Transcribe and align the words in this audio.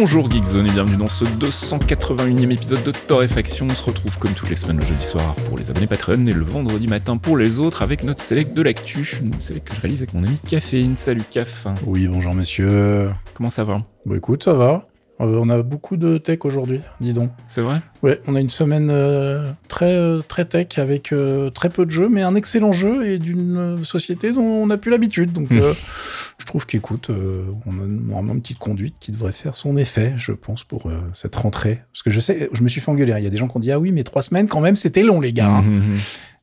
Bonjour 0.00 0.30
Geekzone 0.30 0.66
et 0.66 0.70
bienvenue 0.70 0.96
dans 0.96 1.08
ce 1.08 1.26
281e 1.26 2.50
épisode 2.50 2.82
de 2.84 2.90
Torréfaction. 2.90 3.66
On 3.68 3.74
se 3.74 3.84
retrouve 3.84 4.18
comme 4.18 4.32
toutes 4.32 4.48
les 4.48 4.56
semaines 4.56 4.78
le 4.78 4.86
jeudi 4.86 5.04
soir 5.04 5.34
pour 5.46 5.58
les 5.58 5.70
abonnés 5.70 5.86
Patreon 5.86 6.26
et 6.26 6.32
le 6.32 6.42
vendredi 6.42 6.86
matin 6.86 7.18
pour 7.18 7.36
les 7.36 7.58
autres 7.58 7.82
avec 7.82 8.02
notre 8.02 8.22
select 8.22 8.54
de 8.54 8.62
l'actu. 8.62 9.18
Une 9.22 9.38
select 9.42 9.68
que 9.68 9.74
je 9.74 9.80
réalise 9.82 10.00
avec 10.00 10.14
mon 10.14 10.24
ami 10.24 10.38
Caféine. 10.48 10.96
Salut 10.96 11.20
Caf. 11.30 11.66
Oui, 11.86 12.08
bonjour 12.08 12.32
monsieur. 12.32 13.10
Comment 13.34 13.50
ça 13.50 13.62
va? 13.62 13.82
Bon 14.06 14.16
écoute, 14.16 14.42
ça 14.42 14.54
va. 14.54 14.89
Euh, 15.20 15.38
on 15.40 15.48
a 15.50 15.62
beaucoup 15.62 15.96
de 15.96 16.18
tech 16.18 16.38
aujourd'hui, 16.44 16.80
dis 17.00 17.12
donc. 17.12 17.30
C'est 17.46 17.60
vrai? 17.60 17.80
Ouais, 18.02 18.20
on 18.26 18.34
a 18.34 18.40
une 18.40 18.48
semaine 18.48 18.88
euh, 18.90 19.50
très, 19.68 19.92
euh, 19.92 20.20
très 20.26 20.46
tech 20.46 20.78
avec 20.78 21.14
très 21.54 21.68
peu 21.68 21.84
de 21.84 21.90
jeux, 21.90 22.08
mais 22.08 22.22
un 22.22 22.34
excellent 22.34 22.72
jeu 22.72 23.06
et 23.06 23.18
d'une 23.18 23.84
société 23.84 24.32
dont 24.32 24.42
on 24.42 24.66
n'a 24.66 24.78
plus 24.78 24.90
l'habitude. 24.90 25.32
Donc 25.32 25.48
je 25.50 26.46
trouve 26.46 26.66
qu'écoute, 26.66 27.10
on 27.10 27.70
a 27.70 27.86
normalement 27.86 28.32
une 28.34 28.40
petite 28.40 28.58
conduite 28.58 28.94
qui 28.98 29.12
devrait 29.12 29.32
faire 29.32 29.56
son 29.56 29.76
effet, 29.76 30.14
je 30.16 30.32
pense, 30.32 30.64
pour 30.64 30.90
cette 31.12 31.36
rentrée. 31.36 31.82
Parce 31.92 32.02
que 32.02 32.10
je 32.10 32.20
sais, 32.20 32.48
je 32.52 32.62
me 32.62 32.68
suis 32.68 32.80
fait 32.80 32.90
engueuler. 32.90 33.14
Il 33.18 33.24
y 33.24 33.26
a 33.26 33.30
des 33.30 33.36
gens 33.36 33.48
qui 33.48 33.56
ont 33.56 33.60
dit 33.60 33.72
Ah 33.72 33.78
oui, 33.78 33.92
mais 33.92 34.04
trois 34.04 34.22
semaines 34.22 34.48
quand 34.48 34.60
même, 34.60 34.76
c'était 34.76 35.02
long, 35.02 35.20
les 35.20 35.32
gars. 35.32 35.48
hein. 35.48 35.62
Mhm, 35.62 35.98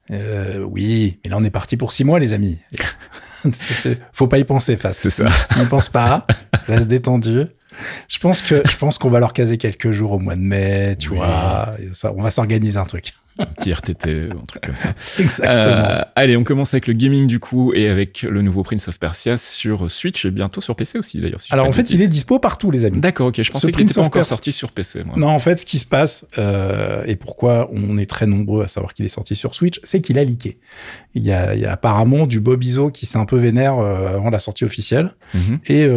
mhm. 0.10 0.64
oui, 0.66 1.20
mais 1.24 1.32
là 1.32 1.38
on 1.40 1.44
est 1.44 1.50
parti 1.50 1.78
pour 1.78 1.92
six 1.92 2.04
mois, 2.04 2.20
les 2.20 2.34
amis. 2.34 2.60
Faut 4.14 4.28
pas 4.28 4.38
y 4.40 4.44
penser, 4.44 4.78
face. 4.78 5.00
C'est 5.02 5.10
ça. 5.10 5.26
N'y 5.58 5.66
pense 5.66 5.90
pas. 5.90 6.26
Reste 6.68 6.88
détendu. 6.88 7.46
Je 8.08 8.20
pense 8.20 8.42
que 8.42 8.62
je 8.68 8.78
pense 8.78 8.98
qu'on 8.98 9.10
va 9.10 9.20
leur 9.20 9.34
caser 9.34 9.58
quelques 9.58 9.92
jours 9.92 10.14
au 10.14 10.20
mois 10.20 10.36
de 10.36 10.42
mai, 10.42 10.96
tu 10.98 11.10
Oui. 11.10 11.18
vois. 11.18 11.76
Ça, 11.94 12.12
on 12.16 12.22
va 12.22 12.32
s'organiser 12.32 12.78
un 12.80 12.86
truc. 12.86 13.14
Un 13.40 13.46
petit 13.46 13.72
RTT, 13.72 14.30
un 14.32 14.46
truc 14.46 14.64
comme 14.66 14.76
ça. 14.76 14.90
Exactement. 15.20 15.54
Euh, 15.74 16.02
allez, 16.16 16.38
on 16.38 16.44
commence 16.44 16.74
avec 16.74 16.88
le 16.88 16.94
gaming 16.94 17.28
du 17.28 17.40
coup 17.40 17.74
et 17.74 17.88
avec 17.88 18.24
le 18.24 18.42
nouveau 18.42 18.64
Prince 18.64 18.88
of 18.88 19.00
Persia 19.00 19.38
sur 19.38 19.90
Switch 19.92 20.26
et 20.26 20.32
bientôt 20.32 20.62
sur 20.62 20.76
PC 20.76 20.98
aussi 21.00 21.20
d'ailleurs. 21.22 21.42
si 21.42 21.48
Alors 21.52 21.68
en 21.68 21.72
fait, 21.72 21.92
il 21.92 22.02
est 22.02 22.08
dispo 22.08 22.40
partout, 22.40 22.72
les 22.72 22.86
amis. 22.86 23.00
D'accord, 23.00 23.28
ok. 23.28 23.42
Je 23.42 23.52
pensais 23.52 23.68
qu'il 23.68 23.74
Prince 23.76 23.90
n'était 23.90 24.02
pas 24.02 24.06
encore 24.08 24.26
sorti 24.26 24.52
sur 24.52 24.72
PC. 24.72 25.04
Moi. 25.04 25.16
Non, 25.18 25.28
en 25.30 25.40
fait, 25.40 25.60
ce 25.60 25.66
qui 25.66 25.80
se 25.80 25.86
passe 25.86 26.26
euh, 26.38 27.04
et 27.06 27.16
pourquoi 27.16 27.70
on 27.72 27.98
est 27.98 28.10
très 28.10 28.26
nombreux 28.26 28.64
à 28.64 28.68
savoir 28.68 28.94
qu'il 28.94 29.06
est 29.06 29.10
sorti 29.10 29.36
sur 29.36 29.54
Switch, 29.56 29.80
c'est 29.84 30.02
qu'il 30.02 30.18
a 30.20 30.24
leaké. 30.24 30.58
Il 31.14 31.24
y 31.24 31.32
a, 31.32 31.54
il 31.56 31.60
y 31.62 31.66
a 31.66 31.72
apparemment 31.72 32.28
du 32.28 32.40
Bob 32.40 32.64
Iso 32.64 32.90
qui 32.92 33.06
s'est 33.06 33.18
un 33.18 33.26
peu 33.26 33.38
vénère 33.38 33.78
euh, 33.80 34.16
avant 34.16 34.30
la 34.30 34.40
sortie 34.40 34.64
officielle 34.66 35.12
Mhm. 35.34 35.60
et 35.68 35.90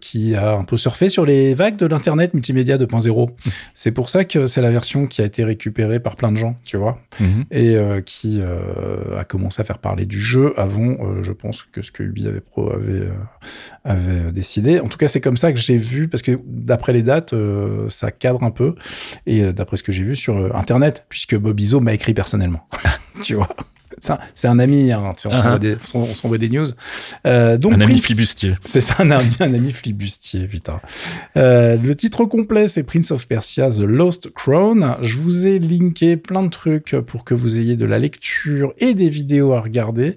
qui 0.00 0.34
a 0.34 0.52
un 0.54 0.64
peu 0.64 0.76
surfé 0.78 1.08
sur 1.10 1.26
les 1.26 1.52
vagues 1.54 1.76
de 1.76 1.86
l'internet 1.86 2.32
multimédia 2.34 2.78
2.0. 2.78 3.28
C'est 3.74 3.92
pour 3.92 4.08
ça 4.08 4.24
que 4.24 4.46
c'est 4.46 4.62
la 4.62 4.70
version 4.70 5.06
qui 5.06 5.20
a 5.20 5.24
été 5.24 5.44
récupérée 5.44 6.00
par 6.00 6.16
plein 6.16 6.32
de 6.32 6.36
gens, 6.36 6.56
tu 6.64 6.76
vois. 6.76 6.87
Mhm. 7.20 7.44
et 7.50 7.76
euh, 7.76 8.00
qui 8.00 8.40
euh, 8.40 9.18
a 9.18 9.24
commencé 9.24 9.60
à 9.60 9.64
faire 9.64 9.78
parler 9.78 10.06
du 10.06 10.20
jeu 10.20 10.52
avant, 10.56 10.96
euh, 11.00 11.22
je 11.22 11.32
pense, 11.32 11.62
que 11.62 11.82
ce 11.82 11.90
que 11.90 12.02
Ubi 12.02 12.26
avait, 12.26 12.40
pro, 12.40 12.72
avait, 12.72 13.08
avait 13.84 14.32
décidé. 14.32 14.80
En 14.80 14.88
tout 14.88 14.98
cas, 14.98 15.08
c'est 15.08 15.20
comme 15.20 15.36
ça 15.36 15.52
que 15.52 15.58
j'ai 15.58 15.76
vu, 15.76 16.08
parce 16.08 16.22
que 16.22 16.38
d'après 16.46 16.92
les 16.92 17.02
dates, 17.02 17.34
ça 17.88 18.10
cadre 18.10 18.42
un 18.42 18.50
peu, 18.50 18.74
et 19.26 19.52
d'après 19.52 19.76
ce 19.76 19.82
que 19.82 19.92
j'ai 19.92 20.02
vu 20.02 20.16
sur 20.16 20.54
Internet, 20.56 21.06
puisque 21.08 21.36
Bob 21.36 21.58
Iso 21.58 21.80
m'a 21.80 21.94
écrit 21.94 22.14
personnellement. 22.14 22.64
tu 23.22 23.34
vois? 23.34 23.48
C'est 24.34 24.48
un, 24.48 24.58
ami, 24.58 24.92
hein, 24.92 25.12
tu 25.16 25.22
sais, 25.22 25.28
on 25.28 25.32
Ah. 25.32 25.36
s'envoie 25.42 25.58
des, 25.58 25.76
on 25.94 26.04
s'envoie 26.06 26.38
des 26.38 26.48
news. 26.48 26.66
Euh, 27.26 27.56
donc 27.56 27.72
Un 27.74 27.80
ami 27.80 27.98
flibustier. 27.98 28.54
c'est 28.64 28.80
ça, 28.80 28.94
un 28.98 29.10
ami, 29.10 29.30
un 29.40 29.52
ami 29.54 29.72
flibustier, 29.72 30.46
putain. 30.46 30.80
Euh, 31.36 31.76
le 31.76 31.94
titre 31.94 32.24
complet, 32.24 32.68
c'est 32.68 32.82
Prince 32.82 33.10
of 33.10 33.26
Persia, 33.28 33.70
The 33.70 33.80
Lost 33.80 34.30
Crown. 34.32 34.96
Je 35.02 35.16
vous 35.16 35.46
ai 35.46 35.58
linké 35.58 36.16
plein 36.16 36.42
de 36.42 36.48
trucs 36.50 36.96
pour 37.06 37.24
que 37.24 37.34
vous 37.34 37.58
ayez 37.58 37.76
de 37.76 37.84
la 37.84 37.98
lecture 37.98 38.72
et 38.78 38.94
des 38.94 39.08
vidéos 39.08 39.52
à 39.52 39.60
regarder. 39.60 40.16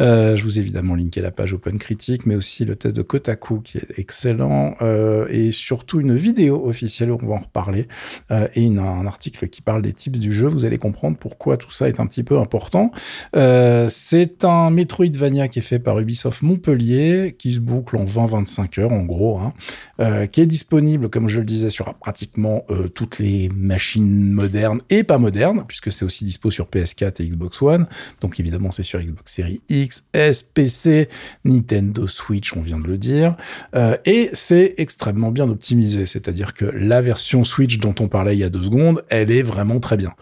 Euh, 0.00 0.36
je 0.36 0.44
vous 0.44 0.58
ai 0.58 0.62
évidemment 0.62 0.94
linké 0.94 1.20
la 1.20 1.30
page 1.30 1.52
Open 1.52 1.78
Critique, 1.78 2.26
mais 2.26 2.34
aussi 2.34 2.64
le 2.64 2.76
test 2.76 2.96
de 2.96 3.02
Kotaku 3.02 3.60
qui 3.60 3.78
est 3.78 3.98
excellent, 3.98 4.74
euh, 4.82 5.26
et 5.30 5.52
surtout 5.52 6.00
une 6.00 6.14
vidéo 6.16 6.62
officielle, 6.66 7.10
on 7.12 7.16
va 7.26 7.34
en 7.34 7.40
reparler, 7.40 7.88
euh, 8.30 8.46
et 8.54 8.62
une- 8.62 8.78
un 8.78 9.06
article 9.06 9.48
qui 9.48 9.62
parle 9.62 9.82
des 9.82 9.92
tips 9.92 10.18
du 10.18 10.32
jeu. 10.32 10.48
Vous 10.48 10.64
allez 10.64 10.78
comprendre 10.78 11.16
pourquoi 11.18 11.56
tout 11.56 11.70
ça 11.70 11.88
est 11.88 12.00
un 12.00 12.06
petit 12.06 12.22
peu 12.22 12.38
important. 12.38 12.90
Euh, 13.36 13.86
c'est 13.88 14.44
un 14.44 14.70
Metroidvania 14.70 15.48
qui 15.48 15.58
est 15.58 15.62
fait 15.62 15.78
par 15.78 15.98
Ubisoft 15.98 16.42
Montpellier, 16.42 17.34
qui 17.38 17.52
se 17.52 17.60
boucle 17.60 17.96
en 17.96 18.04
20-25 18.04 18.80
heures, 18.80 18.92
en 18.92 19.02
gros, 19.02 19.38
hein, 19.38 19.52
euh, 20.00 20.26
qui 20.26 20.40
est 20.40 20.46
disponible, 20.46 21.08
comme 21.08 21.28
je 21.28 21.38
le 21.38 21.44
disais, 21.44 21.70
sur 21.70 21.92
pratiquement 21.94 22.64
euh, 22.70 22.88
toutes 22.88 23.18
les 23.18 23.48
machines 23.48 24.32
modernes 24.32 24.80
et 24.90 25.04
pas 25.04 25.18
modernes, 25.18 25.64
puisque 25.66 25.92
c'est 25.92 26.04
aussi 26.04 26.24
dispo 26.24 26.50
sur 26.50 26.66
PS4 26.66 27.22
et 27.22 27.28
Xbox 27.28 27.62
One. 27.62 27.86
Donc 28.20 28.40
évidemment, 28.40 28.72
c'est 28.72 28.82
sur 28.82 29.00
Xbox 29.00 29.34
Series 29.34 29.60
X, 29.68 30.04
S, 30.12 30.42
PC, 30.42 31.08
Nintendo 31.44 32.06
Switch, 32.06 32.56
on 32.56 32.60
vient 32.60 32.78
de 32.78 32.86
le 32.86 32.98
dire. 32.98 33.36
Et 34.04 34.30
c'est 34.32 34.74
extrêmement 34.78 35.30
bien 35.30 35.48
optimisé, 35.48 36.06
c'est-à-dire 36.06 36.54
que 36.54 36.64
la 36.64 37.00
version 37.00 37.44
Switch 37.44 37.78
dont 37.78 37.94
on 38.00 38.08
parlait 38.08 38.36
il 38.36 38.40
y 38.40 38.44
a 38.44 38.50
deux 38.50 38.62
secondes, 38.62 39.04
elle 39.08 39.30
est 39.30 39.42
vraiment 39.42 39.80
très 39.80 39.96
bien. 39.96 40.14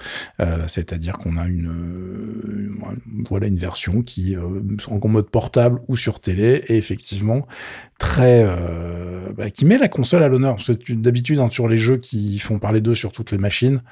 C'est-à-dire 0.66 1.18
qu'on 1.18 1.36
a 1.36 1.46
une, 1.46 2.70
voilà 3.28 3.46
une 3.46 3.56
version 3.56 4.02
qui 4.02 4.36
euh, 4.36 4.60
en 4.88 5.08
mode 5.08 5.28
portable 5.28 5.80
ou 5.88 5.96
sur 5.96 6.20
télé 6.20 6.62
et 6.68 6.76
effectivement 6.76 7.46
très 7.98 8.42
euh, 8.44 9.32
bah, 9.36 9.50
qui 9.50 9.64
met 9.64 9.78
la 9.78 9.88
console 9.88 10.22
à 10.22 10.28
l'honneur. 10.28 10.56
Parce 10.56 10.76
que 10.76 10.92
D'habitude 10.92 11.38
hein, 11.38 11.48
sur 11.50 11.68
les 11.68 11.78
jeux 11.78 11.98
qui 11.98 12.38
font 12.38 12.58
parler 12.58 12.80
d'eux 12.80 12.94
sur 12.94 13.12
toutes 13.12 13.30
les 13.30 13.38
machines, 13.38 13.82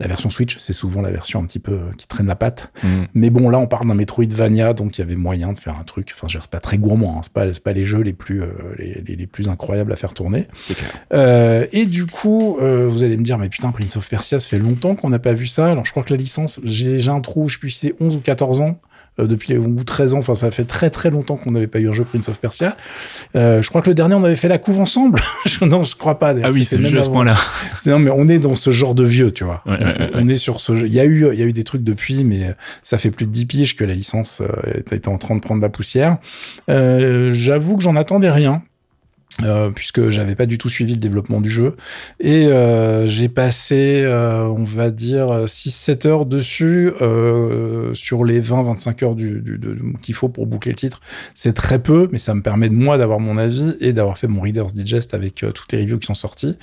la 0.00 0.08
version 0.08 0.30
Switch 0.30 0.58
c'est 0.58 0.72
souvent 0.72 1.02
la 1.02 1.10
version 1.10 1.40
un 1.40 1.46
petit 1.46 1.58
peu 1.58 1.72
euh, 1.72 1.90
qui 1.96 2.06
traîne 2.06 2.26
la 2.26 2.36
patte. 2.36 2.70
Mhm. 2.82 3.06
Mais 3.14 3.30
bon 3.30 3.48
là 3.48 3.58
on 3.58 3.66
parle 3.66 3.88
d'un 3.88 3.94
Metroidvania 3.94 4.72
donc 4.72 4.98
il 4.98 5.00
y 5.00 5.04
avait 5.04 5.16
moyen 5.16 5.52
de 5.52 5.58
faire 5.58 5.78
un 5.78 5.84
truc. 5.84 6.12
Enfin 6.14 6.28
je 6.28 6.38
pas 6.46 6.60
très 6.60 6.78
gourmand, 6.78 7.18
hein, 7.18 7.20
c'est 7.22 7.32
pas 7.32 7.46
pas 7.64 7.72
les 7.72 7.84
jeux 7.84 8.00
les 8.00 8.12
plus 8.12 8.42
euh, 8.42 8.48
les, 8.78 9.02
les, 9.06 9.16
les 9.16 9.26
plus 9.26 9.48
incroyables 9.48 9.92
à 9.92 9.96
faire 9.96 10.14
tourner. 10.14 10.46
Clair. 10.66 10.90
Euh, 11.12 11.66
et 11.72 11.86
du 11.86 12.06
coup, 12.06 12.58
euh, 12.60 12.86
vous 12.88 13.02
allez 13.02 13.16
me 13.16 13.22
dire, 13.22 13.38
mais 13.38 13.48
putain, 13.48 13.72
Prince 13.72 13.96
of 13.96 14.08
Persia, 14.08 14.40
ça 14.40 14.48
fait 14.48 14.58
longtemps 14.58 14.94
qu'on 14.94 15.10
n'a 15.10 15.18
pas 15.18 15.32
vu 15.32 15.46
ça. 15.46 15.66
Alors, 15.66 15.84
je 15.84 15.90
crois 15.90 16.02
que 16.02 16.12
la 16.12 16.18
licence, 16.18 16.60
j'ai 16.64 16.98
j'ai 16.98 17.10
un 17.10 17.20
trou, 17.20 17.48
je 17.48 17.54
sais 17.54 17.60
plus 17.60 17.70
si 17.70 17.86
c'est 17.88 17.94
11 18.00 18.16
ou 18.16 18.20
14 18.20 18.60
ans. 18.60 18.80
Euh, 19.18 19.26
depuis 19.26 19.56
ou 19.56 19.84
13 19.84 20.14
ans, 20.14 20.18
enfin 20.18 20.34
ça 20.34 20.50
fait 20.50 20.64
très 20.64 20.90
très 20.90 21.10
longtemps 21.10 21.36
qu'on 21.36 21.52
n'avait 21.52 21.66
pas 21.66 21.78
eu 21.78 21.88
un 21.88 21.92
jeu 21.92 22.04
Prince 22.04 22.28
of 22.28 22.40
Persia. 22.40 22.76
Euh, 23.34 23.62
je 23.62 23.68
crois 23.68 23.82
que 23.82 23.88
le 23.88 23.94
dernier 23.94 24.14
on 24.14 24.24
avait 24.24 24.36
fait 24.36 24.48
la 24.48 24.58
couve 24.58 24.80
ensemble. 24.80 25.20
Non, 25.62 25.84
je 25.84 25.96
crois 25.96 26.18
pas. 26.18 26.34
Ah 26.42 26.50
oui, 26.52 26.64
c'est 26.64 26.78
même 26.78 26.90
vieux 26.90 26.98
à 26.98 27.02
ce 27.02 27.10
point-là. 27.10 27.34
Non, 27.86 27.98
mais 27.98 28.10
on 28.10 28.28
est 28.28 28.38
dans 28.38 28.56
ce 28.56 28.70
genre 28.70 28.94
de 28.94 29.04
vieux, 29.04 29.32
tu 29.32 29.44
vois. 29.44 29.62
Ouais, 29.66 29.72
ouais, 29.72 29.84
ouais, 29.84 30.10
on 30.14 30.28
est 30.28 30.36
sur 30.36 30.60
ce 30.60 30.76
jeu. 30.76 30.86
Il 30.86 30.94
y 30.94 31.00
a 31.00 31.04
eu, 31.04 31.26
il 31.32 31.38
y 31.38 31.42
a 31.42 31.46
eu 31.46 31.52
des 31.52 31.64
trucs 31.64 31.82
depuis, 31.82 32.24
mais 32.24 32.48
euh, 32.48 32.52
ça 32.82 32.98
fait 32.98 33.10
plus 33.10 33.26
de 33.26 33.30
10 33.30 33.46
piges 33.46 33.76
que 33.76 33.84
la 33.84 33.94
licence 33.94 34.42
euh, 34.42 34.80
était 34.90 35.08
en 35.08 35.18
train 35.18 35.34
de 35.34 35.40
prendre 35.40 35.62
la 35.62 35.68
poussière. 35.68 36.18
Euh, 36.68 37.30
J'avoue 37.32 37.76
que 37.76 37.82
j'en 37.82 37.96
attendais 37.96 38.30
rien. 38.30 38.62
Euh, 39.42 39.70
puisque 39.70 40.08
j'avais 40.08 40.34
pas 40.34 40.46
du 40.46 40.56
tout 40.58 40.68
suivi 40.68 40.94
le 40.94 40.98
développement 40.98 41.40
du 41.40 41.50
jeu. 41.50 41.76
Et 42.20 42.46
euh, 42.46 43.06
j'ai 43.06 43.28
passé 43.28 44.02
euh, 44.04 44.44
on 44.44 44.64
va 44.64 44.90
dire 44.90 45.44
6-7 45.44 46.06
heures 46.06 46.26
dessus 46.26 46.92
euh, 47.02 47.94
sur 47.94 48.24
les 48.24 48.40
20-25 48.40 49.04
heures 49.04 49.14
du, 49.14 49.40
du- 49.42 49.58
qu'il 50.00 50.14
faut 50.14 50.28
pour 50.28 50.46
boucler 50.46 50.72
le 50.72 50.76
titre. 50.76 51.00
C'est 51.34 51.52
très 51.54 51.78
peu 51.78 52.08
mais 52.12 52.18
ça 52.18 52.34
me 52.34 52.40
permet 52.42 52.68
de 52.68 52.74
moi 52.74 52.96
d'avoir 52.98 53.20
mon 53.20 53.36
avis 53.36 53.74
et 53.80 53.92
d'avoir 53.92 54.16
fait 54.16 54.28
mon 54.28 54.40
Reader's 54.40 54.72
Digest 54.72 55.12
avec 55.14 55.42
euh, 55.42 55.52
toutes 55.52 55.72
les 55.72 55.80
reviews 55.82 55.98
qui 55.98 56.06
sont 56.06 56.14
sorties. 56.14 56.56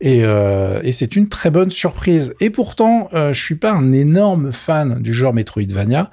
Et, 0.00 0.24
euh, 0.24 0.80
et 0.82 0.92
c'est 0.92 1.16
une 1.16 1.28
très 1.28 1.50
bonne 1.50 1.70
surprise. 1.70 2.34
Et 2.40 2.50
pourtant, 2.50 3.08
je 3.12 3.32
suis 3.38 3.54
pas 3.56 3.72
un 3.72 3.92
énorme 3.92 4.52
fan 4.52 5.00
du 5.00 5.12
genre 5.12 5.34
Metroidvania, 5.34 6.10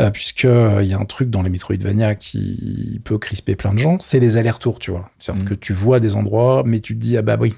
euh, 0.00 0.10
puisque 0.10 0.44
euh, 0.44 0.80
il 0.82 0.88
y 0.88 0.94
a 0.94 0.98
un 0.98 1.04
truc 1.04 1.30
dans 1.30 1.42
les 1.42 1.50
Metroidvania 1.50 2.14
qui 2.14 3.00
peut 3.04 3.18
crisper 3.18 3.56
plein 3.56 3.72
de 3.72 3.78
gens, 3.78 3.98
c'est 4.00 4.20
les 4.20 4.36
allers-retours, 4.36 4.78
tu 4.78 4.90
vois. 4.90 5.10
C'est-à-dire 5.18 5.44
Mm. 5.44 5.48
que 5.48 5.54
tu 5.54 5.72
vois 5.72 6.00
des 6.00 6.16
endroits, 6.16 6.62
mais 6.66 6.80
tu 6.80 6.94
te 6.94 7.00
dis 7.00 7.16
ah 7.16 7.22
bah 7.22 7.36
oui, 7.38 7.54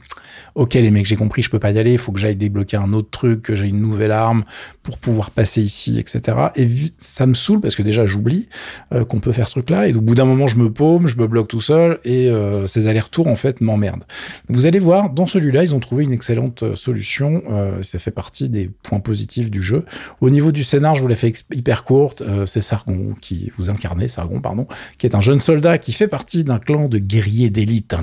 ok 0.55 0.75
les 0.75 0.91
mecs, 0.91 1.07
j'ai 1.07 1.17
compris, 1.17 1.43
je 1.43 1.51
peux 1.51 1.59
pas 1.59 1.71
y 1.71 1.79
aller, 1.79 1.93
il 1.93 1.99
faut 1.99 2.13
que 2.13 2.21
j'aille 2.21 2.37
débloquer 2.37 2.77
un 2.77 2.93
autre 2.93 3.11
truc, 3.11 3.43
que 3.43 3.55
j'ai 3.55 3.69
une 3.69 3.81
nouvelle 3.81 4.13
arme 4.13 4.45
pour 4.83 4.99
pouvoir 4.99 5.31
passer 5.31 5.63
ici, 5.63 5.99
etc. 5.99 6.39
Et 6.57 6.67
ça 6.99 7.27
me 7.27 7.35
saoule 7.35 7.61
parce 7.61 7.77
que 7.77 7.83
déjà 7.83 8.07
j'oublie 8.07 8.49
euh, 8.93 9.05
qu'on 9.05 9.21
peut 9.21 9.33
faire 9.33 9.49
ce 9.49 9.55
truc-là, 9.55 9.89
et 9.89 9.95
au 9.95 10.01
bout 10.01 10.15
d'un 10.15 10.25
moment 10.25 10.47
je 10.47 10.57
me 10.57 10.73
paume, 10.73 11.07
je 11.07 11.17
me 11.17 11.27
bloque 11.27 11.49
tout 11.49 11.61
seul, 11.61 11.99
et 12.05 12.29
euh, 12.29 12.67
ces 12.67 12.89
allers-retours 12.89 13.29
en 13.29 13.37
fait 13.37 13.61
m'emmerdent. 13.61 14.05
Vous 14.49 14.67
allez 14.67 14.79
voir, 14.79 15.11
dans 15.11 15.27
celui-là, 15.27 15.65
ils 15.65 15.75
ont 15.75 15.81
trouvé 15.81 16.05
une 16.05 16.13
excellente 16.13 16.63
euh, 16.63 16.77
solution. 16.77 17.43
Euh, 17.51 17.83
ça 17.83 17.99
fait 17.99 18.11
partie 18.11 18.49
des 18.49 18.71
points 18.83 19.01
positifs 19.01 19.51
du 19.51 19.63
jeu. 19.63 19.85
Au 20.21 20.31
niveau 20.31 20.53
du 20.53 20.65
scénar, 20.65 20.95
je 20.95 21.03
vous 21.03 21.09
l'ai 21.09 21.17
fait 21.17 21.33
hyper 21.53 21.85
courte. 21.85 22.23
Euh, 22.33 22.47
c'est 22.47 22.61
Sargon 22.61 23.15
qui 23.21 23.53
vous 23.59 23.71
incarnez, 23.71 24.09
Sargon, 24.09 24.41
pardon, 24.41 24.67
qui 24.99 25.07
est 25.07 25.15
un 25.15 25.21
jeune 25.21 25.39
soldat 25.39 25.79
qui 25.79 25.93
fait 25.93 26.09
partie 26.09 26.45
d'un 26.45 26.59
clan 26.59 26.89
de 26.89 26.99
guerriers 26.99 27.51
d'élite. 27.51 27.95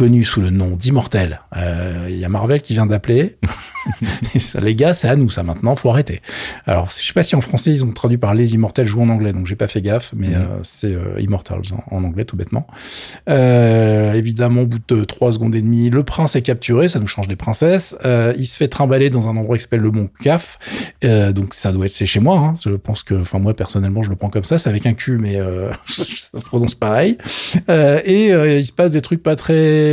Connu 0.00 0.24
sous 0.24 0.40
le 0.40 0.48
nom 0.48 0.76
d'Immortel. 0.76 1.42
Euh, 1.58 2.06
Il 2.08 2.16
y 2.16 2.24
a 2.24 2.30
Marvel 2.30 2.62
qui 2.62 2.72
vient 2.72 2.86
d'appeler. 2.86 3.36
Les 4.62 4.74
gars, 4.74 4.94
c'est 4.94 5.08
à 5.08 5.14
nous, 5.14 5.28
ça 5.28 5.42
maintenant, 5.42 5.76
faut 5.76 5.90
arrêter. 5.90 6.22
Alors, 6.66 6.88
je 6.90 7.06
sais 7.06 7.12
pas 7.12 7.22
si 7.22 7.36
en 7.36 7.42
français 7.42 7.70
ils 7.70 7.84
ont 7.84 7.92
traduit 7.92 8.16
par 8.16 8.32
Les 8.32 8.54
Immortels 8.54 8.86
jouent 8.86 9.02
en 9.02 9.10
anglais, 9.10 9.34
donc 9.34 9.46
j'ai 9.46 9.56
pas 9.56 9.68
fait 9.68 9.82
gaffe, 9.82 10.12
mais 10.16 10.28
Mhm. 10.28 10.34
euh, 10.36 10.46
c'est 10.62 10.94
euh, 10.94 11.20
Immortals 11.20 11.60
en, 11.90 11.96
en 11.98 12.04
anglais 12.04 12.24
tout 12.24 12.34
bêtement. 12.36 12.66
Euh, 13.28 14.14
évidemment, 14.14 14.62
au 14.62 14.66
bout 14.66 14.78
de 14.88 15.04
trois 15.04 15.32
secondes 15.32 15.54
et 15.54 15.60
demie, 15.60 15.90
le 15.90 16.02
prince 16.02 16.34
est 16.34 16.40
capturé, 16.40 16.88
ça 16.88 16.98
nous 16.98 17.06
change 17.06 17.28
des 17.28 17.36
princesses. 17.36 17.94
Euh, 18.06 18.32
il 18.38 18.46
se 18.46 18.56
fait 18.56 18.68
trimballer 18.68 19.10
dans 19.10 19.28
un 19.28 19.36
endroit 19.36 19.58
qui 19.58 19.64
s'appelle 19.64 19.80
le 19.80 19.90
Mont 19.90 20.08
Caf. 20.22 20.58
Euh, 21.04 21.32
donc 21.32 21.52
ça 21.52 21.72
doit 21.72 21.84
être 21.84 21.92
c'est 21.92 22.06
chez 22.06 22.20
moi. 22.20 22.38
Hein. 22.38 22.54
Je 22.64 22.70
pense 22.70 23.02
que, 23.02 23.14
enfin 23.20 23.38
moi 23.38 23.52
personnellement, 23.54 24.02
je 24.02 24.08
le 24.08 24.16
prends 24.16 24.30
comme 24.30 24.44
ça. 24.44 24.56
C'est 24.56 24.70
avec 24.70 24.86
un 24.86 24.94
cul, 24.94 25.18
mais 25.18 25.36
euh, 25.36 25.70
ça 25.86 26.38
se 26.38 26.44
prononce 26.46 26.74
pareil. 26.74 27.18
Euh, 27.68 28.00
et 28.06 28.32
euh, 28.32 28.58
il 28.58 28.64
se 28.64 28.72
passe 28.72 28.92
des 28.92 29.02
trucs 29.02 29.22
pas 29.22 29.36
très, 29.36 29.89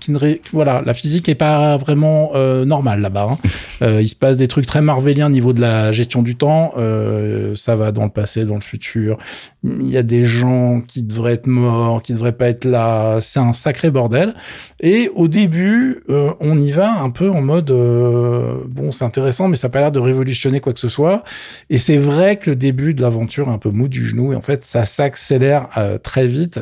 qui 0.00 0.10
ne 0.10 0.18
ré- 0.18 0.40
voilà, 0.52 0.82
la 0.84 0.94
physique 0.94 1.28
est 1.28 1.34
pas 1.34 1.76
vraiment 1.76 2.30
euh, 2.34 2.64
normale 2.64 3.00
là-bas. 3.00 3.28
hein. 3.32 3.38
Euh, 3.82 4.00
il 4.00 4.08
se 4.08 4.16
passe 4.16 4.38
des 4.38 4.48
trucs 4.48 4.64
très 4.64 4.80
marvéliens 4.80 5.26
au 5.26 5.30
niveau 5.30 5.52
de 5.52 5.60
la 5.60 5.92
gestion 5.92 6.22
du 6.22 6.34
temps. 6.34 6.72
Euh, 6.78 7.54
ça 7.56 7.76
va 7.76 7.92
dans 7.92 8.04
le 8.04 8.08
passé, 8.10 8.46
dans 8.46 8.54
le 8.54 8.62
futur. 8.62 9.18
Il 9.64 9.86
y 9.86 9.98
a 9.98 10.02
des 10.02 10.24
gens 10.24 10.80
qui 10.80 11.02
devraient 11.02 11.34
être 11.34 11.46
morts, 11.46 12.00
qui 12.02 12.14
devraient 12.14 12.32
pas 12.32 12.48
être 12.48 12.64
là. 12.64 13.18
C'est 13.20 13.38
un 13.38 13.52
sacré 13.52 13.90
bordel. 13.90 14.32
Et 14.80 15.10
au 15.14 15.28
début, 15.28 16.00
euh, 16.08 16.30
on 16.40 16.58
y 16.58 16.70
va 16.70 16.90
un 17.02 17.10
peu 17.10 17.28
en 17.30 17.42
mode 17.42 17.70
euh, 17.70 18.54
bon, 18.66 18.92
c'est 18.92 19.04
intéressant, 19.04 19.48
mais 19.48 19.56
ça 19.56 19.68
n'a 19.68 19.72
pas 19.72 19.80
l'air 19.80 19.92
de 19.92 19.98
révolutionner 19.98 20.60
quoi 20.60 20.72
que 20.72 20.80
ce 20.80 20.88
soit. 20.88 21.22
Et 21.68 21.76
c'est 21.76 21.98
vrai 21.98 22.36
que 22.36 22.48
le 22.48 22.56
début 22.56 22.94
de 22.94 23.02
l'aventure 23.02 23.48
est 23.48 23.52
un 23.52 23.58
peu 23.58 23.68
mou 23.68 23.88
du 23.88 24.06
genou. 24.06 24.32
Et 24.32 24.36
en 24.36 24.40
fait, 24.40 24.64
ça 24.64 24.86
s'accélère 24.86 25.68
euh, 25.76 25.98
très 25.98 26.26
vite, 26.26 26.58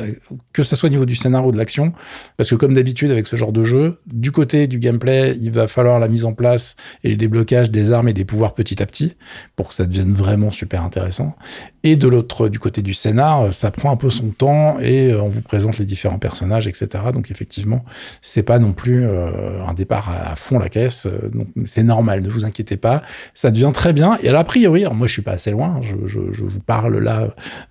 que 0.51 0.63
ce 0.63 0.75
soit 0.75 0.87
au 0.87 0.91
niveau 0.91 1.05
du 1.05 1.15
scénario 1.15 1.47
ou 1.47 1.51
de 1.53 1.57
l'action. 1.57 1.84
Parce 2.37 2.49
que 2.49 2.55
comme 2.55 2.73
d'habitude 2.73 3.11
avec 3.11 3.27
ce 3.27 3.35
genre 3.35 3.51
de 3.51 3.63
jeu, 3.63 3.99
du 4.05 4.31
côté 4.31 4.67
du 4.67 4.79
gameplay, 4.79 5.37
il 5.39 5.51
va 5.51 5.67
falloir 5.67 5.99
la 5.99 6.07
mise 6.07 6.25
en 6.25 6.33
place 6.33 6.75
et 7.03 7.09
le 7.09 7.15
déblocage 7.15 7.71
des 7.71 7.91
armes 7.91 8.09
et 8.09 8.13
des 8.13 8.25
pouvoirs 8.25 8.53
petit 8.53 8.81
à 8.81 8.85
petit 8.85 9.15
pour 9.55 9.69
que 9.69 9.73
ça 9.73 9.85
devienne 9.85 10.13
vraiment 10.13 10.51
super 10.51 10.83
intéressant. 10.83 11.33
Et 11.87 11.95
de 11.97 12.07
l'autre, 12.07 12.49
du 12.49 12.57
côté 12.57 12.81
du 12.81 12.95
scénar, 12.95 13.53
ça 13.53 13.69
prend 13.69 13.91
un 13.91 13.95
peu 13.95 14.09
son 14.09 14.29
temps 14.29 14.79
et 14.79 15.11
euh, 15.11 15.21
on 15.21 15.29
vous 15.29 15.41
présente 15.41 15.77
les 15.77 15.85
différents 15.85 16.17
personnages, 16.17 16.65
etc. 16.67 16.87
Donc 17.13 17.29
effectivement, 17.29 17.83
c'est 18.23 18.41
pas 18.41 18.57
non 18.57 18.73
plus 18.73 19.05
euh, 19.05 19.63
un 19.63 19.73
départ 19.75 20.09
à, 20.09 20.35
fond 20.35 20.57
la 20.57 20.67
caisse. 20.69 21.05
euh, 21.05 21.29
Donc 21.29 21.47
c'est 21.65 21.83
normal, 21.83 22.21
ne 22.23 22.29
vous 22.29 22.43
inquiétez 22.43 22.75
pas. 22.77 23.03
Ça 23.35 23.51
devient 23.51 23.69
très 23.71 23.93
bien. 23.93 24.17
Et 24.23 24.29
alors, 24.29 24.41
a 24.41 24.45
priori, 24.45 24.81
alors 24.81 24.95
moi 24.95 25.05
je 25.05 25.13
suis 25.13 25.21
pas 25.21 25.33
assez 25.33 25.51
loin. 25.51 25.79
Je, 25.83 25.95
je- 26.07 26.31
je 26.33 26.43
vous 26.43 26.59
parle 26.59 26.97
là 26.97 27.21
euh, 27.21 27.29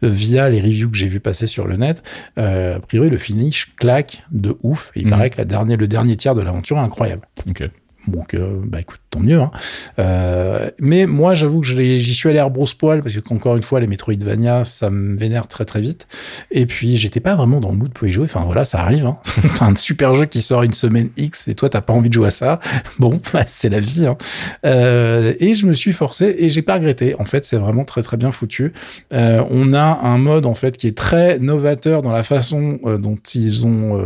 via 0.09 0.49
les 0.49 0.61
reviews 0.61 0.91
que 0.91 0.97
j'ai 0.97 1.09
vu 1.09 1.19
passer 1.19 1.49
sur 1.49 1.67
le 1.67 1.75
net. 1.77 2.03
Euh, 2.39 2.77
a 2.77 2.81
priori, 2.81 3.11
le 3.11 3.19
finish 3.19 3.75
claque 3.77 4.23
de 4.31 4.57
ouf. 4.63 4.93
Et 4.95 5.01
il 5.01 5.07
Mhm. 5.07 5.11
paraît 5.11 5.31
que 5.31 5.39
la 5.39 5.45
dernière, 5.45 5.77
le 5.77 5.89
dernier 5.89 6.17
tiers 6.17 6.37
de 6.37 6.41
l'aventure 6.43 6.77
est 6.77 6.81
incroyable. 6.81 7.27
Ok. 7.49 7.69
Donc, 8.07 8.35
euh, 8.35 8.61
bah 8.65 8.81
écoute, 8.81 9.01
tant 9.11 9.21
mieux. 9.21 9.41
Hein. 9.41 9.51
Euh, 9.99 10.71
mais 10.81 11.07
moi, 11.07 11.35
j'avoue 11.35 11.61
que 11.61 11.67
j'y 11.67 12.15
suis 12.15 12.29
allé 12.29 12.39
à 12.39 12.45
rebrousse-poil 12.45 13.03
parce 13.03 13.15
que, 13.17 13.35
encore 13.35 13.57
une 13.57 13.63
fois, 13.63 13.81
les 13.81 13.87
Metroidvania, 13.87 14.65
ça 14.65 14.91
me 14.91 15.17
vénère 15.17 15.49
très 15.49 15.65
très 15.65 15.81
vite. 15.81 16.07
Et 16.51 16.67
puis, 16.67 16.97
j'étais 16.97 17.21
pas 17.21 17.35
vraiment 17.35 17.61
dans 17.61 17.71
le 17.71 17.77
mood 17.77 17.93
pour 17.93 18.07
y 18.07 18.13
jouer. 18.13 18.25
Enfin, 18.25 18.45
voilà, 18.45 18.65
ça 18.65 18.81
arrive. 18.81 19.07
Hein. 19.07 19.19
t'as 19.57 19.67
un 19.67 19.77
super 19.77 20.15
jeu 20.15 20.27
qui 20.27 20.43
sort 20.43 20.63
une 20.63 20.73
semaine 20.73 21.11
X 21.17 21.49
et 21.49 21.55
toi, 21.55 21.69
t'as 21.69 21.81
pas 21.81 21.93
envie 21.93 22.09
de 22.09 22.15
jouer 22.15 22.29
à 22.29 22.33
ça. 22.33 22.61
Bon, 22.99 23.21
bah, 23.33 23.45
c'est 23.47 23.69
la 23.69 23.81
vie. 23.81 24.07
Hein. 24.07 24.17
Euh, 24.65 25.35
et 25.41 25.55
je 25.55 25.67
me 25.67 25.73
suis 25.73 25.93
forcé 25.93 26.35
et 26.39 26.49
j'ai 26.49 26.63
pas 26.63 26.75
regretté. 26.75 27.15
En 27.19 27.25
fait, 27.25 27.45
c'est 27.45 27.57
vraiment 27.57 27.85
très 27.85 28.03
très 28.03 28.17
bien 28.17 28.31
foutu. 28.31 28.73
Euh, 29.13 29.43
on 29.51 29.75
a 29.75 30.01
un 30.03 30.17
mode 30.17 30.47
en 30.47 30.55
fait 30.55 30.77
qui 30.77 30.87
est 30.87 30.97
très 30.97 31.39
novateur 31.39 32.03
dans 32.03 32.13
la 32.13 32.23
façon 32.23 32.79
dont 32.99 33.19
ils 33.35 33.67
ont 33.67 34.01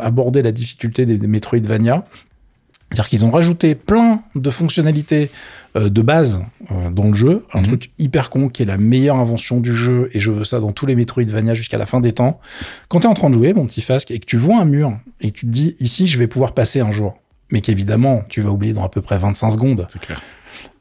abordé 0.00 0.42
la 0.42 0.52
difficulté 0.52 1.06
des 1.06 1.26
Metroidvania. 1.26 2.04
C'est-à-dire 2.90 3.08
qu'ils 3.08 3.24
ont 3.24 3.30
rajouté 3.30 3.74
plein 3.74 4.22
de 4.34 4.48
fonctionnalités 4.50 5.30
euh, 5.76 5.88
de 5.88 6.02
base 6.02 6.44
euh, 6.70 6.90
dans 6.90 7.08
le 7.08 7.14
jeu, 7.14 7.44
un 7.52 7.58
Mhm. 7.58 7.66
truc 7.66 7.90
hyper 7.98 8.30
con 8.30 8.48
qui 8.48 8.62
est 8.62 8.66
la 8.66 8.78
meilleure 8.78 9.16
invention 9.16 9.60
du 9.60 9.74
jeu, 9.74 10.08
et 10.12 10.20
je 10.20 10.30
veux 10.30 10.44
ça 10.44 10.60
dans 10.60 10.72
tous 10.72 10.86
les 10.86 10.94
Metroidvania 10.94 11.54
jusqu'à 11.54 11.78
la 11.78 11.86
fin 11.86 12.00
des 12.00 12.12
temps. 12.12 12.40
Quand 12.88 13.00
tu 13.00 13.06
es 13.06 13.10
en 13.10 13.14
train 13.14 13.28
de 13.28 13.34
jouer, 13.34 13.52
mon 13.54 13.66
petit 13.66 13.82
Fasque, 13.82 14.10
et 14.12 14.18
que 14.20 14.24
tu 14.26 14.36
vois 14.36 14.60
un 14.60 14.64
mur, 14.64 14.96
et 15.20 15.32
que 15.32 15.38
tu 15.40 15.46
te 15.46 15.50
dis, 15.50 15.74
ici, 15.80 16.06
je 16.06 16.16
vais 16.18 16.28
pouvoir 16.28 16.54
passer 16.54 16.80
un 16.80 16.90
jour, 16.92 17.18
mais 17.50 17.60
qu'évidemment, 17.60 18.22
tu 18.28 18.40
vas 18.40 18.50
oublier 18.50 18.72
dans 18.72 18.84
à 18.84 18.88
peu 18.88 19.02
près 19.02 19.18
25 19.18 19.50
secondes, 19.50 19.86
C'est 19.90 20.00
clair. 20.00 20.22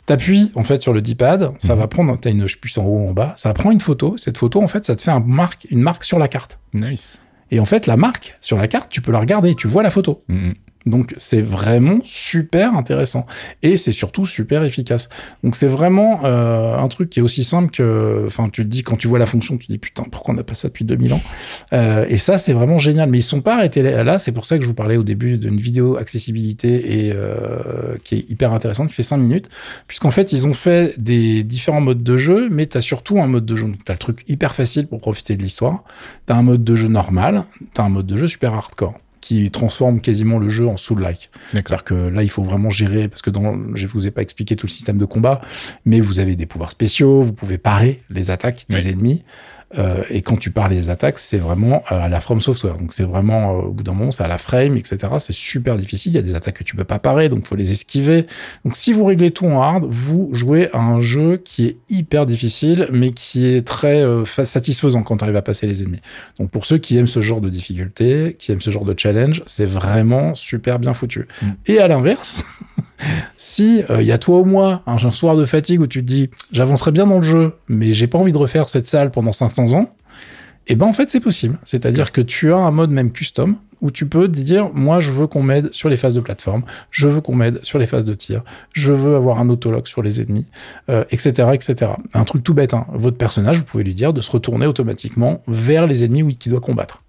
T'appuies 0.06 0.52
en 0.54 0.64
fait 0.64 0.84
sur 0.84 0.94
le 0.94 1.02
D-pad, 1.02 1.52
ça 1.58 1.74
Mhm. 1.74 1.80
va 1.82 1.88
prendre, 1.88 2.18
t'as 2.20 2.30
une 2.30 2.46
puce 2.46 2.78
en 2.78 2.86
haut 2.86 3.00
ou 3.00 3.10
en 3.10 3.14
bas, 3.14 3.34
ça 3.38 3.50
va 3.50 3.54
prendre 3.54 3.74
une 3.74 3.80
photo. 3.82 4.16
Cette 4.20 4.38
photo, 4.38 4.62
en 4.62 4.68
fait, 4.68 4.86
ça 4.86 4.96
te 4.96 5.02
fait 5.02 5.10
un 5.10 5.20
marque, 5.20 5.66
une 5.72 5.82
marque 5.82 6.04
sur 6.04 6.20
la 6.20 6.28
carte. 6.28 6.60
Nice. 6.76 7.24
Et 7.50 7.60
en 7.60 7.66
fait, 7.66 7.88
la 7.88 7.98
marque 7.98 8.38
sur 8.40 8.58
la 8.60 8.68
carte, 8.68 8.92
tu 8.92 9.02
peux 9.02 9.12
la 9.12 9.20
regarder, 9.20 9.56
tu 9.56 9.68
vois 9.68 9.82
la 9.82 9.90
photo. 9.90 10.20
Mhm. 10.28 10.54
Donc 10.86 11.14
c'est 11.18 11.42
vraiment 11.42 12.00
super 12.04 12.76
intéressant 12.76 13.26
et 13.64 13.76
c'est 13.78 13.92
surtout 13.92 14.26
super 14.26 14.64
efficace. 14.64 15.10
Donc 15.44 15.56
c'est 15.56 15.68
vraiment 15.68 16.22
euh, 16.26 16.78
un 16.78 16.88
truc 16.88 17.10
qui 17.10 17.20
est 17.20 17.24
aussi 17.24 17.44
simple 17.44 17.72
que, 17.72 18.24
enfin 18.28 18.50
tu 18.50 18.64
te 18.64 18.68
dis 18.68 18.84
quand 18.84 18.96
tu 18.96 19.08
vois 19.08 19.20
la 19.20 19.26
fonction, 19.26 19.58
tu 19.58 19.68
te 19.68 19.72
dis 19.72 19.80
putain 19.80 20.04
pourquoi 20.04 20.34
on 20.34 20.38
n'a 20.38 20.44
pas 20.44 20.54
ça 20.54 20.68
depuis 20.68 20.86
2000 20.86 21.14
ans? 21.14 21.22
Euh, 21.74 22.06
Et 22.10 22.18
ça 22.18 22.38
c'est 22.38 22.54
vraiment 22.54 22.78
génial. 22.78 23.10
Mais 23.10 23.20
ils 23.20 23.24
sont 23.24 23.42
pas 23.42 23.56
arrêtés 23.56 23.82
là. 23.82 24.20
C'est 24.20 24.32
pour 24.32 24.46
ça 24.46 24.58
que 24.58 24.64
je 24.64 24.68
vous 24.68 24.74
parlais 24.74 24.98
au 24.98 25.04
début 25.04 25.38
d'une 25.38 25.58
vidéo 25.58 25.98
accessibilité 25.98 27.08
et 27.08 27.12
euh, 27.14 27.98
qui 28.04 28.16
est 28.16 28.30
hyper 28.30 28.54
intéressante, 28.54 28.90
qui 28.90 28.96
fait 28.96 29.04
5 29.04 29.18
minutes, 29.18 29.50
puisqu'en 29.88 30.12
fait 30.12 30.32
ils 30.34 30.48
ont 30.48 30.54
fait 30.54 31.00
des 31.00 31.44
différents 31.44 31.82
modes 31.82 32.04
de 32.04 32.18
jeu, 32.18 32.50
mais 32.50 32.68
tu 32.68 32.78
as 32.78 32.82
surtout 32.82 33.20
un 33.22 33.28
mode 33.28 33.46
de 33.46 33.56
jeu. 33.56 33.68
Donc 33.68 33.84
t'as 33.86 33.94
le 33.94 34.00
truc 34.00 34.24
hyper 34.28 34.54
facile 34.54 34.88
pour 34.88 35.00
profiter 35.00 35.36
de 35.36 35.44
l'histoire. 35.44 35.84
T'as 36.26 36.36
un 36.36 36.44
mode 36.44 36.64
de 36.64 36.76
jeu 36.76 36.88
normal, 36.88 37.46
t'as 37.74 37.84
un 37.84 37.90
mode 37.90 38.06
de 38.06 38.18
jeu 38.18 38.28
super 38.28 38.54
hardcore 38.54 39.00
qui 39.26 39.50
transforme 39.50 40.02
quasiment 40.02 40.38
le 40.38 40.50
jeu 40.50 40.68
en 40.68 40.78
soul-like. 40.78 41.32
D'accord. 41.52 41.80
C'est-à-dire 41.80 41.84
que 41.84 42.16
là, 42.16 42.22
il 42.22 42.30
faut 42.30 42.44
vraiment 42.44 42.70
gérer, 42.70 43.08
parce 43.08 43.24
que 43.24 43.32
dans, 43.32 43.56
je 43.74 43.88
vous 43.88 44.06
ai 44.06 44.12
pas 44.12 44.22
expliqué 44.22 44.56
tout 44.56 44.68
le 44.68 44.72
système 44.72 45.00
de 45.00 45.06
combat, 45.06 45.42
mais 45.84 46.00
vous 46.00 46.20
avez 46.20 46.36
des 46.36 46.46
pouvoirs 46.46 46.70
spéciaux, 46.70 47.24
vous 47.24 47.34
pouvez 47.34 47.58
parer 47.58 48.04
les 48.12 48.30
attaques 48.30 48.66
des 48.70 48.86
Oui. 48.86 48.92
ennemis. 48.92 49.24
Euh, 49.78 50.04
et 50.10 50.22
quand 50.22 50.38
tu 50.38 50.52
parles 50.52 50.72
des 50.72 50.90
attaques, 50.90 51.18
c'est 51.20 51.38
vraiment 51.38 51.84
euh, 51.92 52.00
à 52.00 52.08
la 52.08 52.22
From 52.22 52.40
Software. 52.40 52.78
Donc 52.78 52.94
c'est 52.94 53.04
vraiment, 53.04 53.52
euh, 53.52 53.62
au 53.64 53.72
bout 53.72 53.84
d'un 53.84 53.94
moment, 53.94 54.12
c'est 54.12 54.24
à 54.24 54.28
la 54.28 54.38
frame, 54.38 54.78
etc. 54.78 54.98
C'est 55.20 55.34
super 55.34 55.76
difficile. 55.76 56.14
Il 56.14 56.16
y 56.16 56.20
a 56.20 56.22
des 56.22 56.36
attaques 56.36 56.58
que 56.60 56.64
tu 56.64 56.76
peux 56.76 56.84
pas 56.84 57.00
parer, 57.00 57.30
donc 57.30 57.46
faut 57.46 57.56
les 57.56 57.72
esquiver. 57.72 58.26
Donc 58.64 58.76
si 58.76 58.94
vous 58.94 59.04
réglez 59.04 59.32
tout 59.32 59.48
en 59.48 59.62
hard, 59.62 59.86
vous 59.90 60.30
jouez 60.34 60.70
à 60.74 60.80
un 60.80 61.02
jeu 61.02 61.38
qui 61.44 61.66
est 61.66 61.78
hyper 61.90 62.26
difficile, 62.26 62.88
mais 62.92 63.12
qui 63.12 63.48
est 63.48 63.66
très 63.68 64.02
euh, 64.02 64.24
fa- 64.24 64.46
satisfaisant 64.46 65.04
quand 65.04 65.18
tu 65.18 65.24
arrives 65.24 65.36
à 65.36 65.42
passer 65.42 65.68
les 65.68 65.82
ennemis. 65.82 66.02
Donc 66.40 66.52
pour 66.52 66.66
ceux 66.66 66.78
qui 66.78 66.98
aiment 66.98 67.08
ce 67.08 67.22
genre 67.22 67.42
de 67.42 67.50
difficulté, 67.50 68.36
qui 68.38 68.52
aiment 68.52 68.62
ce 68.62 68.72
genre 68.72 68.86
de 68.86 68.94
challenge, 68.98 69.44
c'est 69.48 69.66
vraiment 69.66 70.36
super 70.36 70.80
bien 70.80 70.94
foutu. 70.94 71.28
Mm. 71.42 71.48
Et 71.68 71.80
à 71.80 71.88
l'inverse, 71.88 72.44
si 73.38 73.84
euh, 73.90 74.02
il 74.02 74.08
y 74.08 74.12
a 74.12 74.18
toi 74.18 74.40
ou 74.40 74.46
moi 74.46 74.82
un, 74.88 74.96
un 74.96 75.12
soir 75.12 75.36
de 75.36 75.46
fatigue 75.46 75.82
où 75.82 75.88
tu 75.88 76.02
te 76.02 76.08
dis 76.08 76.30
j'avancerai 76.52 76.92
bien 76.92 77.08
dans 77.08 77.18
le 77.18 77.24
jeu, 77.24 77.54
mais 77.68 77.94
j'ai 77.94 78.08
pas 78.08 78.18
envie 78.18 78.34
de 78.34 78.38
refaire 78.38 78.70
cette 78.70 78.88
salle 78.88 79.12
pendant 79.12 79.34
500 79.34 79.74
ans, 79.74 79.90
et 80.68 80.76
ben 80.76 80.86
en 80.86 80.94
fait 80.94 81.10
c'est 81.10 81.20
possible. 81.20 81.58
C'est-à-dire 81.64 82.12
que 82.12 82.22
tu 82.22 82.54
as 82.54 82.58
un 82.58 82.72
mode 82.72 82.92
même 82.92 83.12
custom 83.12 83.58
où 83.82 83.92
tu 83.92 84.08
peux 84.08 84.28
dire 84.28 84.72
moi 84.74 85.00
je 85.00 85.12
veux 85.12 85.28
qu'on 85.28 85.44
m'aide 85.44 85.74
sur 85.74 85.90
les 85.90 85.98
phases 85.98 86.16
de 86.16 86.22
plateforme, 86.22 86.64
je 86.92 87.08
veux 87.08 87.22
qu'on 87.22 87.36
m'aide 87.36 87.60
sur 87.64 87.78
les 87.78 87.88
phases 87.88 88.06
de 88.06 88.14
tir, 88.14 88.44
je 88.74 88.94
veux 88.94 89.16
avoir 89.16 89.40
un 89.40 89.50
autolock 89.50 89.88
sur 89.88 90.02
les 90.02 90.22
ennemis, 90.22 90.48
euh, 90.90 91.04
etc., 91.12 91.50
etc. 91.54 91.92
Un 92.14 92.24
truc 92.24 92.44
tout 92.44 92.54
bête. 92.54 92.74
Hein. 92.74 92.86
Votre 92.94 93.18
personnage, 93.18 93.58
vous 93.58 93.66
pouvez 93.66 93.84
lui 93.84 93.94
dire 93.94 94.14
de 94.14 94.22
se 94.22 94.32
retourner 94.32 94.66
automatiquement 94.66 95.42
vers 95.48 95.88
les 95.88 96.04
ennemis 96.04 96.38
qu'il 96.38 96.52
doit 96.52 96.62
combattre. 96.62 97.02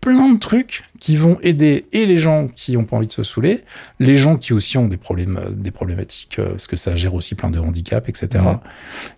Plein 0.00 0.30
de 0.30 0.38
trucs 0.38 0.84
qui 1.00 1.16
vont 1.16 1.38
aider 1.40 1.86
et 1.92 2.06
les 2.06 2.18
gens 2.18 2.48
qui 2.48 2.76
ont 2.76 2.84
pas 2.84 2.96
envie 2.96 3.06
de 3.06 3.12
se 3.12 3.22
saouler, 3.22 3.64
les 3.98 4.16
gens 4.16 4.36
qui 4.36 4.52
aussi 4.52 4.76
ont 4.76 4.86
des 4.86 4.98
problèmes, 4.98 5.38
euh, 5.38 5.50
des 5.50 5.70
problématiques, 5.70 6.38
euh, 6.38 6.50
parce 6.50 6.66
que 6.66 6.76
ça 6.76 6.94
gère 6.94 7.14
aussi 7.14 7.34
plein 7.34 7.50
de 7.50 7.58
handicaps, 7.58 8.08
etc. 8.08 8.44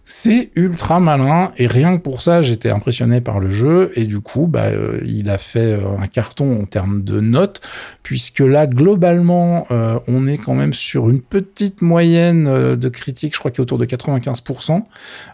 C'est 0.05 0.51
ultra 0.55 1.01
malin 1.01 1.53
et 1.59 1.67
rien 1.67 1.97
que 1.97 2.03
pour 2.03 2.23
ça, 2.23 2.41
j'étais 2.41 2.71
impressionné 2.71 3.21
par 3.21 3.41
le 3.41 3.51
jeu 3.51 3.91
et 3.97 4.05
du 4.05 4.21
coup, 4.21 4.47
bah, 4.47 4.67
euh, 4.67 5.01
il 5.05 5.29
a 5.29 5.39
fait 5.39 5.79
un 5.99 6.07
carton 6.07 6.63
en 6.63 6.65
termes 6.67 7.03
de 7.03 7.21
notes, 7.21 7.61
puisque 8.03 8.41
là, 8.41 8.67
globalement, 8.67 9.67
euh, 9.71 9.99
on 10.07 10.27
est 10.27 10.39
quand 10.39 10.55
même 10.55 10.75
sur 10.75 11.11
une 11.11 11.21
petite 11.21 11.83
moyenne 11.83 12.45
de 12.77 12.89
critiques, 12.89 13.35
je 13.35 13.39
crois 13.41 13.51
qu'il 13.51 13.61
est 13.61 13.63
autour 13.63 13.79
de 13.79 13.85
95%. 13.85 14.85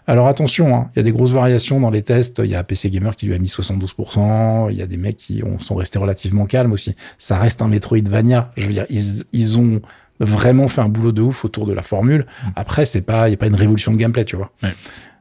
Alors 0.07 0.27
attention, 0.27 0.75
hein, 0.75 0.89
il 0.95 0.99
y 0.99 1.01
a 1.01 1.03
des 1.03 1.11
grosses 1.11 1.31
variations 1.31 1.79
dans 1.79 1.91
les 1.91 2.01
tests. 2.01 2.41
Il 2.43 2.49
y 2.49 2.55
a 2.55 2.63
PC 2.63 2.89
Gamer 2.89 3.15
qui 3.15 3.27
lui 3.27 3.35
a 3.35 3.39
mis 3.39 3.47
72%. 3.47 4.69
Il 4.71 4.77
y 4.77 4.81
a 4.81 4.87
des 4.87 4.97
mecs 4.97 5.17
qui 5.17 5.38
ont, 5.43 5.59
sont 5.59 5.75
restés 5.75 5.99
relativement 5.99 6.45
calmes 6.45 6.71
aussi. 6.71 6.95
Ça 7.17 7.37
reste 7.37 7.61
un 7.61 7.67
Metroidvania. 7.67 8.51
Je 8.57 8.67
veux 8.67 8.73
dire, 8.73 8.85
ils, 8.89 9.23
ils 9.31 9.59
ont 9.59 9.81
vraiment 10.19 10.67
fait 10.67 10.81
un 10.81 10.89
boulot 10.89 11.11
de 11.11 11.21
ouf 11.21 11.45
autour 11.45 11.65
de 11.65 11.73
la 11.73 11.81
formule. 11.81 12.25
Après, 12.55 12.85
c'est 12.85 13.01
pas, 13.01 13.29
il 13.29 13.31
y 13.31 13.33
a 13.35 13.37
pas 13.37 13.47
une 13.47 13.55
révolution 13.55 13.91
de 13.91 13.97
gameplay, 13.97 14.25
tu 14.25 14.35
vois. 14.35 14.51
Ouais. 14.61 14.73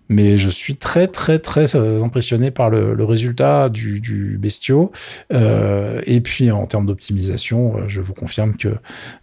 Mais 0.09 0.38
je 0.38 0.50
suis 0.50 0.77
très 0.77 1.07
très 1.09 1.38
très 1.38 1.77
euh, 1.77 2.03
impressionné 2.03 2.50
par 2.50 2.71
le, 2.71 2.95
le 2.95 3.05
résultat 3.05 3.69
du, 3.69 4.00
du 4.00 4.38
bestiau. 4.38 4.93
Euh, 5.33 6.00
et 6.07 6.21
puis 6.21 6.50
en 6.50 6.67
termes 6.67 6.87
d'optimisation, 6.87 7.79
euh, 7.79 7.85
je 7.88 8.00
vous 8.00 8.15
confirme 8.15 8.57
que 8.57 8.69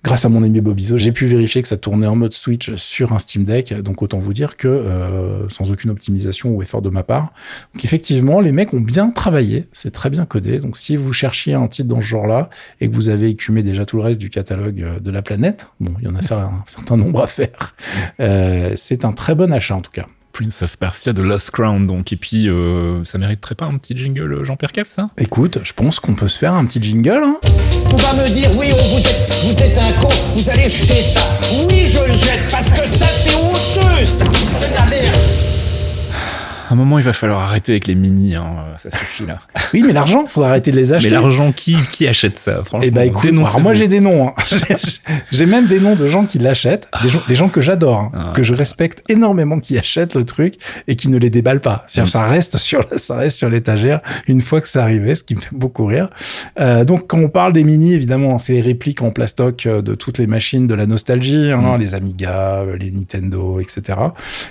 grâce 0.04 0.25
à 0.25 0.30
mon 0.30 0.44
ami 0.44 0.62
Bobizo, 0.62 0.98
j'ai 0.98 1.12
pu 1.12 1.25
vérifier 1.25 1.62
que 1.62 1.68
ça 1.68 1.77
tournait 1.77 2.08
en 2.08 2.15
mode 2.15 2.34
Switch 2.34 2.74
sur 2.75 3.13
un 3.13 3.20
Steam 3.20 3.46
Deck. 3.46 3.74
Donc 3.74 4.01
autant 4.01 4.20
vous 4.20 4.34
dire 4.34 4.58
que 4.58 4.68
euh, 4.68 5.50
sans 5.50 5.72
aucune 5.72 5.92
optimisation 5.92 6.50
ou 6.50 6.62
effort 6.62 6.82
de 6.82 6.89
ma 6.89 7.04
part. 7.04 7.34
Donc 7.74 7.84
effectivement, 7.84 8.39
les 8.39 8.51
mecs 8.51 8.74
ont 8.74 8.82
bien 8.82 9.10
travaillé, 9.10 9.68
c'est 9.72 9.92
très 9.92 10.10
bien 10.10 10.25
codé. 10.25 10.60
Donc 10.60 10.77
si 10.77 10.96
vous 10.96 11.13
cherchiez 11.13 11.54
un 11.54 11.68
titre 11.68 11.89
dans 11.89 12.01
ce 12.01 12.08
genre-là 12.08 12.50
et 12.82 12.89
que 12.89 12.96
vous 12.96 13.10
avez 13.10 13.30
écumé 13.30 13.63
déjà 13.63 13.86
tout 13.86 13.98
le 13.98 14.04
reste 14.04 14.20
du 14.20 14.30
catalogue 14.30 14.82
euh, 14.82 15.00
de 15.00 15.12
la 15.12 15.22
planète, 15.22 15.68
bon, 15.80 15.94
il 16.00 16.06
y 16.06 16.08
en 16.08 16.15
a 16.15 16.20
un 16.34 16.63
certain 16.68 16.98
nombre 16.98 17.22
à 17.22 17.27
faire. 17.27 17.75
Euh, 18.20 18.74
c'est 18.75 19.06
un 19.06 19.12
très 19.12 19.36
bon 19.36 19.51
achat 19.51 19.75
en 19.75 19.82
tout 19.82 19.92
cas. 19.92 20.08
Prince 20.36 20.63
of 20.63 20.77
Persia 20.77 21.13
de 21.13 21.22
Lost 21.22 21.51
Crown, 21.51 21.88
donc. 21.88 22.12
Et 22.12 22.18
puis, 22.18 22.50
euh, 22.50 23.06
ça 23.06 23.18
mériterait 23.18 23.56
pas 23.56 23.68
un 23.68 23.77
petit 23.77 23.96
jingle 23.96 24.34
euh, 24.34 24.44
Jean-Pierre 24.44 24.74
Cave, 24.74 24.88
ça? 24.89 25.10
Écoute, 25.18 25.60
je 25.63 25.72
pense 25.72 26.01
qu'on 26.01 26.13
peut 26.13 26.27
se 26.27 26.38
faire 26.38 26.54
un 26.54 26.65
petit 26.65 26.84
jingle. 26.84 27.24
Hein 27.24 27.38
On 27.94 27.96
va 27.96 28.13
me 28.13 28.27
dire, 28.27 28.50
oui, 28.58 28.68
on 28.74 28.84
vous 28.84 29.00
êtes, 29.00 29.34
vous 29.46 29.63
êtes 29.63 29.77
un 29.77 29.94
con, 30.01 30.10
vous 30.34 30.50
allez 30.50 30.70
jeter 30.70 31.01
ça. 31.01 31.22
Oui, 31.54 31.88
je 31.88 32.00
le 32.00 32.12
jette, 32.12 32.51
parce 32.51 32.70
que 32.70 32.86
ça, 32.86 33.08
c'est 33.08 33.34
honteux, 33.34 34.06
ça. 34.06 34.25
C'est 34.58 34.72
de 34.72 34.74
la 34.74 34.82
merde. 34.82 34.85
À 34.85 34.85
un 36.72 36.75
moment, 36.75 36.98
il 37.00 37.05
va 37.05 37.13
falloir 37.13 37.39
arrêter 37.41 37.74
avec 37.74 37.88
les 37.88 37.95
mini, 37.95 38.36
hein, 38.36 38.45
ça 38.77 38.89
suffit 38.91 39.25
là. 39.25 39.39
oui, 39.74 39.84
mais 39.86 39.93
l'argent, 39.93 40.25
faudra 40.27 40.50
arrêter 40.50 40.72
de 40.72 40.75
les 40.77 40.88
Mais 40.89 40.93
acheter. 40.93 41.10
l'argent, 41.10 41.51
qui, 41.51 41.75
qui 41.91 42.07
achète 42.07 42.38
ça 42.39 42.63
Franchement, 42.63 42.79
Eh 42.88 42.91
ben 42.91 43.03
écoute, 43.03 43.29
alors 43.31 43.60
moi 43.60 43.74
j'ai 43.74 43.88
des 43.88 44.00
noms. 44.00 44.27
hein. 44.29 44.34
J'ai- 45.31 45.45
même 45.45 45.67
des 45.67 45.79
noms 45.79 45.95
de 45.95 46.07
gens 46.07 46.25
qui 46.25 46.39
l'achètent, 46.39 46.89
des 47.03 47.10
gens, 47.10 47.22
des 47.27 47.36
gens 47.36 47.50
que 47.50 47.62
j'adore, 47.62 48.00
hein, 48.00 48.12
Ah. 48.13 48.34
que 48.36 48.43
je 48.43 48.53
respecte 48.53 49.03
énormément, 49.10 49.60
qui 49.60 49.77
achètent 49.77 50.15
le 50.15 50.24
truc 50.25 50.55
et 50.88 50.95
qui 50.95 51.10
ne 51.10 51.17
les 51.17 51.29
déballent 51.29 51.62
pas. 51.62 51.86
Mm. 51.98 52.05
ça 52.07 52.24
reste 52.25 52.57
sur 52.57 52.86
ça 52.93 53.15
reste 53.17 53.38
sur 53.38 53.50
l'étagère 53.50 54.01
une 54.27 54.41
fois 54.41 54.62
que 54.62 54.67
c'est 54.67 54.79
arrivé, 54.79 55.15
ce 55.15 55.24
qui 55.24 55.36
me 55.36 55.39
fait 55.41 55.53
beaucoup 55.55 55.86
rire. 55.86 56.10
Euh, 56.60 56.84
donc 56.84 57.07
quand 57.07 57.19
on 57.19 57.29
parle 57.29 57.53
des 57.53 57.63
mini, 57.63 57.93
évidemment, 57.93 58.38
c'est 58.38 58.53
les 58.53 58.62
répliques 58.62 59.01
en 59.01 59.12
plastoc 59.12 59.65
euh, 59.65 59.81
de 59.81 59.93
toutes 59.95 60.17
les 60.17 60.27
machines 60.27 60.67
de 60.67 60.74
la 60.75 60.86
nostalgie, 60.88 61.51
hein, 61.51 61.62
Mm. 61.62 61.79
les 61.79 61.95
Amiga, 61.95 62.62
euh, 62.62 62.77
les 62.77 62.91
Nintendo, 62.91 63.60
etc., 63.60 64.00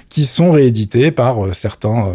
qui 0.08 0.24
sont 0.26 0.50
réédités 0.52 1.10
par 1.10 1.44
euh, 1.44 1.52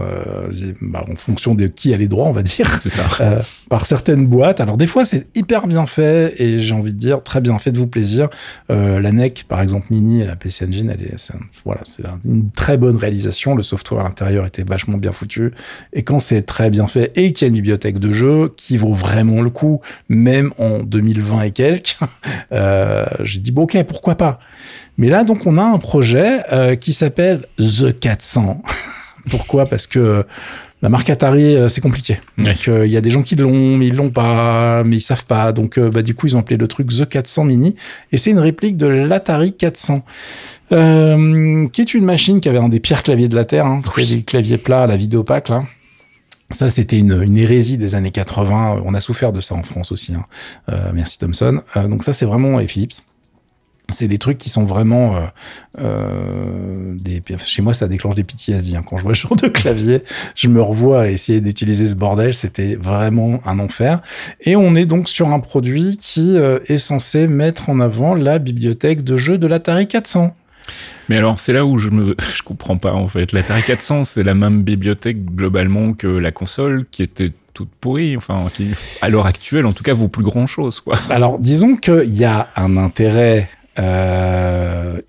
euh, 0.02 0.50
bah, 0.82 1.06
en 1.12 1.16
fonction 1.16 1.56
de 1.56 1.68
qui 1.68 1.94
a 1.94 1.98
les 1.98 2.08
droits, 2.08 2.28
on 2.28 2.32
va 2.32 2.44
dire 2.44 2.70
C'est 2.82 2.90
ça. 2.90 3.06
euh, 3.22 3.42
par 3.70 3.86
certaines 3.86 4.28
boîtes. 4.28 4.60
Alors 4.62 4.78
des 4.78 4.88
fois 4.88 5.06
c'est 5.06 5.28
hyper 5.36 5.68
bien 5.68 5.86
fait 5.86 6.34
et 6.42 6.60
j'ai 6.60 6.74
envie 6.74 6.94
de 6.94 6.98
dire 7.00 7.22
très 7.24 7.42
bien, 7.42 7.58
faites-vous 7.60 7.88
plaisir. 7.88 8.30
Euh, 8.70 9.00
la 9.00 9.12
NEC 9.12 9.46
par 9.48 9.62
exemple 9.62 9.88
Mini 9.90 10.22
et 10.22 10.26
la 10.26 10.36
PC 10.36 10.66
Engine, 10.66 10.90
elle 10.94 11.04
est, 11.06 11.14
c'est 11.18 11.34
un- 11.36 11.40
voilà, 11.66 11.82
c'est 11.84 12.06
un- 12.06 12.20
une 12.26 12.52
très 12.52 12.78
bonne 12.78 12.98
réalisation. 12.98 13.56
Le 13.56 13.64
software 13.64 14.02
à 14.02 14.04
l'intérieur 14.04 14.46
était 14.46 14.64
vachement 14.64 14.98
bien 14.98 15.12
foutu 15.12 15.52
et 15.94 16.04
quand 16.04 16.20
c'est 16.20 16.42
très 16.44 16.70
bien 16.70 16.88
fait 16.88 17.12
et 17.16 17.34
qu'il 17.34 17.46
y 17.46 17.48
a 17.48 17.50
une 17.50 17.56
bibliothèque 17.56 18.00
de 18.00 18.12
jeux 18.12 18.54
qui 18.58 18.78
vaut 18.78 18.94
vraiment 18.94 19.42
le 19.42 19.50
coup, 19.50 19.82
même 20.10 20.52
en 20.58 20.80
2020 20.80 21.42
et 21.44 21.52
quelques, 21.52 21.98
j'ai 22.52 23.40
dit 23.40 23.52
bon 23.52 23.64
ok 23.64 23.84
pourquoi 23.88 24.16
pas? 24.16 24.40
Mais 24.98 25.10
là 25.10 25.24
donc 25.24 25.46
on 25.46 25.58
a 25.58 25.64
un 25.64 25.78
projet 25.78 26.40
euh, 26.52 26.76
qui 26.76 26.94
s'appelle 26.94 27.46
The 27.58 27.98
400. 28.00 28.62
Pourquoi? 29.30 29.66
Parce 29.66 29.88
que 29.88 30.26
la 30.82 30.88
marque 30.88 31.10
Atari, 31.10 31.56
euh, 31.56 31.68
c'est 31.68 31.82
compliqué. 31.82 32.20
Euh, 32.40 32.86
il 32.86 32.92
y 32.92 32.96
a 32.96 33.02
des 33.02 33.12
gens 33.12 33.22
qui 33.22 33.36
l'ont, 33.36 33.76
mais 33.76 33.88
ils 33.88 33.96
l'ont 33.96 34.12
pas, 34.12 34.84
mais 34.86 34.98
ils 34.98 35.02
savent 35.02 35.26
pas. 35.26 35.52
Donc, 35.52 35.78
euh, 35.78 35.90
bah, 35.90 36.02
du 36.02 36.16
coup, 36.16 36.28
ils 36.28 36.38
ont 36.38 36.40
appelé 36.40 36.56
le 36.56 36.68
truc 36.70 36.88
The 36.88 37.08
400 37.08 37.44
Mini. 37.44 37.76
Et 38.14 38.18
c'est 38.18 38.32
une 38.32 38.40
réplique 38.40 38.78
de 38.78 38.88
l'Atari 38.88 39.54
400. 39.54 40.04
Euh, 40.72 41.68
qui 41.70 41.82
est 41.82 41.94
une 41.94 42.06
machine 42.06 42.40
qui 42.40 42.48
avait 42.48 42.60
un 42.60 42.70
des 42.70 42.80
pires 42.80 43.04
claviers 43.04 43.28
de 43.28 43.36
la 43.36 43.44
Terre. 43.44 43.66
Hein. 43.66 43.82
Oui. 43.98 44.06
C'est 44.06 44.16
des 44.16 44.24
claviers 44.24 44.58
plats 44.58 44.84
à 44.84 44.88
la 44.88 44.96
vidéopaque, 44.96 45.50
là. 45.50 45.64
Ça, 46.52 46.70
c'était 46.70 46.98
une, 46.98 47.22
une 47.22 47.38
hérésie 47.38 47.78
des 47.78 47.94
années 47.96 48.12
80. 48.12 48.82
On 48.86 48.94
a 48.94 49.02
souffert 49.02 49.34
de 49.34 49.42
ça 49.42 49.56
en 49.56 49.64
France 49.64 49.92
aussi. 49.92 50.16
Hein. 50.16 50.26
Euh, 50.70 50.92
merci 50.94 51.18
Thomson. 51.18 51.62
Euh, 51.76 51.88
donc 51.88 52.04
ça, 52.04 52.14
c'est 52.14 52.26
vraiment 52.26 52.60
et 52.60 52.68
Philips. 52.68 53.04
C'est 53.92 54.08
des 54.08 54.18
trucs 54.18 54.38
qui 54.38 54.50
sont 54.50 54.66
vraiment 54.66 55.16
euh, 55.16 55.20
euh, 55.80 56.96
des. 56.96 57.22
Chez 57.38 57.62
moi, 57.62 57.74
ça 57.74 57.88
déclenche 57.88 58.16
des 58.16 58.24
PTSD. 58.24 58.76
Hein. 58.76 58.84
Quand 58.88 58.98
je 58.98 59.04
vois 59.04 59.14
ce 59.14 59.22
genre 59.22 59.36
de 59.36 59.48
clavier, 59.48 60.04
je 60.36 60.48
me 60.48 60.62
revois 60.62 61.02
à 61.02 61.08
essayer 61.08 61.42
d'utiliser 61.42 61.88
ce 61.88 61.96
bordel. 61.96 62.34
C'était 62.34 62.76
vraiment 62.76 63.42
un 63.46 63.60
enfer. 63.60 64.02
Et 64.42 64.56
on 64.56 64.76
est 64.76 64.86
donc 64.86 65.10
sur 65.10 65.30
un 65.30 65.40
produit 65.40 65.98
qui 65.98 66.38
euh, 66.38 66.60
est 66.68 66.78
censé 66.78 67.28
mettre 67.28 67.70
en 67.70 67.80
avant 67.80 68.16
la 68.16 68.40
bibliothèque 68.40 69.04
de 69.04 69.18
jeux 69.18 69.38
de 69.38 69.48
l'Atari 69.48 69.88
400. 69.88 70.36
Mais 71.10 71.18
alors, 71.18 71.40
c'est 71.40 71.54
là 71.54 71.66
où 71.66 71.78
je 71.78 71.90
me, 71.90 72.16
je 72.36 72.42
comprends 72.44 72.78
pas, 72.78 72.94
en 72.94 73.08
fait. 73.08 73.32
L'Atari 73.32 73.62
400, 73.64 74.04
c'est 74.04 74.24
la 74.24 74.36
même 74.36 74.62
bibliothèque, 74.62 75.26
globalement, 75.26 75.94
que 75.94 76.08
la 76.08 76.32
console, 76.32 76.86
qui 76.92 77.04
était 77.04 77.32
toute 77.54 77.70
pourrie, 77.82 78.16
enfin, 78.16 78.48
qui, 78.54 78.70
à 79.02 79.10
l'heure 79.10 79.26
actuelle, 79.26 79.66
en 79.66 79.74
tout 79.74 79.84
cas, 79.84 79.94
vaut 79.94 80.08
plus 80.08 80.24
grand 80.24 80.48
chose, 80.48 80.80
quoi. 80.80 80.96
Alors, 81.10 81.40
disons 81.40 81.76
qu'il 81.76 82.14
y 82.14 82.26
a 82.26 82.50
un 82.56 82.78
intérêt 82.78 83.50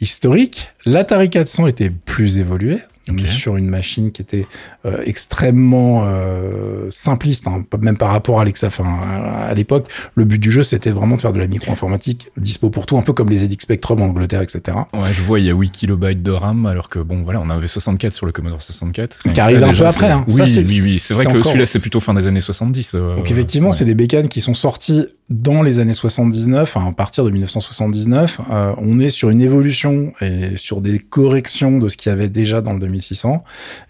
historique. 0.00 0.70
L'Atari 0.84 1.30
400 1.30 1.66
était 1.66 1.90
plus 1.90 2.38
évolué. 2.38 2.78
On 3.08 3.12
Ok. 3.14 3.22
est 3.22 3.26
sur 3.26 3.56
une 3.56 3.66
machine 3.68 4.12
qui 4.12 4.20
était 4.22 4.46
euh, 4.84 5.02
extrêmement 5.04 6.02
euh, 6.04 6.86
simpliste, 6.90 7.46
hein, 7.46 7.64
même 7.80 7.96
par 7.96 8.10
rapport 8.10 8.40
à 8.40 8.44
à, 8.44 9.54
l'époque, 9.54 9.88
le 10.14 10.24
but 10.24 10.38
du 10.38 10.50
jeu, 10.50 10.62
c'était 10.62 10.90
vraiment 10.90 11.16
de 11.16 11.20
faire 11.20 11.32
de 11.32 11.38
la 11.38 11.46
micro-informatique 11.46 12.28
dispo 12.36 12.70
pour 12.70 12.86
tout, 12.86 12.98
un 12.98 13.02
peu 13.02 13.12
comme 13.12 13.28
les 13.30 13.38
ZX 13.38 13.60
Spectrum 13.60 14.02
en 14.02 14.06
Angleterre, 14.06 14.42
etc. 14.42 14.76
Ouais, 14.92 15.12
je 15.12 15.22
vois, 15.22 15.40
il 15.40 15.46
y 15.46 15.50
a 15.50 15.54
8 15.54 15.70
kilobytes 15.70 16.22
de 16.22 16.30
RAM, 16.30 16.66
alors 16.66 16.88
que 16.88 16.98
bon, 16.98 17.22
voilà, 17.22 17.40
on 17.40 17.48
avait 17.50 17.68
64 17.68 18.12
sur 18.12 18.26
le 18.26 18.32
Commodore 18.32 18.62
64. 18.62 19.22
Qui 19.32 19.40
arrive 19.40 19.62
un 19.62 19.72
peu 19.72 19.86
après, 19.86 20.10
hein. 20.10 20.24
Oui, 20.28 20.34
Ça, 20.34 20.60
oui, 20.60 20.80
oui. 20.82 20.98
C'est 20.98 21.14
vrai 21.14 21.26
que 21.26 21.42
celui-là, 21.42 21.66
c'est 21.66 21.80
plutôt 21.80 22.00
fin 22.00 22.14
des 22.14 22.26
années 22.26 22.40
70. 22.40 22.92
euh, 22.94 23.16
Donc 23.16 23.30
effectivement, 23.30 23.68
ouais. 23.68 23.72
c'est 23.74 23.84
des 23.84 23.94
bécanes 23.94 24.28
qui 24.28 24.40
sont 24.40 24.54
sorties 24.54 25.06
dans 25.28 25.62
les 25.62 25.78
années 25.78 25.92
79, 25.92 26.76
enfin, 26.76 26.88
à 26.88 26.92
partir 26.92 27.24
de 27.24 27.30
1979. 27.30 28.40
Euh, 28.50 28.72
on 28.78 28.98
est 28.98 29.10
sur 29.10 29.30
une 29.30 29.42
évolution 29.42 30.12
et 30.20 30.56
sur 30.56 30.80
des 30.80 30.98
corrections 30.98 31.78
de 31.78 31.88
ce 31.88 31.96
qu'il 31.96 32.10
y 32.10 32.12
avait 32.12 32.28
déjà 32.28 32.60
dans 32.60 32.72
le 32.72 32.80
2600. 32.90 33.42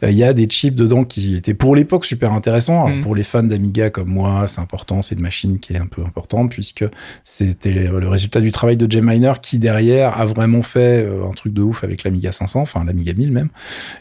Euh, 0.04 0.10
Il 0.10 0.16
y 0.16 0.24
a 0.24 0.32
des 0.32 0.46
chips 0.46 0.74
dedans 0.74 1.04
qui 1.04 1.34
étaient 1.36 1.54
pour 1.54 1.74
l'époque 1.74 2.04
super 2.04 2.32
intéressants. 2.32 2.86
Alors, 2.86 3.00
Mm. 3.00 3.02
Pour 3.02 3.14
les 3.14 3.22
fans 3.22 3.42
d'Amiga 3.42 3.90
comme 3.90 4.08
moi, 4.08 4.46
c'est 4.46 4.60
important. 4.60 5.02
C'est 5.02 5.14
une 5.14 5.22
machine 5.22 5.58
qui 5.58 5.72
est 5.72 5.78
un 5.78 5.86
peu 5.86 6.02
importante 6.02 6.50
puisque 6.50 6.84
c'était 7.24 7.72
le 7.72 8.08
résultat 8.08 8.40
du 8.40 8.50
travail 8.50 8.76
de 8.76 8.90
Jay 8.90 9.00
Miner 9.00 9.32
qui 9.42 9.58
derrière 9.58 10.20
a 10.20 10.24
vraiment 10.24 10.62
fait 10.62 11.04
euh, 11.04 11.28
un 11.28 11.32
truc 11.32 11.52
de 11.52 11.62
ouf 11.62 11.84
avec 11.84 12.04
l'Amiga 12.04 12.32
500, 12.32 12.60
enfin 12.60 12.84
l'Amiga 12.84 13.12
1000 13.14 13.32
même, 13.32 13.48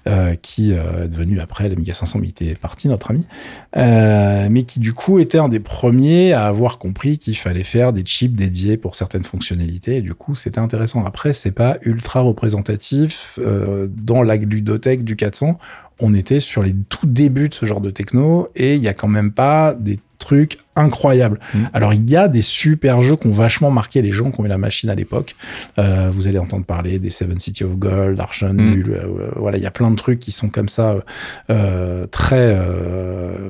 euh, 0.08 0.36
qui 0.36 0.72
est 0.72 1.08
devenu 1.08 1.40
après 1.40 1.70
l'Amiga 1.70 1.94
500, 1.94 2.20
mais 2.20 2.28
il 2.28 2.30
était 2.30 2.56
parti 2.56 2.88
notre 2.88 3.12
ami. 3.12 3.26
Euh, 3.78 4.48
mais 4.50 4.64
qui 4.64 4.80
du 4.80 4.94
coup 4.94 5.20
était 5.20 5.38
un 5.38 5.50
des 5.50 5.60
premiers 5.60 6.34
à 6.34 6.46
avoir 6.46 6.78
compris 6.78 7.18
qu'il 7.18 7.38
fallait 7.38 7.64
faire 7.64 7.94
des 7.94 8.02
chips 8.02 8.36
dédiés 8.36 8.78
pour 8.78 8.96
certaines 8.96 9.24
fonctionnalités. 9.24 9.98
Et 9.98 10.02
du 10.02 10.14
coup, 10.14 10.36
c'était 10.36 10.60
intéressant. 10.60 11.06
Après, 11.06 11.34
c'est 11.34 11.52
pas 11.52 11.78
ultra 11.84 12.22
représentatif 12.22 13.40
dans 13.90 14.22
la 14.22 14.36
ludothèque 14.36 14.89
du 14.98 15.16
400. 15.16 15.58
On 16.00 16.14
était 16.14 16.40
sur 16.40 16.64
les 16.64 16.74
tout 16.88 17.06
débuts 17.08 17.50
de 17.50 17.54
ce 17.54 17.66
genre 17.66 17.82
de 17.82 17.90
techno 17.92 18.50
et 18.56 18.76
il 18.76 18.82
y 18.82 18.88
a 18.88 18.94
quand 18.94 19.08
même 19.08 19.32
pas 19.32 19.74
des 19.78 20.00
trucs 20.18 20.60
incroyables. 20.76 21.40
Mm. 21.54 21.58
Alors 21.74 21.94
il 21.94 22.10
y 22.10 22.16
a 22.16 22.28
des 22.28 22.42
super 22.42 23.02
jeux 23.02 23.16
qui 23.16 23.28
ont 23.28 23.32
vachement 23.32 23.72
marqué 23.72 24.02
les 24.02 24.12
gens 24.12 24.32
qui 24.32 24.40
ont 24.42 24.46
eu 24.46 24.50
la 24.50 24.58
machine 24.58 24.90
à 24.90 24.96
l'époque. 24.96 25.36
Euh, 25.78 26.10
vous 26.14 26.28
allez 26.28 26.38
entendre 26.40 26.66
parler 26.66 27.00
des 27.00 27.10
Seven 27.10 27.40
City 27.40 27.64
of 27.64 27.76
Gold, 27.78 28.20
Archon, 28.20 28.54
Mm. 28.54 28.72
Null, 28.72 28.92
euh, 28.92 29.30
voilà, 29.36 29.58
il 29.58 29.64
y 29.64 29.68
a 29.68 29.72
plein 29.72 29.92
de 29.92 29.96
trucs 29.96 30.20
qui 30.20 30.32
sont 30.32 30.50
comme 30.50 30.70
ça 30.70 30.96
euh, 31.50 32.06
très, 32.08 32.54
euh, 32.58 33.50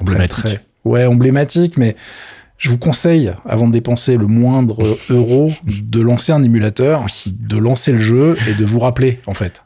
Emblématiques. 0.00 0.60
ouais, 0.84 1.04
emblématiques, 1.06 1.76
mais 1.76 1.94
je 2.64 2.70
vous 2.70 2.78
conseille, 2.78 3.30
avant 3.46 3.66
de 3.68 3.72
dépenser 3.72 4.16
le 4.16 4.26
moindre 4.26 4.78
euro, 5.10 5.50
de 5.66 6.00
lancer 6.00 6.32
un 6.32 6.42
émulateur, 6.42 7.04
de 7.26 7.58
lancer 7.58 7.92
le 7.92 7.98
jeu 7.98 8.38
et 8.48 8.54
de 8.54 8.64
vous 8.64 8.80
rappeler, 8.80 9.20
en 9.26 9.34
fait. 9.34 9.62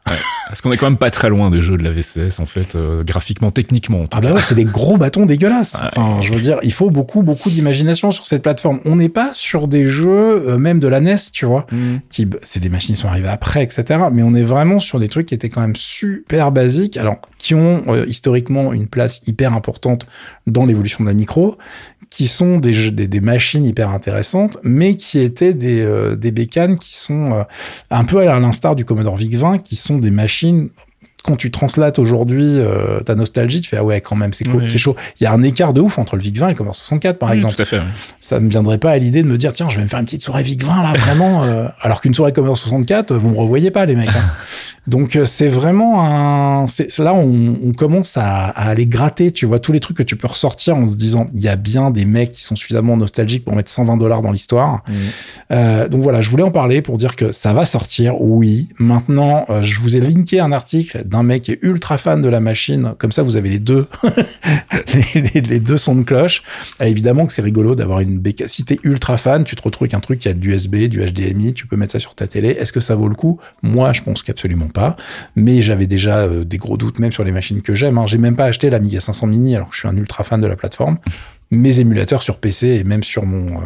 Parce 0.49 0.63
qu'on 0.63 0.73
est 0.73 0.77
quand 0.77 0.87
même 0.91 0.97
pas 0.99 1.13
très 1.13 1.29
loin 1.29 1.49
des 1.51 1.63
jeux 1.63 1.77
de 1.79 1.85
la 1.85 1.93
VCS, 1.93 2.41
en 2.41 2.47
fait, 2.47 2.75
euh, 2.75 3.05
graphiquement, 3.05 3.53
techniquement. 3.53 4.01
en 4.01 4.07
tout 4.09 4.19
Ah 4.19 4.21
bah 4.21 4.29
cas. 4.31 4.35
ouais, 4.35 4.41
c'est 4.43 4.57
des 4.57 4.65
gros 4.65 4.97
bâtons 4.97 5.27
dégueulasses. 5.27 5.75
Ouais. 5.75 5.89
Enfin, 5.95 6.21
je 6.23 6.33
veux 6.33 6.41
dire, 6.41 6.59
il 6.65 6.73
faut 6.73 6.91
beaucoup, 6.91 7.23
beaucoup 7.23 7.51
d'imagination 7.51 8.11
sur 8.11 8.27
cette 8.27 8.43
plateforme. 8.43 8.81
On 8.85 8.97
n'est 8.97 9.09
pas 9.11 9.33
sur 9.33 9.69
des 9.69 9.85
jeux, 9.85 10.49
euh, 10.49 10.59
même 10.59 10.81
de 10.81 10.89
la 10.89 11.01
NES, 11.01 11.15
tu 11.33 11.47
vois, 11.47 11.67
Mm. 11.71 11.99
qui, 12.11 12.27
c'est 12.43 12.59
des 12.61 12.69
machines 12.69 12.97
qui 12.97 13.01
sont 13.01 13.07
arrivées 13.09 13.29
après, 13.29 13.63
etc. 13.63 13.85
Mais 14.13 14.25
on 14.25 14.35
est 14.35 14.43
vraiment 14.43 14.81
sur 14.81 14.99
des 14.99 15.07
trucs 15.09 15.27
qui 15.27 15.35
étaient 15.35 15.51
quand 15.51 15.61
même 15.61 15.77
super 15.77 16.51
basiques, 16.51 16.97
alors, 16.97 17.19
qui 17.39 17.55
ont 17.55 17.85
euh, 17.89 18.05
historiquement 18.09 18.73
une 18.73 18.89
place 18.89 19.21
hyper 19.29 19.53
importante 19.53 20.07
dans 20.49 20.67
l'évolution 20.67 21.05
de 21.05 21.09
la 21.09 21.15
micro, 21.15 21.59
qui 22.11 22.27
sont 22.27 22.59
des, 22.59 22.91
des 22.91 23.21
machines 23.21 23.65
hyper 23.65 23.91
intéressantes, 23.91 24.59
mais 24.63 24.97
qui 24.97 25.19
étaient 25.19 25.55
des, 25.55 25.81
euh, 25.81 26.17
des 26.17 26.33
bécanes 26.33 26.79
qui 26.79 26.97
sont 26.97 27.33
euh, 27.33 27.43
un 27.91 28.05
peu 28.05 28.29
à 28.29 28.39
l'instar 28.39 28.77
du 28.77 28.85
Commodore 28.85 29.17
VIC-20, 29.17 29.63
qui 29.63 29.77
sont 29.77 29.99
des 29.99 30.11
machines 30.11 30.71
quand 31.29 31.37
tu 31.37 31.51
translates 31.51 31.99
aujourd'hui 31.99 32.45
euh, 32.59 33.01
ta 33.01 33.15
nostalgie, 33.15 33.61
tu 33.61 33.69
fais 33.69 33.77
ah 33.77 33.85
ouais 33.85 34.01
quand 34.01 34.17
même 34.17 34.33
c'est 34.33 34.45
cool, 34.45 34.63
Oui. 34.63 34.71
c'est 34.71 34.79
chaud. 34.79 34.97
Il 35.21 35.25
y 35.25 35.27
a 35.27 35.33
un 35.33 35.43
écart 35.43 35.73
de 35.75 35.81
ouf 35.81 35.99
entre 35.99 36.17
le 36.17 36.23
VIC 36.23 36.39
20 36.39 36.47
et 36.47 36.51
le 36.51 36.57
Commodore 36.57 36.75
64 36.77 37.19
par 37.19 37.29
Oui, 37.31 37.37
exemple. 37.37 37.55
Tout 37.55 37.63
à 37.63 37.65
fait. 37.67 37.81
Ça 38.21 38.41
me 38.41 38.49
viendrait 38.49 38.79
pas 38.79 38.93
à 38.93 38.99
l'idée 38.99 39.23
de 39.23 39.29
me 39.29 39.37
dire 39.37 39.53
tiens 39.53 39.69
je 39.69 39.77
vais 39.77 39.83
me 39.83 39.89
faire 39.89 39.99
une 40.01 40.07
petite 40.07 40.23
soirée 40.25 40.43
VIC 40.43 40.65
20 40.65 40.83
là 40.83 40.93
vraiment, 40.95 41.45
euh, 41.45 41.69
alors 41.83 42.01
qu'une 42.01 42.15
soirée 42.15 42.33
Commodore 42.33 42.57
64 42.59 43.13
vous 43.15 43.31
me 43.31 43.37
revoyez 43.39 43.71
pas 43.71 43.85
les 43.87 43.95
mecs. 43.95 44.09
hein. 44.09 44.33
Donc 44.87 45.17
euh, 45.17 45.27
c'est 45.27 45.49
vraiment 45.49 46.03
un, 46.03 46.65
là 46.99 47.13
on, 47.13 47.57
on 47.63 47.73
commence 47.73 48.17
à, 48.17 48.47
à 48.47 48.71
aller 48.71 48.87
gratter, 48.87 49.33
tu 49.33 49.45
vois 49.45 49.59
tous 49.61 49.73
les 49.73 49.81
trucs 49.81 49.99
que 49.99 50.03
tu 50.03 50.17
peux 50.17 50.29
ressortir 50.29 50.77
en 50.77 50.89
se 50.89 50.97
disant 50.97 51.29
il 51.35 51.43
y 51.43 51.49
a 51.49 51.57
bien 51.57 51.91
des 51.91 52.07
mecs 52.07 52.33
qui 52.33 52.43
sont 52.43 52.57
suffisamment 52.57 52.97
nostalgiques 52.97 53.45
pour 53.45 53.55
mettre 53.55 53.71
120 53.71 53.99
dollars 53.99 54.23
dans 54.23 54.33
l'histoire. 54.33 54.83
Euh, 55.51 55.89
donc 55.89 56.01
voilà, 56.03 56.21
je 56.21 56.31
voulais 56.31 56.43
en 56.43 56.51
parler 56.51 56.83
pour 56.83 56.97
dire 56.97 57.17
que 57.17 57.33
ça 57.33 57.53
va 57.53 57.65
sortir, 57.65 58.21
oui. 58.21 58.69
Maintenant, 58.79 59.45
je 59.61 59.79
vous 59.81 59.97
ai 59.97 60.01
linké 60.01 60.41
un 60.41 60.53
article 60.53 61.03
d'un 61.05 61.18
mec 61.23 61.43
qui 61.43 61.53
est 61.53 61.59
ultra 61.63 61.99
fan 61.99 62.23
de 62.23 62.29
la 62.29 62.41
machine. 62.41 62.95
Comme 62.99 63.13
ça, 63.13 63.23
vous 63.23 63.37
avez 63.37 63.49
les 63.49 63.59
deux, 63.59 63.87
les, 65.15 65.61
deux 65.61 65.77
sons 65.77 65.97
de 65.97 66.03
cloche. 66.03 66.43
Évidemment 66.81 67.27
que 67.27 67.33
c'est 67.33 67.43
rigolo 67.43 67.75
d'avoir 67.75 68.01
une 68.01 68.19
béca. 68.19 68.49
Si 68.49 68.65
t'es 68.65 68.79
ultra 68.85 69.17
fan, 69.17 69.45
tu 69.45 69.57
te 69.57 69.63
retrouves 69.63 69.87
avec 69.87 69.95
un 69.95 70.01
truc 70.01 70.21
qui 70.21 70.29
a 70.29 70.35
de 70.35 70.45
l'USB, 70.45 70.89
du 70.89 71.05
HDMI, 71.05 71.55
tu 71.55 71.67
peux 71.67 71.77
mettre 71.77 71.93
ça 71.93 71.99
sur 71.99 72.15
ta 72.15 72.27
télé. 72.27 72.51
Est-ce 72.51 72.73
que 72.73 72.81
ça 72.81 72.95
vaut 72.95 73.09
le 73.09 73.15
coup? 73.15 73.39
Moi, 73.63 73.93
je 73.93 74.03
pense 74.03 74.23
qu'absolument 74.23 74.69
pas. 74.69 74.97
Mais 75.37 75.63
j'avais 75.63 75.87
déjà 75.87 76.19
euh, 76.19 76.45
des 76.45 76.59
gros 76.59 76.77
doutes 76.77 76.99
même 76.99 77.13
sur 77.13 77.25
les 77.25 77.33
machines 77.33 77.63
que 77.63 77.75
j'aime. 77.75 77.99
Hein. 77.99 78.07
J'ai 78.07 78.19
même 78.19 78.37
pas 78.37 78.47
acheté 78.47 78.71
l'Amiga 78.71 79.01
500 79.01 79.27
Mini 79.27 79.57
alors 79.57 79.69
que 79.69 79.75
je 79.75 79.81
suis 79.81 79.89
un 79.89 79.97
ultra 79.97 80.25
fan 80.25 80.41
de 80.41 80.47
la 80.47 80.57
plateforme 80.57 80.99
mes 81.51 81.81
émulateurs 81.81 82.23
sur 82.23 82.39
PC 82.39 82.67
et 82.69 82.85
même 82.85 83.03
sur 83.03 83.25
mon 83.25 83.59
euh, 83.59 83.61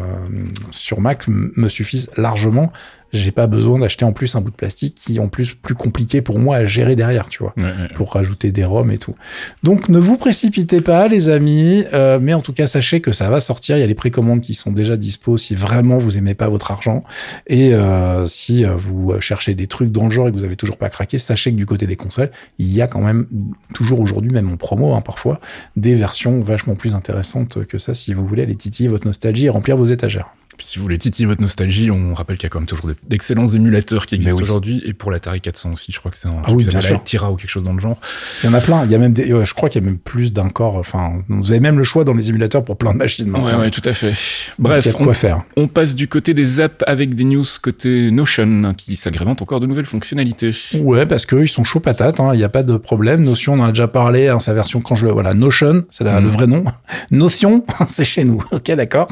sur 0.71 1.01
Mac 1.01 1.27
me 1.27 1.67
suffisent 1.69 2.11
largement. 2.17 2.71
J'ai 3.11 3.31
pas 3.31 3.45
besoin 3.45 3.77
d'acheter 3.77 4.05
en 4.05 4.11
plus 4.11 4.35
un 4.35 4.41
bout 4.41 4.49
de 4.49 4.55
plastique 4.55 4.95
qui 4.95 5.17
est 5.17 5.19
en 5.19 5.27
plus 5.27 5.53
plus 5.53 5.75
compliqué 5.75 6.23
pour 6.23 6.39
moi 6.39 6.55
à 6.55 6.65
gérer 6.65 6.95
derrière, 6.95 7.29
tu 7.29 7.43
vois, 7.43 7.53
Ouais, 7.57 7.63
ouais. 7.65 7.87
pour 7.93 8.13
rajouter 8.13 8.51
des 8.51 8.65
ROM 8.65 8.89
et 8.89 8.97
tout. 8.97 9.13
Donc 9.61 9.87
ne 9.89 9.99
vous 9.99 10.17
précipitez 10.17 10.81
pas, 10.81 11.07
les 11.07 11.29
amis, 11.29 11.83
euh, 11.93 12.17
mais 12.19 12.33
en 12.33 12.41
tout 12.41 12.53
cas 12.53 12.65
sachez 12.65 13.01
que 13.01 13.11
ça 13.11 13.29
va 13.29 13.39
sortir. 13.39 13.77
Il 13.77 13.81
y 13.81 13.83
a 13.83 13.85
les 13.87 13.93
précommandes 13.93 14.41
qui 14.41 14.55
sont 14.55 14.71
déjà 14.71 14.97
dispo 14.97 15.37
si 15.37 15.53
vraiment 15.53 15.99
vous 15.99 16.17
aimez 16.17 16.33
pas 16.33 16.49
votre 16.49 16.71
argent 16.71 17.03
et 17.45 17.75
euh, 17.75 18.25
si 18.25 18.65
euh, 18.65 18.73
vous 18.75 19.13
cherchez 19.19 19.53
des 19.53 19.67
trucs 19.67 19.91
dans 19.91 20.05
le 20.05 20.09
genre 20.09 20.29
et 20.29 20.31
que 20.31 20.35
vous 20.37 20.43
avez 20.45 20.55
toujours 20.55 20.77
pas 20.77 20.89
craqué, 20.89 21.19
sachez 21.19 21.51
que 21.51 21.57
du 21.57 21.67
côté 21.67 21.85
des 21.85 21.97
consoles, 21.97 22.31
il 22.57 22.73
y 22.73 22.81
a 22.81 22.87
quand 22.87 23.01
même 23.01 23.27
toujours 23.75 23.99
aujourd'hui, 23.99 24.31
même 24.31 24.51
en 24.51 24.57
promo 24.57 24.95
hein, 24.95 25.01
parfois, 25.01 25.39
des 25.75 25.93
versions 25.93 26.39
vachement 26.41 26.73
plus 26.73 26.95
intéressantes 26.95 27.63
que 27.67 27.72
ça 27.77 27.93
si 27.93 28.13
vous 28.13 28.25
voulez 28.25 28.43
aller 28.43 28.55
titiller 28.55 28.89
votre 28.89 29.07
nostalgie 29.07 29.45
et 29.45 29.49
remplir 29.49 29.77
vos 29.77 29.85
étagères. 29.85 30.33
Puis 30.57 30.67
si 30.67 30.77
vous 30.77 30.83
voulez 30.83 30.97
titiller 30.97 31.25
votre 31.25 31.41
nostalgie, 31.41 31.91
on 31.91 32.13
rappelle 32.13 32.37
qu'il 32.37 32.45
y 32.45 32.47
a 32.47 32.49
quand 32.49 32.59
même 32.59 32.67
toujours 32.67 32.89
d'excellents 33.07 33.47
émulateurs 33.47 34.05
qui 34.05 34.15
existent 34.15 34.37
oui. 34.37 34.43
aujourd'hui. 34.43 34.81
Et 34.85 34.93
pour 34.93 35.11
l'Atari 35.11 35.41
400 35.41 35.73
aussi, 35.73 35.91
je 35.91 35.99
crois 35.99 36.11
que 36.11 36.17
c'est 36.17 36.27
un 36.27 36.41
Ah 36.45 36.51
oui, 36.51 36.65
bien 36.65 36.81
sûr. 36.81 37.03
Tira 37.03 37.31
ou 37.31 37.35
quelque 37.35 37.49
chose 37.49 37.63
dans 37.63 37.73
le 37.73 37.79
genre. 37.79 37.99
Il 38.43 38.47
y 38.47 38.49
en 38.49 38.53
a 38.53 38.61
plein. 38.61 38.85
Il 38.85 38.91
y 38.91 38.95
a 38.95 38.97
même 38.97 39.13
des, 39.13 39.27
je 39.27 39.53
crois 39.53 39.69
qu'il 39.69 39.81
y 39.81 39.85
a 39.85 39.89
même 39.89 39.97
plus 39.97 40.31
d'un 40.33 40.49
corps. 40.49 40.75
Enfin, 40.75 41.13
vous 41.29 41.51
avez 41.51 41.59
même 41.59 41.77
le 41.77 41.83
choix 41.83 42.03
dans 42.03 42.13
les 42.13 42.29
émulateurs 42.29 42.63
pour 42.63 42.77
plein 42.77 42.93
de 42.93 42.97
machines. 42.97 43.27
maintenant. 43.27 43.47
Ouais, 43.47 43.55
ouais, 43.55 43.71
tout 43.71 43.81
à 43.85 43.93
fait. 43.93 44.09
Donc, 44.09 44.17
Bref, 44.59 44.85
il 44.85 44.87
y 44.87 44.89
a 44.89 44.97
de 44.97 45.01
on, 45.01 45.05
quoi 45.05 45.13
faire. 45.13 45.43
on 45.57 45.67
passe 45.67 45.95
du 45.95 46.07
côté 46.07 46.33
des 46.33 46.61
apps 46.61 46.83
avec 46.87 47.15
des 47.15 47.23
news 47.23 47.43
côté 47.61 48.11
Notion 48.11 48.73
qui 48.77 48.95
s'agrémentent 48.95 49.41
encore 49.41 49.59
de 49.59 49.67
nouvelles 49.67 49.85
fonctionnalités. 49.85 50.51
Ouais, 50.79 51.05
parce 51.05 51.25
qu'eux, 51.25 51.43
ils 51.43 51.49
sont 51.49 51.63
chauds 51.63 51.79
patates, 51.79 52.19
hein, 52.19 52.31
il 52.33 52.37
n'y 52.37 52.43
a 52.43 52.49
pas 52.49 52.63
de 52.63 52.77
problème. 52.77 53.23
Notion, 53.23 53.53
on 53.53 53.59
en 53.59 53.65
a 53.65 53.69
déjà 53.69 53.87
parlé, 53.87 54.27
hein, 54.27 54.39
sa 54.39 54.53
version 54.53 54.81
quand 54.81 54.95
je 54.95 55.05
le. 55.07 55.11
Voilà, 55.11 55.33
Notion, 55.33 55.83
c'est 55.89 56.03
le 56.03 56.27
vrai 56.27 56.47
nom. 56.47 56.63
Notion, 57.11 57.65
c'est 57.87 58.05
chez 58.05 58.23
nous. 58.23 58.43
Ok, 58.51 58.71
d'accord. 58.71 59.07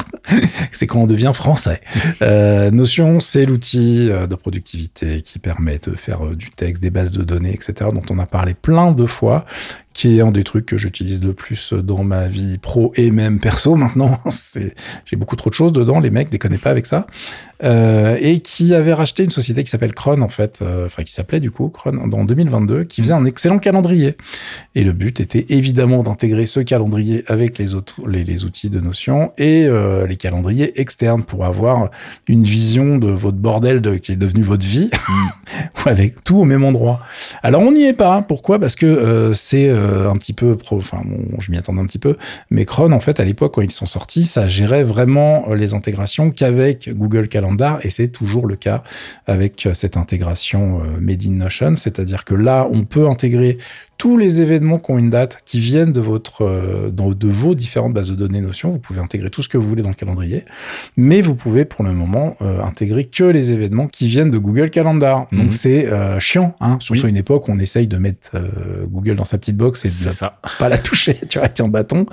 c'est 0.71 0.87
quand 0.87 0.99
on 0.99 1.07
devient 1.07 1.30
français. 1.33 1.81
Euh, 2.21 2.71
Notion, 2.71 3.19
c'est 3.19 3.45
l'outil 3.45 4.09
euh, 4.09 4.27
de 4.27 4.35
productivité 4.35 5.21
qui 5.21 5.39
permet 5.39 5.79
de 5.79 5.95
faire 5.95 6.25
euh, 6.25 6.35
du 6.35 6.51
texte, 6.51 6.81
des 6.81 6.89
bases 6.89 7.11
de 7.11 7.23
données, 7.23 7.53
etc., 7.53 7.89
dont 7.93 8.03
on 8.09 8.19
a 8.19 8.25
parlé 8.25 8.53
plein 8.53 8.91
de 8.91 9.05
fois 9.05 9.45
qui 9.93 10.17
est 10.17 10.21
un 10.21 10.31
des 10.31 10.43
trucs 10.43 10.65
que 10.65 10.77
j'utilise 10.77 11.23
le 11.23 11.33
plus 11.33 11.73
dans 11.73 12.03
ma 12.03 12.27
vie 12.27 12.57
pro 12.57 12.91
et 12.95 13.11
même 13.11 13.39
perso 13.39 13.75
maintenant. 13.75 14.19
C'est, 14.29 14.73
j'ai 15.05 15.15
beaucoup 15.15 15.35
trop 15.35 15.49
de 15.49 15.55
choses 15.55 15.73
dedans, 15.73 15.99
les 15.99 16.11
mecs, 16.11 16.29
déconnez 16.29 16.57
pas 16.57 16.69
avec 16.69 16.85
ça. 16.85 17.07
Euh, 17.63 18.17
et 18.19 18.39
qui 18.39 18.73
avait 18.73 18.93
racheté 18.93 19.23
une 19.23 19.29
société 19.29 19.63
qui 19.63 19.69
s'appelle 19.69 19.93
Cron, 19.93 20.21
en 20.21 20.29
fait, 20.29 20.59
euh, 20.61 20.87
enfin 20.87 21.03
qui 21.03 21.13
s'appelait 21.13 21.39
du 21.39 21.51
coup 21.51 21.69
Cron, 21.69 21.97
en 22.11 22.25
2022, 22.25 22.85
qui 22.85 23.01
faisait 23.01 23.13
un 23.13 23.25
excellent 23.25 23.59
calendrier. 23.59 24.17
Et 24.73 24.83
le 24.83 24.93
but 24.93 25.19
était 25.19 25.45
évidemment 25.49 26.01
d'intégrer 26.01 26.47
ce 26.47 26.59
calendrier 26.61 27.23
avec 27.27 27.59
les, 27.59 27.75
autres, 27.75 28.01
les, 28.07 28.23
les 28.23 28.45
outils 28.45 28.69
de 28.69 28.79
Notion 28.79 29.31
et 29.37 29.65
euh, 29.67 30.07
les 30.07 30.15
calendriers 30.15 30.79
externes 30.81 31.23
pour 31.23 31.45
avoir 31.45 31.91
une 32.27 32.43
vision 32.43 32.97
de 32.97 33.09
votre 33.09 33.37
bordel 33.37 33.81
de, 33.81 33.95
qui 33.95 34.13
est 34.13 34.17
devenu 34.17 34.41
votre 34.41 34.65
vie, 34.65 34.89
avec 35.85 36.23
tout 36.23 36.39
au 36.39 36.45
même 36.45 36.63
endroit. 36.63 37.01
Alors 37.43 37.61
on 37.61 37.71
n'y 37.71 37.83
est 37.83 37.93
pas. 37.93 38.23
Pourquoi? 38.23 38.57
Parce 38.57 38.75
que 38.75 39.31
c'est 39.35 39.69
euh, 39.81 40.09
un 40.09 40.15
petit 40.17 40.33
peu, 40.33 40.55
pro, 40.55 40.77
enfin 40.77 41.01
bon, 41.03 41.39
je 41.39 41.51
m'y 41.51 41.57
attendais 41.57 41.81
un 41.81 41.85
petit 41.85 41.99
peu, 41.99 42.17
mais 42.49 42.65
Cron 42.65 42.91
en 42.91 42.99
fait 42.99 43.19
à 43.19 43.25
l'époque 43.25 43.55
quand 43.55 43.61
ils 43.61 43.71
sont 43.71 43.85
sortis, 43.85 44.25
ça 44.25 44.47
gérait 44.47 44.83
vraiment 44.83 45.45
euh, 45.49 45.55
les 45.55 45.73
intégrations 45.73 46.31
qu'avec 46.31 46.89
Google 46.95 47.27
Calendar 47.27 47.79
et 47.85 47.89
c'est 47.89 48.09
toujours 48.09 48.47
le 48.47 48.55
cas 48.55 48.83
avec 49.27 49.65
euh, 49.65 49.73
cette 49.73 49.97
intégration 49.97 50.81
Made 50.99 51.23
in 51.25 51.31
Notion, 51.31 51.75
c'est-à-dire 51.75 52.25
que 52.25 52.35
là 52.35 52.67
on 52.71 52.83
peut 52.83 53.07
intégrer 53.07 53.57
tous 54.01 54.17
les 54.17 54.41
événements 54.41 54.79
qui 54.79 54.89
ont 54.89 54.97
une 54.97 55.11
date, 55.11 55.43
qui 55.45 55.59
viennent 55.59 55.91
de 55.91 55.99
votre, 55.99 56.41
euh, 56.43 56.89
de 56.89 57.27
vos 57.27 57.53
différentes 57.53 57.93
bases 57.93 58.09
de 58.09 58.15
données 58.15 58.41
Notion. 58.41 58.71
Vous 58.71 58.79
pouvez 58.79 58.99
intégrer 58.99 59.29
tout 59.29 59.43
ce 59.43 59.47
que 59.47 59.59
vous 59.59 59.67
voulez 59.69 59.83
dans 59.83 59.89
le 59.89 59.93
calendrier, 59.93 60.43
mais 60.97 61.21
vous 61.21 61.35
pouvez 61.35 61.65
pour 61.65 61.83
le 61.85 61.93
moment 61.93 62.35
euh, 62.41 62.63
intégrer 62.63 63.05
que 63.05 63.25
les 63.25 63.51
événements 63.51 63.87
qui 63.87 64.07
viennent 64.07 64.31
de 64.31 64.39
Google 64.39 64.71
Calendar. 64.71 65.27
Mhm. 65.31 65.39
Donc 65.39 65.53
c'est 65.53 65.85
euh, 65.85 66.19
chiant, 66.19 66.55
hein, 66.61 66.77
surtout 66.79 67.01
Oui. 67.01 67.05
à 67.05 67.09
une 67.09 67.17
époque 67.17 67.47
où 67.47 67.51
on 67.51 67.59
essaye 67.59 67.85
de 67.85 67.97
mettre 67.97 68.31
euh, 68.33 68.47
Google 68.87 69.13
dans 69.13 69.23
sa 69.23 69.37
petite 69.37 69.55
box 69.57 69.85
et 69.85 69.87
de 69.89 70.09
ça. 70.11 70.39
pas 70.57 70.67
la 70.67 70.79
toucher, 70.79 71.15
tu 71.29 71.37
vois, 71.37 71.49
un 71.59 71.67
bâton. 71.67 72.07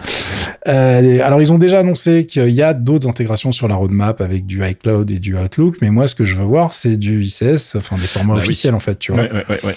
Euh, 0.67 1.21
alors 1.25 1.41
ils 1.41 1.55
ont 1.55 1.59
déjà 1.59 1.79
annoncé 1.79 2.27
qu'il 2.27 2.51
y 2.51 2.61
a 2.61 2.75
d'autres 2.75 3.09
intégrations 3.09 3.51
sur 3.51 3.67
la 3.67 3.77
roadmap 3.77 4.21
avec 4.21 4.45
du 4.45 4.63
iCloud 4.63 5.11
et 5.11 5.19
du 5.21 5.39
Outlook, 5.39 5.77
mais 5.81 5.89
moi 5.89 6.07
ce 6.07 6.15
que 6.15 6.27
je 6.27 6.35
veux 6.35 6.45
voir 6.45 6.75
c'est 6.75 6.99
du 6.99 7.25
ICS, 7.25 7.77
enfin 7.77 7.97
des 7.97 8.03
formats 8.07 8.35
Bah 8.35 8.41
oui. 8.43 8.47
officiels 8.47 8.75
en 8.75 8.79
fait, 8.79 8.99
tu 8.99 9.13
vois. 9.13 9.23
Ouais, 9.23 9.33
ouais, 9.33 9.45
ouais, 9.49 9.61
ouais. 9.65 9.75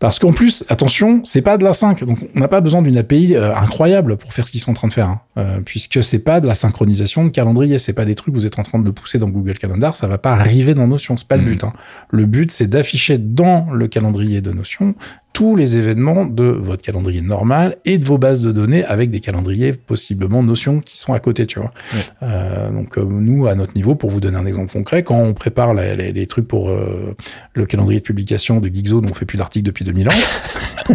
Parce 0.00 0.18
qu'en 0.20 0.32
plus, 0.32 0.62
attention, 0.68 1.22
c'est 1.24 1.42
pas 1.42 1.58
de 1.58 1.64
la 1.64 1.72
5, 1.72 2.04
donc 2.04 2.18
on 2.36 2.38
n'a 2.38 2.46
pas 2.46 2.60
besoin 2.60 2.82
d'une 2.82 2.96
API 2.96 3.34
euh, 3.34 3.52
incroyable 3.54 4.16
pour 4.16 4.32
faire 4.32 4.46
ce 4.46 4.52
qu'ils 4.52 4.60
sont 4.60 4.70
en 4.70 4.74
train 4.74 4.86
de 4.88 4.92
faire, 4.92 5.08
hein. 5.08 5.20
Euh, 5.38 5.58
puisque 5.64 6.04
c'est 6.04 6.20
pas 6.20 6.40
de 6.40 6.46
la 6.46 6.54
synchronisation 6.54 7.24
de 7.24 7.30
calendrier, 7.30 7.78
c'est 7.80 7.92
pas 7.94 8.04
des 8.04 8.14
trucs 8.14 8.32
que 8.32 8.38
vous 8.38 8.46
êtes 8.46 8.58
en 8.60 8.62
train 8.62 8.78
de 8.78 8.84
le 8.84 8.92
pousser 8.92 9.18
dans 9.18 9.28
Google 9.28 9.58
Calendar, 9.58 9.96
ça 9.96 10.06
va 10.06 10.18
pas 10.18 10.32
arriver 10.32 10.74
dans 10.74 10.86
Notion, 10.86 11.16
c'est 11.16 11.26
pas 11.26 11.36
le 11.36 11.42
Mhm. 11.42 11.48
but. 11.48 11.64
hein. 11.64 11.72
Le 12.10 12.26
but, 12.26 12.52
c'est 12.52 12.68
d'afficher 12.68 13.18
dans 13.18 13.68
le 13.72 13.88
calendrier 13.88 14.40
de 14.40 14.52
Notion 14.52 14.94
tous 15.38 15.54
les 15.54 15.76
événements 15.76 16.24
de 16.24 16.42
votre 16.42 16.82
calendrier 16.82 17.20
normal 17.20 17.76
et 17.84 17.96
de 17.98 18.04
vos 18.04 18.18
bases 18.18 18.42
de 18.42 18.50
données 18.50 18.84
avec 18.84 19.12
des 19.12 19.20
calendriers 19.20 19.72
possiblement 19.72 20.42
Notion 20.42 20.80
qui 20.80 20.98
sont 20.98 21.12
à 21.12 21.20
côté, 21.20 21.46
tu 21.46 21.60
vois. 21.60 21.72
Ouais. 21.94 22.00
Euh, 22.24 22.72
donc 22.72 22.98
euh, 22.98 23.04
nous, 23.08 23.46
à 23.46 23.54
notre 23.54 23.72
niveau, 23.74 23.94
pour 23.94 24.10
vous 24.10 24.18
donner 24.18 24.36
un 24.36 24.46
exemple 24.46 24.72
concret, 24.72 25.04
quand 25.04 25.16
on 25.16 25.34
prépare 25.34 25.74
les 25.74 26.26
trucs 26.26 26.48
pour 26.48 26.70
euh, 26.70 27.14
le 27.54 27.66
calendrier 27.66 28.00
de 28.00 28.04
publication 28.04 28.58
de 28.58 28.66
Geekzone, 28.66 29.06
on 29.08 29.14
fait 29.14 29.26
plus 29.26 29.38
d'articles 29.38 29.64
depuis 29.64 29.84
2000 29.84 30.08
ans. 30.08 30.12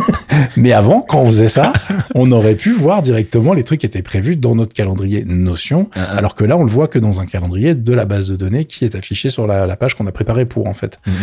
Mais 0.57 0.71
avant, 0.73 1.01
quand 1.01 1.21
on 1.21 1.25
faisait 1.25 1.47
ça, 1.47 1.73
on 2.15 2.31
aurait 2.31 2.55
pu 2.55 2.71
voir 2.71 3.01
directement 3.01 3.53
les 3.53 3.63
trucs 3.63 3.79
qui 3.81 3.85
étaient 3.85 4.01
prévus 4.01 4.35
dans 4.35 4.55
notre 4.55 4.73
calendrier 4.73 5.23
Notion, 5.25 5.89
Ah, 5.95 6.07
ah. 6.09 6.17
alors 6.17 6.35
que 6.35 6.43
là, 6.43 6.57
on 6.57 6.63
le 6.63 6.69
voit 6.71 6.87
que 6.87 6.99
dans 6.99 7.21
un 7.21 7.25
calendrier 7.25 7.75
de 7.75 7.93
la 7.93 8.05
base 8.05 8.29
de 8.29 8.35
données 8.35 8.65
qui 8.65 8.85
est 8.85 8.95
affiché 8.95 9.29
sur 9.29 9.47
la, 9.47 9.65
la 9.67 9.75
page 9.75 9.95
qu'on 9.95 10.07
a 10.07 10.11
préparée 10.11 10.45
pour, 10.45 10.67
en 10.67 10.73
fait. 10.73 10.99
Mhm. 11.07 11.13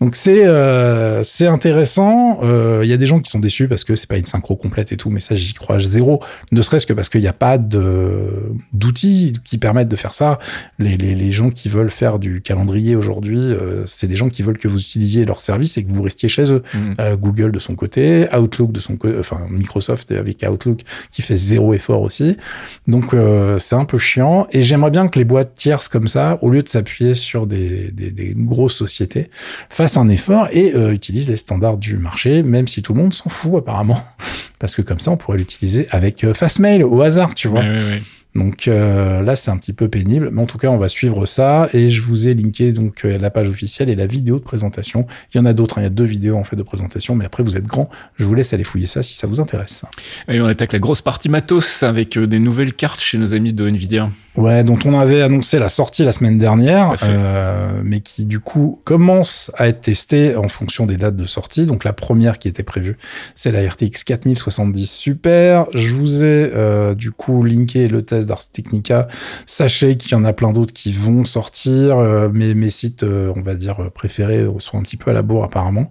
Donc 0.00 0.16
c'est 0.16 0.46
euh, 0.46 1.22
c'est 1.22 1.46
intéressant. 1.46 2.38
Euh, 2.42 2.80
Il 2.82 2.88
y 2.88 2.92
a 2.92 2.96
des 2.96 3.06
gens 3.06 3.20
qui 3.20 3.30
sont 3.30 3.38
déçus 3.38 3.68
parce 3.68 3.84
que 3.84 3.96
c'est 3.96 4.08
pas 4.08 4.16
une 4.16 4.24
synchro 4.26 4.56
complète 4.56 4.92
et 4.92 4.96
tout, 4.96 5.10
mais 5.10 5.20
ça 5.20 5.34
j'y 5.34 5.52
crois 5.54 5.78
zéro. 5.78 6.22
Ne 6.52 6.62
serait-ce 6.62 6.86
que 6.86 6.92
parce 6.94 7.08
qu'il 7.08 7.20
n'y 7.20 7.26
a 7.28 7.32
pas 7.34 7.58
de 7.58 8.50
d'outils 8.72 9.34
qui 9.44 9.58
permettent 9.58 9.88
de 9.88 9.96
faire 9.96 10.14
ça. 10.14 10.38
Les, 10.78 10.96
les, 10.96 11.14
les 11.14 11.30
gens 11.30 11.50
qui 11.50 11.68
veulent 11.68 11.90
faire 11.90 12.18
du 12.18 12.40
calendrier 12.40 12.96
aujourd'hui, 12.96 13.38
euh, 13.38 13.84
c'est 13.86 14.06
des 14.06 14.16
gens 14.16 14.28
qui 14.28 14.42
veulent 14.42 14.58
que 14.58 14.68
vous 14.68 14.80
utilisiez 14.80 15.24
leur 15.24 15.40
service 15.40 15.76
et 15.76 15.84
que 15.84 15.92
vous 15.92 16.02
restiez 16.02 16.28
chez 16.28 16.52
eux. 16.52 16.62
Mhm. 16.74 16.94
Euh, 17.00 17.16
Google 17.16 17.52
de 17.52 17.58
son 17.60 17.74
côté, 17.74 18.26
Outlook 18.36 18.59
de 18.68 18.80
son 18.80 18.98
enfin 19.18 19.46
Microsoft 19.50 20.12
avec 20.12 20.44
Outlook 20.48 20.80
qui 21.10 21.22
fait 21.22 21.36
zéro 21.36 21.74
effort 21.74 22.02
aussi. 22.02 22.36
Donc 22.86 23.14
euh, 23.14 23.58
c'est 23.58 23.74
un 23.74 23.84
peu 23.84 23.98
chiant 23.98 24.46
et 24.52 24.62
j'aimerais 24.62 24.90
bien 24.90 25.08
que 25.08 25.18
les 25.18 25.24
boîtes 25.24 25.54
tierces 25.54 25.88
comme 25.88 26.08
ça, 26.08 26.38
au 26.42 26.50
lieu 26.50 26.62
de 26.62 26.68
s'appuyer 26.68 27.14
sur 27.14 27.46
des, 27.46 27.90
des, 27.90 28.34
grosses 28.36 28.76
sociétés, 28.76 29.30
fassent 29.68 29.96
un 29.96 30.08
effort 30.08 30.48
et 30.52 30.74
euh, 30.74 30.92
utilisent 30.92 31.28
les 31.28 31.36
standards 31.36 31.78
du 31.78 31.96
marché, 31.96 32.42
même 32.42 32.68
si 32.68 32.82
tout 32.82 32.94
le 32.94 33.02
monde 33.02 33.12
s'en 33.12 33.30
fout 33.30 33.56
apparemment, 33.56 34.02
parce 34.58 34.74
que 34.74 34.82
comme 34.82 35.00
ça 35.00 35.10
on 35.10 35.16
pourrait 35.16 35.38
l'utiliser 35.38 35.86
avec 35.90 36.24
euh, 36.24 36.34
Fastmail 36.34 36.82
au 36.82 37.00
hasard, 37.02 37.34
tu 37.34 37.48
vois. 37.48 37.60
Ouais, 37.60 37.68
ouais, 37.68 37.76
ouais. 37.76 38.02
Donc 38.34 38.68
euh, 38.68 39.22
là, 39.22 39.34
c'est 39.36 39.50
un 39.50 39.56
petit 39.56 39.72
peu 39.72 39.88
pénible, 39.88 40.30
mais 40.32 40.40
en 40.40 40.46
tout 40.46 40.58
cas, 40.58 40.68
on 40.68 40.76
va 40.76 40.88
suivre 40.88 41.26
ça 41.26 41.68
et 41.72 41.90
je 41.90 42.02
vous 42.02 42.28
ai 42.28 42.34
linké 42.34 42.72
donc 42.72 43.04
euh, 43.04 43.18
la 43.18 43.30
page 43.30 43.48
officielle 43.48 43.88
et 43.88 43.96
la 43.96 44.06
vidéo 44.06 44.38
de 44.38 44.44
présentation. 44.44 45.06
Il 45.32 45.38
y 45.38 45.40
en 45.40 45.46
a 45.46 45.52
d'autres, 45.52 45.78
hein, 45.78 45.82
il 45.82 45.84
y 45.84 45.86
a 45.86 45.90
deux 45.90 46.04
vidéos 46.04 46.36
en 46.36 46.44
fait 46.44 46.56
de 46.56 46.62
présentation, 46.62 47.14
mais 47.14 47.24
après 47.24 47.42
vous 47.42 47.56
êtes 47.56 47.66
grand, 47.66 47.90
je 48.16 48.24
vous 48.24 48.34
laisse 48.34 48.52
aller 48.52 48.64
fouiller 48.64 48.86
ça 48.86 49.02
si 49.02 49.14
ça 49.14 49.26
vous 49.26 49.40
intéresse. 49.40 49.82
Allez, 50.28 50.40
on 50.40 50.46
attaque 50.46 50.72
la 50.72 50.78
grosse 50.78 51.02
partie 51.02 51.28
matos 51.28 51.82
avec 51.82 52.16
euh, 52.16 52.26
des 52.26 52.38
nouvelles 52.38 52.74
cartes 52.74 53.00
chez 53.00 53.18
nos 53.18 53.34
amis 53.34 53.52
de 53.52 53.68
Nvidia. 53.68 54.10
Ouais, 54.36 54.62
dont 54.62 54.78
on 54.84 54.98
avait 54.98 55.22
annoncé 55.22 55.58
la 55.58 55.68
sortie 55.68 56.04
la 56.04 56.12
semaine 56.12 56.38
dernière, 56.38 56.94
euh, 57.02 57.72
mais 57.82 58.00
qui 58.00 58.26
du 58.26 58.38
coup 58.38 58.80
commence 58.84 59.50
à 59.56 59.66
être 59.66 59.80
testée 59.80 60.36
en 60.36 60.46
fonction 60.46 60.86
des 60.86 60.96
dates 60.96 61.16
de 61.16 61.26
sortie. 61.26 61.66
Donc 61.66 61.82
la 61.82 61.92
première 61.92 62.38
qui 62.38 62.46
était 62.46 62.62
prévue, 62.62 62.96
c'est 63.34 63.50
la 63.50 63.68
RTX 63.68 64.04
4070 64.04 64.88
Super. 64.88 65.66
Je 65.74 65.92
vous 65.92 66.24
ai 66.24 66.50
euh, 66.54 66.94
du 66.94 67.10
coup 67.10 67.42
linké 67.42 67.88
le 67.88 68.02
test 68.02 68.19
d'Ars 68.26 68.50
Technica. 68.50 69.08
Sachez 69.46 69.96
qu'il 69.96 70.12
y 70.12 70.14
en 70.14 70.24
a 70.24 70.32
plein 70.32 70.52
d'autres 70.52 70.72
qui 70.72 70.92
vont 70.92 71.24
sortir, 71.24 71.98
euh, 71.98 72.28
mes 72.28 72.70
sites, 72.70 73.02
euh, 73.02 73.32
on 73.36 73.40
va 73.40 73.54
dire 73.54 73.80
euh, 73.80 73.90
préférés, 73.90 74.46
sont 74.58 74.78
un 74.78 74.82
petit 74.82 74.96
peu 74.96 75.10
à 75.10 75.14
la 75.14 75.22
bourre 75.22 75.44
apparemment. 75.44 75.90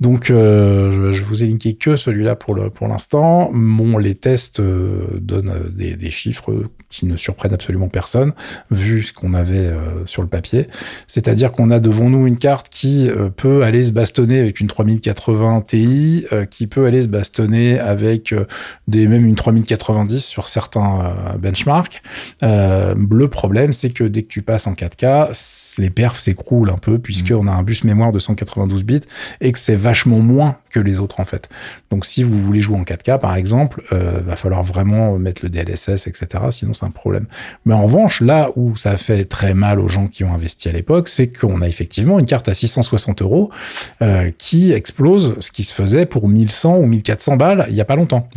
Donc 0.00 0.30
euh, 0.30 1.12
je 1.12 1.22
vous 1.24 1.42
ai 1.42 1.46
linké 1.46 1.74
que 1.74 1.96
celui-là 1.96 2.36
pour 2.36 2.56
pour 2.72 2.88
l'instant. 2.88 3.50
Bon, 3.52 3.98
les 3.98 4.14
tests 4.14 4.60
donnent 4.60 5.70
des, 5.72 5.96
des 5.96 6.10
chiffres 6.10 6.52
qui 6.88 7.06
ne 7.06 7.16
surprennent 7.16 7.54
absolument 7.54 7.88
personne, 7.88 8.32
vu 8.70 9.02
ce 9.02 9.12
qu'on 9.12 9.34
avait 9.34 9.70
sur 10.06 10.22
le 10.22 10.28
papier. 10.28 10.68
C'est-à-dire 11.08 11.50
qu'on 11.50 11.70
a 11.70 11.80
devant 11.80 12.08
nous 12.08 12.26
une 12.26 12.38
carte 12.38 12.68
qui 12.68 13.08
peut 13.36 13.62
aller 13.62 13.82
se 13.84 13.92
bastonner 13.92 14.38
avec 14.38 14.60
une 14.60 14.68
3080 14.68 15.62
Ti, 15.62 16.26
qui 16.50 16.66
peut 16.66 16.86
aller 16.86 17.02
se 17.02 17.08
bastonner 17.08 17.80
avec 17.80 18.32
des 18.86 19.08
même 19.08 19.26
une 19.26 19.34
3090 19.34 20.24
sur 20.24 20.48
certains 20.48 21.00
euh, 21.00 21.38
Euh, 22.42 22.94
le 23.10 23.28
problème, 23.28 23.72
c'est 23.72 23.90
que 23.90 24.04
dès 24.04 24.22
que 24.22 24.28
tu 24.28 24.42
passes 24.42 24.66
en 24.66 24.74
4K, 24.74 25.32
c- 25.34 25.80
les 25.82 25.90
perfs 25.90 26.18
s'écroulent 26.18 26.70
un 26.70 26.78
peu, 26.78 26.98
puisqu'on 26.98 27.46
a 27.46 27.52
un 27.52 27.62
bus 27.62 27.84
mémoire 27.84 28.12
de 28.12 28.18
192 28.18 28.84
bits 28.84 29.00
et 29.40 29.52
que 29.52 29.58
c'est 29.58 29.76
vachement 29.76 30.18
moins 30.20 30.56
que 30.70 30.80
les 30.80 30.98
autres 30.98 31.20
en 31.20 31.24
fait. 31.24 31.48
Donc 31.90 32.04
si 32.06 32.22
vous 32.22 32.40
voulez 32.40 32.60
jouer 32.60 32.76
en 32.76 32.82
4K 32.82 33.18
par 33.18 33.36
exemple, 33.36 33.82
euh, 33.92 34.20
va 34.24 34.36
falloir 34.36 34.62
vraiment 34.62 35.18
mettre 35.18 35.42
le 35.44 35.48
DLSS, 35.50 36.06
etc. 36.06 36.26
Sinon 36.50 36.72
c'est 36.74 36.84
un 36.86 36.90
problème. 36.90 37.26
Mais 37.64 37.74
en 37.74 37.82
revanche, 37.84 38.20
là 38.20 38.50
où 38.56 38.74
ça 38.76 38.96
fait 38.96 39.24
très 39.24 39.54
mal 39.54 39.78
aux 39.80 39.88
gens 39.88 40.06
qui 40.08 40.24
ont 40.24 40.32
investi 40.32 40.68
à 40.68 40.72
l'époque, 40.72 41.08
c'est 41.08 41.28
qu'on 41.28 41.60
a 41.62 41.68
effectivement 41.68 42.18
une 42.18 42.26
carte 42.26 42.48
à 42.48 42.54
660 42.54 43.22
euros 43.22 43.50
euh, 44.02 44.30
qui 44.36 44.72
explose 44.72 45.34
ce 45.40 45.50
qui 45.52 45.64
se 45.64 45.72
faisait 45.72 46.06
pour 46.06 46.28
1100 46.28 46.76
ou 46.78 46.86
1400 46.86 47.36
balles 47.36 47.66
il 47.68 47.74
y 47.74 47.80
a 47.80 47.84
pas 47.84 47.96
longtemps. 47.96 48.28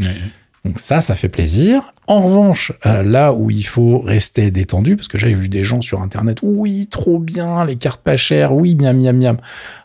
Donc 0.65 0.79
ça, 0.79 1.01
ça 1.01 1.15
fait 1.15 1.29
plaisir. 1.29 1.93
En 2.09 2.21
revanche, 2.21 2.71
euh, 2.85 3.03
là 3.03 3.33
où 3.33 3.49
il 3.49 3.65
faut 3.65 3.99
rester 3.99 4.49
détendu, 4.49 4.95
parce 4.95 5.09
que 5.09 5.17
j'avais 5.17 5.33
vu 5.33 5.49
des 5.49 5.65
gens 5.65 5.81
sur 5.81 6.01
Internet, 6.01 6.39
oui, 6.41 6.87
trop 6.89 7.19
bien, 7.19 7.65
les 7.65 7.75
cartes 7.75 8.01
pas 8.01 8.15
chères, 8.15 8.53
oui, 8.53 8.75
miam, 8.75 8.97
miam, 8.97 9.17
miam. 9.17 9.37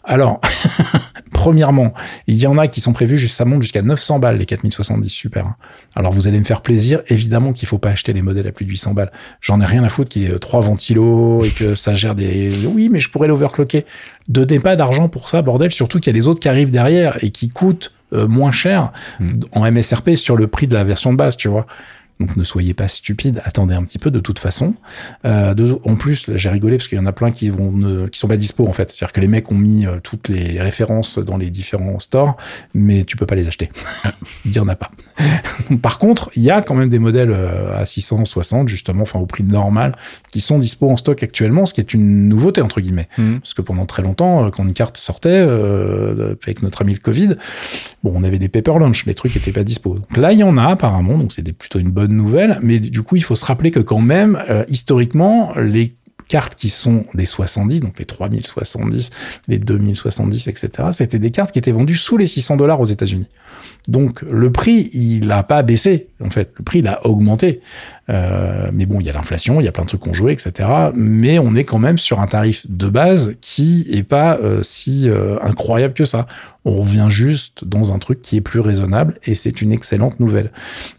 Alors, 0.04 0.40
premièrement, 1.32 1.92
il 2.28 2.36
y 2.36 2.46
en 2.46 2.58
a 2.58 2.68
qui 2.68 2.80
sont 2.80 2.92
prévus, 2.92 3.18
ça 3.26 3.44
monte 3.44 3.62
jusqu'à 3.62 3.82
900 3.82 4.20
balles, 4.20 4.36
les 4.36 4.46
4070 4.46 5.08
super. 5.08 5.46
hein. 5.46 5.56
Alors, 5.96 6.12
vous 6.12 6.28
allez 6.28 6.38
me 6.38 6.44
faire 6.44 6.60
plaisir, 6.60 7.02
évidemment 7.08 7.52
qu'il 7.52 7.66
faut 7.66 7.78
pas 7.78 7.90
acheter 7.90 8.12
les 8.12 8.22
modèles 8.22 8.46
à 8.46 8.52
plus 8.52 8.66
de 8.66 8.70
800 8.70 8.94
balles. 8.94 9.10
J'en 9.40 9.60
ai 9.60 9.64
rien 9.64 9.82
à 9.82 9.88
foutre 9.88 10.10
qu'il 10.10 10.22
y 10.22 10.26
ait 10.26 10.38
trois 10.38 10.60
ventilos 10.60 11.44
et 11.44 11.50
que 11.50 11.74
ça 11.74 11.96
gère 11.96 12.14
des... 12.14 12.66
Oui, 12.66 12.88
mais 12.88 13.00
je 13.00 13.10
pourrais 13.10 13.26
l'overclocker. 13.26 13.84
Donnez 14.28 14.60
pas 14.60 14.76
d'argent 14.76 15.08
pour 15.08 15.28
ça, 15.28 15.42
bordel, 15.42 15.72
surtout 15.72 15.98
qu'il 15.98 16.12
y 16.12 16.14
a 16.14 16.18
les 16.18 16.28
autres 16.28 16.38
qui 16.38 16.48
arrivent 16.48 16.70
derrière 16.70 17.18
et 17.24 17.30
qui 17.30 17.48
coûtent 17.48 17.92
euh, 18.12 18.26
moins 18.28 18.50
cher 18.52 18.92
Mm. 19.20 19.40
en 19.52 19.70
MSRP 19.70 20.16
sur 20.16 20.36
le 20.36 20.46
prix 20.46 20.66
de 20.66 20.74
la 20.74 20.84
version 20.84 21.12
de 21.12 21.16
base, 21.18 21.36
tu 21.36 21.48
vois. 21.48 21.66
Donc 22.20 22.36
ne 22.36 22.44
soyez 22.44 22.72
pas 22.72 22.86
stupides, 22.86 23.40
attendez 23.44 23.74
un 23.74 23.82
petit 23.82 23.98
peu 23.98 24.10
de 24.12 24.20
toute 24.20 24.38
façon. 24.38 24.74
Euh, 25.24 25.54
de- 25.54 25.76
en 25.84 25.96
plus, 25.96 26.30
j'ai 26.36 26.50
rigolé 26.50 26.76
parce 26.76 26.86
qu'il 26.86 26.96
y 26.98 27.00
en 27.00 27.06
a 27.06 27.12
plein 27.12 27.32
qui 27.32 27.48
vont 27.48 27.72
ne, 27.72 28.06
qui 28.06 28.18
sont 28.18 28.28
pas 28.28 28.36
dispo 28.36 28.68
en 28.68 28.72
fait. 28.72 28.90
C'est-à-dire 28.92 29.12
que 29.12 29.20
les 29.20 29.26
mecs 29.26 29.50
ont 29.50 29.56
mis 29.56 29.86
euh, 29.86 29.98
toutes 30.00 30.28
les 30.28 30.60
références 30.60 31.18
dans 31.18 31.36
les 31.36 31.50
différents 31.50 31.98
stores, 31.98 32.36
mais 32.74 33.02
tu 33.04 33.16
peux 33.16 33.26
pas 33.26 33.34
les 33.34 33.48
acheter. 33.48 33.70
il 34.44 34.52
y 34.52 34.60
en 34.60 34.68
a 34.68 34.76
pas. 34.76 34.92
Par 35.82 35.98
contre, 35.98 36.30
il 36.36 36.42
y 36.42 36.50
a 36.52 36.62
quand 36.62 36.74
même 36.74 36.90
des 36.90 37.00
modèles 37.00 37.34
à 37.76 37.84
660 37.86 38.68
justement, 38.68 39.02
enfin 39.02 39.18
au 39.18 39.26
prix 39.26 39.42
normal, 39.42 39.92
qui 40.30 40.40
sont 40.40 40.58
dispo 40.60 40.88
en 40.90 40.96
stock 40.96 41.20
actuellement, 41.24 41.66
ce 41.66 41.74
qui 41.74 41.80
est 41.80 41.92
une 41.94 42.28
nouveauté 42.28 42.60
entre 42.60 42.80
guillemets. 42.80 43.08
Mhm. 43.18 43.40
Parce 43.40 43.54
que 43.54 43.62
pendant 43.62 43.86
très 43.86 44.02
longtemps, 44.02 44.48
quand 44.50 44.62
une 44.64 44.74
carte 44.74 44.96
sortait, 44.96 45.28
euh, 45.44 46.36
avec 46.44 46.62
notre 46.62 46.82
ami 46.82 46.92
le 46.92 47.00
Covid, 47.00 47.30
bon, 48.02 48.12
on 48.14 48.22
avait 48.22 48.38
des 48.38 48.48
paper 48.48 48.78
launch, 48.78 49.06
les 49.06 49.14
trucs 49.14 49.36
étaient 49.36 49.52
pas 49.52 49.64
dispo. 49.64 49.94
Donc 49.94 50.16
là, 50.16 50.32
il 50.32 50.38
y 50.38 50.42
en 50.42 50.56
a 50.56 50.64
apparemment, 50.64 51.18
donc 51.18 51.32
c'est 51.32 51.42
plutôt 51.52 51.78
une 51.78 51.90
bonne 51.90 52.12
nouvelle. 52.12 52.58
Mais 52.62 52.80
du 52.80 53.02
coup, 53.02 53.16
il 53.16 53.22
faut 53.22 53.36
se 53.36 53.44
rappeler 53.44 53.70
que 53.70 53.80
quand 53.80 54.00
même, 54.00 54.42
euh, 54.48 54.64
historiquement, 54.68 55.52
les 55.56 55.94
cartes 56.28 56.54
qui 56.54 56.70
sont 56.70 57.04
des 57.14 57.26
70, 57.26 57.80
donc 57.80 57.98
les 57.98 58.06
3070, 58.06 59.10
les 59.48 59.58
2070, 59.58 60.48
etc., 60.48 60.88
c'était 60.92 61.18
des 61.18 61.30
cartes 61.30 61.52
qui 61.52 61.58
étaient 61.58 61.72
vendues 61.72 61.96
sous 61.96 62.16
les 62.16 62.26
600 62.26 62.56
dollars 62.56 62.80
aux 62.80 62.86
États-Unis. 62.86 63.28
Donc 63.88 64.22
le 64.22 64.50
prix, 64.50 64.88
il 64.92 65.26
n'a 65.26 65.42
pas 65.42 65.62
baissé. 65.62 66.08
En 66.24 66.30
fait, 66.30 66.54
le 66.56 66.64
prix, 66.64 66.78
il 66.78 66.86
a 66.86 67.06
augmenté. 67.06 67.60
Euh, 68.10 68.70
mais 68.72 68.86
bon, 68.86 69.00
il 69.00 69.06
y 69.06 69.10
a 69.10 69.12
l'inflation, 69.12 69.60
il 69.60 69.64
y 69.64 69.68
a 69.68 69.72
plein 69.72 69.84
de 69.84 69.88
trucs 69.88 70.00
qu'on 70.00 70.12
jouait, 70.12 70.32
etc. 70.32 70.68
Mais 70.94 71.38
on 71.38 71.54
est 71.54 71.64
quand 71.64 71.78
même 71.78 71.98
sur 71.98 72.20
un 72.20 72.26
tarif 72.26 72.66
de 72.68 72.88
base 72.88 73.34
qui 73.40 73.86
est 73.90 74.02
pas 74.02 74.38
euh, 74.38 74.60
si 74.62 75.08
euh, 75.08 75.36
incroyable 75.42 75.94
que 75.94 76.04
ça. 76.04 76.26
On 76.64 76.76
revient 76.82 77.08
juste 77.08 77.64
dans 77.64 77.92
un 77.92 77.98
truc 77.98 78.22
qui 78.22 78.36
est 78.36 78.40
plus 78.40 78.60
raisonnable 78.60 79.18
et 79.24 79.34
c'est 79.34 79.62
une 79.62 79.72
excellente 79.72 80.20
nouvelle. 80.20 80.52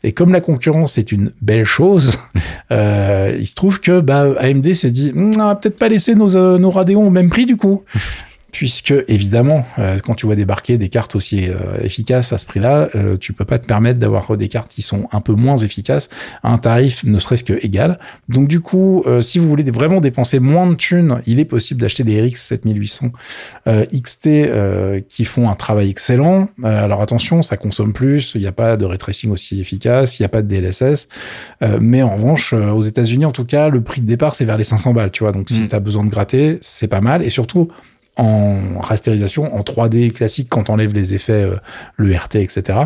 Et 0.03 0.11
comme 0.11 0.33
la 0.33 0.41
concurrence 0.41 0.97
est 0.97 1.11
une 1.11 1.31
belle 1.41 1.63
chose, 1.63 2.19
euh, 2.71 3.35
il 3.39 3.47
se 3.47 3.55
trouve 3.55 3.79
que 3.79 4.01
bah, 4.01 4.27
AMD 4.39 4.73
s'est 4.73 4.91
dit, 4.91 5.13
Hum, 5.15 5.31
on 5.35 5.47
va 5.47 5.55
peut-être 5.55 5.77
pas 5.77 5.89
laisser 5.89 6.15
nos, 6.15 6.35
euh, 6.35 6.57
nos 6.57 6.69
Radeon 6.69 7.07
au 7.07 7.09
même 7.09 7.29
prix 7.29 7.45
du 7.45 7.57
coup. 7.57 7.83
Puisque 8.53 8.93
évidemment, 9.07 9.65
euh, 9.79 9.97
quand 9.97 10.13
tu 10.13 10.27
vois 10.27 10.35
débarquer 10.35 10.77
des 10.77 10.87
cartes 10.87 11.15
aussi 11.15 11.49
euh, 11.49 11.79
efficaces 11.81 12.31
à 12.33 12.37
ce 12.37 12.45
prix-là, 12.45 12.87
euh, 12.95 13.17
tu 13.17 13.33
peux 13.33 13.45
pas 13.45 13.57
te 13.57 13.65
permettre 13.65 13.99
d'avoir 13.99 14.37
des 14.37 14.47
cartes 14.47 14.71
qui 14.71 14.83
sont 14.83 15.07
un 15.11 15.21
peu 15.21 15.33
moins 15.33 15.57
efficaces 15.57 16.07
à 16.43 16.51
un 16.53 16.59
tarif 16.59 17.03
ne 17.03 17.17
serait-ce 17.17 17.43
que 17.43 17.53
égal. 17.65 17.97
Donc 18.29 18.47
du 18.47 18.59
coup, 18.59 19.03
euh, 19.07 19.21
si 19.21 19.39
vous 19.39 19.49
voulez 19.49 19.63
vraiment 19.71 19.99
dépenser 20.01 20.39
moins 20.39 20.67
de 20.67 20.75
thunes, 20.75 21.21
il 21.25 21.39
est 21.39 21.45
possible 21.45 21.81
d'acheter 21.81 22.03
des 22.03 22.21
RX 22.21 22.35
7800 22.35 23.07
euh, 23.67 23.85
XT 23.91 24.27
euh, 24.27 25.01
qui 25.09 25.25
font 25.25 25.49
un 25.49 25.55
travail 25.55 25.89
excellent. 25.89 26.47
Euh, 26.63 26.83
alors 26.83 27.01
attention, 27.01 27.41
ça 27.41 27.57
consomme 27.57 27.91
plus, 27.91 28.33
il 28.35 28.41
n'y 28.41 28.47
a 28.47 28.51
pas 28.51 28.77
de 28.77 28.85
ray 28.85 28.99
tracing 28.99 29.31
aussi 29.31 29.59
efficace, 29.59 30.19
il 30.19 30.21
n'y 30.21 30.25
a 30.27 30.29
pas 30.29 30.43
de 30.43 30.47
DLSS. 30.47 31.07
Euh, 31.63 31.79
mais 31.81 32.03
en 32.03 32.15
revanche, 32.15 32.53
euh, 32.53 32.69
aux 32.69 32.83
États-Unis 32.83 33.25
en 33.25 33.31
tout 33.31 33.45
cas, 33.45 33.69
le 33.69 33.81
prix 33.81 34.01
de 34.01 34.05
départ 34.05 34.35
c'est 34.35 34.45
vers 34.45 34.57
les 34.57 34.63
500 34.63 34.93
balles, 34.93 35.09
tu 35.11 35.23
vois. 35.23 35.31
Donc 35.31 35.49
si 35.49 35.61
Mm. 35.61 35.67
tu 35.69 35.75
as 35.75 35.79
besoin 35.79 36.03
de 36.05 36.09
gratter, 36.11 36.59
c'est 36.61 36.87
pas 36.87 37.01
mal. 37.01 37.23
Et 37.23 37.31
surtout 37.31 37.69
en 38.17 38.79
rasterisation, 38.79 39.55
en 39.55 39.61
3D 39.61 40.11
classique, 40.11 40.47
quand 40.49 40.69
on 40.69 40.73
enlève 40.73 40.93
les 40.93 41.13
effets, 41.13 41.43
euh, 41.43 41.57
le 41.97 42.15
RT, 42.15 42.35
etc. 42.35 42.79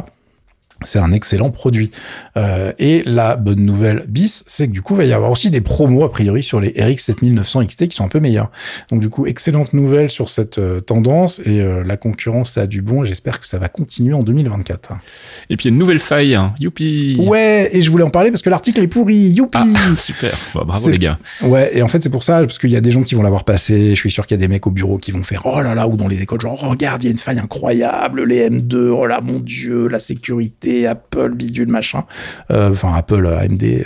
C'est 0.84 1.00
un 1.00 1.12
excellent 1.12 1.50
produit. 1.50 1.92
Euh, 2.38 2.72
et 2.80 3.04
la 3.06 3.36
bonne 3.36 3.66
nouvelle 3.66 4.06
bis, 4.08 4.44
c'est 4.48 4.68
que 4.68 4.72
du 4.74 4.82
coup, 4.82 4.94
il 4.94 4.98
va 4.98 5.06
y 5.06 5.14
avoir 5.14 5.32
aussi 5.32 5.50
des 5.50 5.62
promos, 5.62 6.04
a 6.04 6.12
priori, 6.12 6.44
sur 6.44 6.60
les 6.60 6.70
RX 6.78 6.98
7900 7.00 7.66
XT 7.66 7.88
qui 7.88 7.96
sont 7.96 8.06
un 8.06 8.10
peu 8.10 8.20
meilleurs. 8.20 8.52
Donc 8.92 9.00
du 9.00 9.10
coup, 9.10 9.26
excellente 9.26 9.74
nouvelle 9.74 10.10
sur 10.10 10.30
cette 10.30 10.58
euh, 10.60 10.80
tendance 10.82 11.40
et 11.46 11.62
euh, 11.62 11.84
la 11.84 11.98
concurrence 11.98 12.52
ça 12.54 12.62
a 12.62 12.68
du 12.68 12.82
bon 12.82 13.04
et 13.04 13.08
j'espère 13.08 13.42
que 13.42 13.48
ça 13.48 13.58
va 13.58 13.68
continuer 13.70 14.14
en 14.14 14.24
2024. 14.24 14.94
Et 15.50 15.58
puis 15.58 15.70
une 15.70 15.78
nouvelle 15.78 16.00
faille. 16.00 16.36
hein. 16.36 16.54
Youpi 16.60 17.18
Ouais, 17.20 17.70
et 17.72 17.82
je 17.82 17.90
voulais 17.92 18.04
en 18.04 18.10
parler 18.10 18.32
parce 18.32 18.42
que 18.42 18.50
l'article 18.50 18.82
est 18.82 18.88
pourri. 18.88 19.16
Youpi 19.16 19.58
Ah, 19.60 19.66
super. 19.98 20.32
Bah, 20.54 20.64
bravo 20.66 20.90
les 20.90 21.00
gars. 21.00 21.18
Ouais, 21.44 21.76
et 21.78 21.82
en 21.82 21.88
fait, 21.88 22.02
c'est 22.04 22.10
pour 22.10 22.24
ça, 22.24 22.40
parce 22.42 22.60
qu'il 22.60 22.70
y 22.72 22.76
a 22.76 22.82
des 22.82 22.92
gens 22.92 23.04
qui 23.04 23.16
vont 23.16 23.24
l'avoir 23.24 23.44
passé. 23.44 23.90
Je 23.92 24.00
suis 24.00 24.12
sûr 24.12 24.26
qu'il 24.26 24.36
y 24.36 24.40
a 24.40 24.46
des 24.46 24.48
mecs 24.48 24.68
au 24.68 24.72
bureau 24.72 24.98
qui 24.98 25.12
vont 25.12 25.24
faire 25.24 25.42
Oh 25.46 25.62
là 25.62 25.76
là, 25.76 25.88
ou 25.88 25.96
dans 25.98 26.08
les 26.08 26.22
écoles, 26.22 26.42
genre 26.42 26.60
oh, 26.64 26.70
Regarde, 26.70 27.04
il 27.04 27.08
y 27.08 27.10
a 27.10 27.12
une 27.12 27.18
faille 27.18 27.40
incroyable, 27.40 28.24
les 28.26 28.50
M2, 28.50 28.90
oh 28.90 29.06
là, 29.08 29.22
mon 29.22 29.40
Dieu, 29.40 29.88
la 29.88 30.00
sécurité, 30.00 30.67
Apple, 30.88 31.34
bidule, 31.34 31.70
machin. 31.70 32.04
Euh, 32.52 32.72
Enfin, 32.72 32.94
Apple, 32.96 33.28
AMD. 33.28 33.86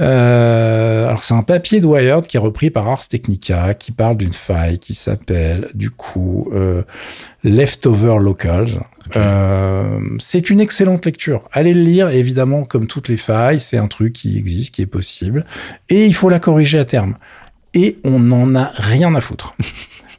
Euh, 0.00 1.06
alors, 1.06 1.22
c'est 1.24 1.34
un 1.34 1.42
papier 1.42 1.80
de 1.80 1.86
Wired 1.86 2.26
qui 2.26 2.36
est 2.36 2.40
repris 2.40 2.70
par 2.70 2.88
Ars 2.88 3.08
Technica, 3.08 3.74
qui 3.74 3.92
parle 3.92 4.16
d'une 4.16 4.32
faille 4.32 4.78
qui 4.78 4.94
s'appelle, 4.94 5.68
du 5.74 5.90
coup, 5.90 6.48
euh, 6.54 6.82
Leftover 7.44 8.16
Locals. 8.20 8.80
C'est 10.18 10.50
une 10.50 10.60
excellente 10.60 11.04
lecture. 11.04 11.42
Allez 11.52 11.74
le 11.74 11.82
lire, 11.82 12.10
évidemment, 12.10 12.64
comme 12.64 12.86
toutes 12.86 13.08
les 13.08 13.16
failles, 13.16 13.60
c'est 13.60 13.78
un 13.78 13.88
truc 13.88 14.12
qui 14.12 14.38
existe, 14.38 14.74
qui 14.74 14.82
est 14.82 14.86
possible, 14.86 15.44
et 15.88 16.06
il 16.06 16.14
faut 16.14 16.28
la 16.28 16.38
corriger 16.38 16.78
à 16.78 16.84
terme. 16.84 17.16
Et 17.74 17.98
on 18.04 18.18
n'en 18.18 18.54
a 18.56 18.70
rien 18.74 19.14
à 19.14 19.20
foutre. 19.20 19.54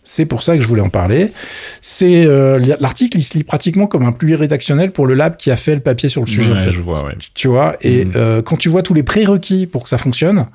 C'est 0.03 0.25
pour 0.25 0.43
ça 0.43 0.55
que 0.57 0.61
je 0.63 0.67
voulais 0.67 0.81
en 0.81 0.89
parler. 0.89 1.31
C'est 1.81 2.25
euh, 2.25 2.59
l'article, 2.79 3.17
il 3.17 3.21
se 3.23 3.37
lit 3.37 3.43
pratiquement 3.43 3.87
comme 3.87 4.03
un 4.03 4.11
pluie 4.11 4.35
rédactionnel 4.35 4.91
pour 4.91 5.05
le 5.07 5.13
lab 5.13 5.37
qui 5.37 5.51
a 5.51 5.55
fait 5.57 5.73
le 5.75 5.79
papier 5.81 6.09
sur 6.09 6.21
le 6.21 6.27
sujet. 6.27 6.51
en 6.51 6.55
Ouais, 6.55 6.59
fait. 6.65 6.71
je 6.71 6.81
vois, 6.81 7.05
ouais. 7.05 7.15
Tu 7.33 7.47
vois, 7.47 7.75
et 7.81 8.05
Mhm. 8.05 8.11
euh, 8.15 8.41
quand 8.41 8.57
tu 8.57 8.67
vois 8.67 8.83
tous 8.83 8.93
les 8.93 9.03
prérequis 9.03 9.67
pour 9.67 9.83
que 9.83 9.89
ça 9.89 9.97
fonctionne, 9.97 10.47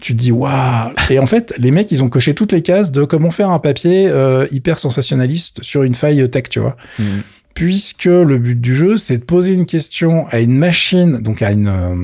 tu 0.00 0.14
te 0.16 0.18
dis 0.20 0.32
waouh. 0.32 0.90
Et 1.10 1.20
en 1.20 1.26
fait, 1.26 1.54
les 1.58 1.70
mecs, 1.70 1.92
ils 1.92 2.02
ont 2.02 2.08
coché 2.08 2.34
toutes 2.34 2.50
les 2.52 2.62
cases 2.62 2.90
de 2.90 3.04
comment 3.04 3.30
faire 3.30 3.50
un 3.50 3.60
papier 3.60 4.08
euh, 4.08 4.46
hyper 4.50 4.78
sensationnaliste 4.80 5.62
sur 5.62 5.84
une 5.84 5.94
faille 5.94 6.28
tech, 6.30 6.44
tu 6.50 6.58
vois. 6.58 6.76
Mhm. 6.98 7.22
Puisque 7.66 8.06
le 8.06 8.38
but 8.38 8.60
du 8.60 8.74
jeu, 8.74 8.96
c'est 8.96 9.18
de 9.18 9.22
poser 9.24 9.52
une 9.52 9.66
question 9.66 10.26
à 10.30 10.40
une 10.40 10.58
machine, 10.58 11.18
donc 11.18 11.42
à 11.42 11.52
une, 11.52 11.68
euh, 11.68 11.94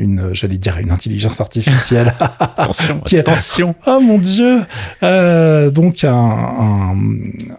une 0.00 0.30
j'allais 0.34 0.58
dire, 0.58 0.74
à 0.74 0.80
une 0.80 0.90
intelligence 0.90 1.40
artificielle. 1.40 2.12
Attention, 2.40 2.98
Qui 3.04 3.16
attention. 3.18 3.76
Oh 3.86 4.00
mon 4.00 4.18
dieu 4.18 4.58
Euh, 5.04 5.70
Donc, 5.70 6.02
un, 6.02 6.12
un- 6.12 6.96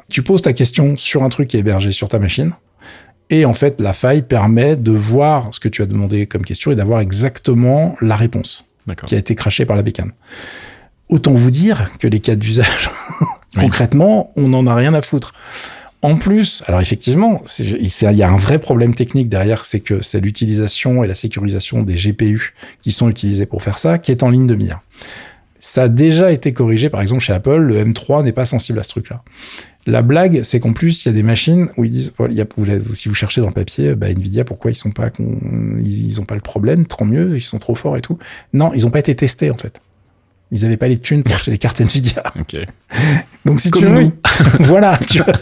tu 0.09 0.23
poses 0.23 0.41
ta 0.41 0.51
question 0.51 0.97
sur 0.97 1.23
un 1.23 1.29
truc 1.29 1.47
qui 1.47 1.55
est 1.55 1.61
hébergé 1.61 1.91
sur 1.91 2.09
ta 2.09 2.19
machine. 2.19 2.51
Et 3.29 3.45
en 3.45 3.53
fait, 3.53 3.79
la 3.79 3.93
faille 3.93 4.23
permet 4.23 4.75
de 4.75 4.91
voir 4.91 5.47
ce 5.51 5.61
que 5.61 5.69
tu 5.69 5.81
as 5.81 5.85
demandé 5.85 6.25
comme 6.27 6.43
question 6.43 6.71
et 6.71 6.75
d'avoir 6.75 6.99
exactement 6.99 7.95
la 8.01 8.17
réponse 8.17 8.65
qui 9.05 9.15
a 9.15 9.17
été 9.19 9.35
crachée 9.35 9.65
par 9.65 9.77
la 9.77 9.83
bécane. 9.83 10.11
Autant 11.07 11.33
vous 11.33 11.51
dire 11.51 11.91
que 11.97 12.09
les 12.09 12.19
cas 12.19 12.35
d'usage, 12.35 12.89
Oui. 13.55 13.61
concrètement, 13.63 14.31
on 14.35 14.49
n'en 14.49 14.67
a 14.67 14.75
rien 14.75 14.93
à 14.93 15.01
foutre. 15.01 15.31
En 16.03 16.15
plus, 16.15 16.63
alors 16.67 16.79
effectivement, 16.79 17.41
il 17.57 18.15
y 18.15 18.23
a 18.23 18.29
un 18.29 18.37
vrai 18.37 18.59
problème 18.59 18.93
technique 18.93 19.29
derrière, 19.29 19.65
c'est 19.65 19.79
que 19.79 20.01
c'est 20.01 20.19
l'utilisation 20.19 21.03
et 21.03 21.07
la 21.07 21.15
sécurisation 21.15 21.81
des 21.81 21.95
GPU 21.95 22.53
qui 22.81 22.91
sont 22.91 23.09
utilisés 23.09 23.47
pour 23.47 23.63
faire 23.63 23.79
ça, 23.79 23.97
qui 23.97 24.11
est 24.11 24.21
en 24.21 24.29
ligne 24.29 24.45
de 24.45 24.53
mire. 24.53 24.79
Ça 25.59 25.83
a 25.83 25.87
déjà 25.87 26.31
été 26.31 26.53
corrigé, 26.53 26.91
par 26.91 27.01
exemple 27.01 27.23
chez 27.23 27.33
Apple, 27.33 27.57
le 27.57 27.83
M3 27.83 28.23
n'est 28.23 28.31
pas 28.31 28.45
sensible 28.45 28.77
à 28.77 28.83
ce 28.83 28.89
truc-là. 28.89 29.23
La 29.87 30.03
blague, 30.03 30.41
c'est 30.43 30.59
qu'en 30.59 30.73
plus, 30.73 31.03
il 31.03 31.07
y 31.07 31.09
a 31.09 31.13
des 31.13 31.23
machines 31.23 31.69
où 31.77 31.83
ils 31.83 31.89
disent, 31.89 32.13
y 32.29 32.41
a, 32.41 32.45
si 32.93 33.09
vous 33.09 33.15
cherchez 33.15 33.41
dans 33.41 33.47
le 33.47 33.53
papier, 33.53 33.95
bah, 33.95 34.09
Nvidia, 34.09 34.43
pourquoi 34.43 34.69
ils 34.69 34.75
sont 34.75 34.91
pas, 34.91 35.09
ils, 35.19 36.07
ils 36.07 36.21
ont 36.21 36.25
pas 36.25 36.35
le 36.35 36.41
problème, 36.41 36.85
tant 36.85 37.05
mieux, 37.05 37.35
ils 37.35 37.41
sont 37.41 37.57
trop 37.57 37.73
forts 37.73 37.97
et 37.97 38.01
tout. 38.01 38.19
Non, 38.53 38.71
ils 38.75 38.85
ont 38.85 38.91
pas 38.91 38.99
été 38.99 39.15
testés 39.15 39.49
en 39.49 39.57
fait. 39.57 39.81
Ils 40.51 40.63
avaient 40.63 40.77
pas 40.77 40.87
les 40.87 40.99
thunes 40.99 41.23
pour 41.23 41.33
acheter 41.35 41.51
les 41.51 41.57
cartes 41.57 41.81
Nvidia. 41.81 42.21
Donc 43.47 43.61
si 43.61 43.71
Comme 43.71 43.81
tu 43.81 43.87
veux, 43.87 44.03
nous. 44.03 44.11
voilà. 44.59 44.99
Tu 45.07 45.19
vois. 45.19 45.33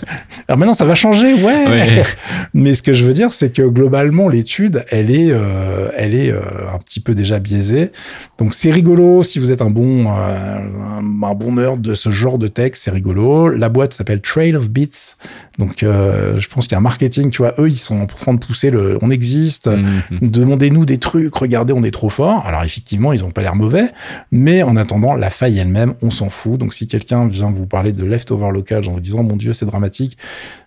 Alors 0.47 0.59
maintenant, 0.59 0.73
ça 0.73 0.85
va 0.85 0.93
changer, 0.93 1.33
ouais. 1.33 1.67
Ouais. 1.67 2.03
Mais 2.53 2.75
ce 2.75 2.83
que 2.83 2.93
je 2.93 3.03
veux 3.03 3.13
dire, 3.13 3.33
c'est 3.33 3.51
que 3.51 3.63
globalement, 3.63 4.29
l'étude, 4.29 4.85
elle 4.91 5.09
est, 5.09 5.31
euh, 5.31 5.89
elle 5.97 6.13
est 6.13 6.31
euh, 6.31 6.39
un 6.71 6.77
petit 6.77 6.99
peu 6.99 7.15
déjà 7.15 7.39
biaisée. 7.39 7.91
Donc 8.37 8.53
c'est 8.53 8.69
rigolo 8.69 9.23
si 9.23 9.39
vous 9.39 9.51
êtes 9.51 9.63
un 9.63 9.71
bon, 9.71 10.05
euh, 10.07 10.59
un, 10.99 11.23
un 11.23 11.33
bon 11.33 11.53
nerd 11.53 11.81
de 11.81 11.95
ce 11.95 12.11
genre 12.11 12.37
de 12.37 12.47
texte, 12.47 12.83
c'est 12.83 12.91
rigolo. 12.91 13.49
La 13.49 13.69
boîte 13.69 13.93
s'appelle 13.93 14.21
Trail 14.21 14.55
of 14.55 14.69
Bits. 14.69 15.15
Donc 15.57 15.77
je 15.81 16.47
pense 16.49 16.67
qu'il 16.67 16.73
y 16.73 16.75
a 16.75 16.79
un 16.79 16.81
marketing, 16.81 17.31
tu 17.31 17.37
vois, 17.41 17.53
eux, 17.57 17.69
ils 17.69 17.77
sont 17.77 18.01
en 18.01 18.07
train 18.07 18.33
de 18.33 18.39
pousser 18.39 18.69
le, 18.69 18.99
on 19.01 19.09
existe. 19.09 19.67
Mhm. 19.67 20.19
Demandez-nous 20.21 20.85
des 20.85 20.97
trucs, 20.97 21.33
regardez, 21.33 21.73
on 21.73 21.81
est 21.81 21.91
trop 21.91 22.09
fort. 22.09 22.45
Alors 22.45 22.61
effectivement, 22.63 23.13
ils 23.13 23.23
ont 23.23 23.31
pas 23.31 23.41
l'air 23.41 23.55
mauvais, 23.55 23.85
mais 24.31 24.63
en 24.63 24.75
attendant, 24.75 25.15
la 25.15 25.29
faille 25.29 25.57
elle-même, 25.57 25.95
on 26.01 26.11
s'en 26.11 26.29
fout. 26.29 26.59
Donc 26.59 26.73
si 26.73 26.87
quelqu'un 26.87 27.27
vient 27.27 27.51
vous 27.51 27.65
parler 27.65 27.93
de 27.95 28.05
leftover 28.05 28.49
local 28.51 28.83
en 28.89 28.97
disant 28.99 29.23
mon 29.23 29.35
Dieu, 29.35 29.53
c'est 29.53 29.65
dramatique, 29.65 30.17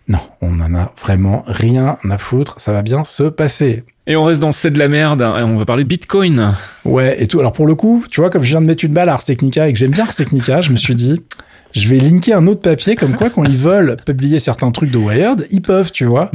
non, 0.09 0.19
on 0.41 0.59
en 0.61 0.75
a 0.75 0.93
vraiment 1.01 1.45
rien 1.47 1.99
à 2.09 2.19
foutre. 2.19 2.61
Ça 2.61 2.73
va 2.73 2.83
bien 2.83 3.05
se 3.05 3.25
passer. 3.25 3.85
Et 4.07 4.17
on 4.17 4.25
reste 4.25 4.41
dans 4.41 4.53
C'est 4.53 4.71
de 4.71 4.79
la 4.79 4.89
merde. 4.89 5.21
hein, 5.21 5.45
On 5.47 5.57
va 5.57 5.67
parler 5.67 5.85
de 5.85 5.89
Bitcoin. 5.89 6.55
Ouais, 6.87 7.23
et 7.23 7.27
tout. 7.27 7.41
Alors 7.41 7.53
pour 7.53 7.67
le 7.67 7.75
coup, 7.75 8.05
tu 8.09 8.21
vois, 8.21 8.31
comme 8.31 8.43
je 8.43 8.49
viens 8.49 8.63
de 8.63 8.67
mettre 8.67 8.85
une 8.85 8.93
balle 8.95 9.11
à 9.11 9.13
Ars 9.13 9.25
Technica 9.25 9.69
et 9.69 9.73
que 9.73 9.79
j'aime 9.79 9.91
bien 9.91 10.05
Ars 10.05 10.15
Technica, 10.15 10.63
je 10.63 10.73
me 10.73 10.77
suis 10.79 10.95
dit, 10.95 11.23
je 11.73 11.87
vais 11.89 11.99
linker 11.99 12.37
un 12.37 12.47
autre 12.47 12.63
papier 12.63 12.97
comme 12.97 13.15
quoi 13.15 13.31
quand 13.31 13.45
ils 13.45 13.57
veulent 13.57 13.97
publier 14.07 14.39
certains 14.39 14.71
trucs 14.71 14.91
de 14.91 14.99
Wired, 14.99 15.47
ils 15.51 15.63
peuvent, 15.63 15.93
tu 15.93 16.05
vois. 16.05 16.31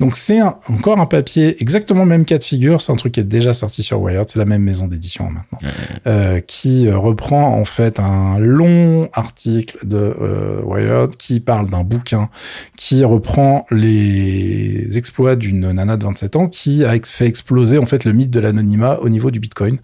Donc 0.00 0.14
c'est 0.16 0.40
encore 0.42 1.00
un 1.00 1.06
papier 1.06 1.60
exactement 1.60 2.02
le 2.04 2.08
même 2.08 2.24
cas 2.24 2.38
de 2.38 2.44
figure. 2.44 2.80
C'est 2.82 2.92
un 2.92 2.96
truc 2.96 3.12
qui 3.14 3.20
est 3.20 3.24
déjà 3.24 3.52
sorti 3.54 3.82
sur 3.82 4.00
Wired. 4.00 4.28
C'est 4.28 4.38
la 4.38 4.44
même 4.44 4.62
maison 4.62 4.86
d'édition 4.86 5.24
maintenant, 5.30 5.58
Ouais. 5.62 5.70
euh, 6.06 6.40
qui 6.40 6.86
euh, 6.86 6.96
reprend 6.98 7.54
en 7.58 7.64
fait 7.64 7.98
un 7.98 8.38
long 8.38 9.08
article 9.12 9.78
de 9.84 9.96
euh, 10.20 10.60
Wired 10.64 11.16
qui 11.16 11.40
parle 11.40 11.68
d'un 11.70 11.82
bouquin 11.82 12.28
qui 12.76 13.04
reprend 13.04 13.66
les 13.70 14.96
exploits 14.98 15.36
d'une 15.36 15.72
nana 15.72 15.96
de 15.96 16.04
27 16.04 16.36
ans 16.36 16.48
qui 16.48 16.84
a 16.84 16.94
fait 17.02 17.26
exploser 17.26 17.78
en 17.78 17.86
fait 17.86 18.04
le 18.04 18.12
mythe 18.12 18.30
de 18.30 18.40
l'anonymat 18.40 18.98
au 19.00 19.08
niveau 19.08 19.30
du 19.30 19.40
Bitcoin. 19.40 19.78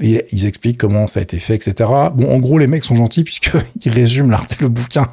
Et 0.00 0.26
ils 0.30 0.46
expliquent 0.46 0.78
comment 0.78 1.06
ça 1.06 1.20
a 1.20 1.22
été 1.22 1.38
fait, 1.38 1.54
etc. 1.54 1.90
Bon, 2.14 2.32
en 2.32 2.38
gros, 2.38 2.58
les 2.58 2.66
mecs 2.66 2.84
sont 2.84 2.94
gentils 2.94 3.24
puisqu'ils 3.24 3.60
résument 3.92 4.36
le 4.60 4.68
bouquin 4.68 5.08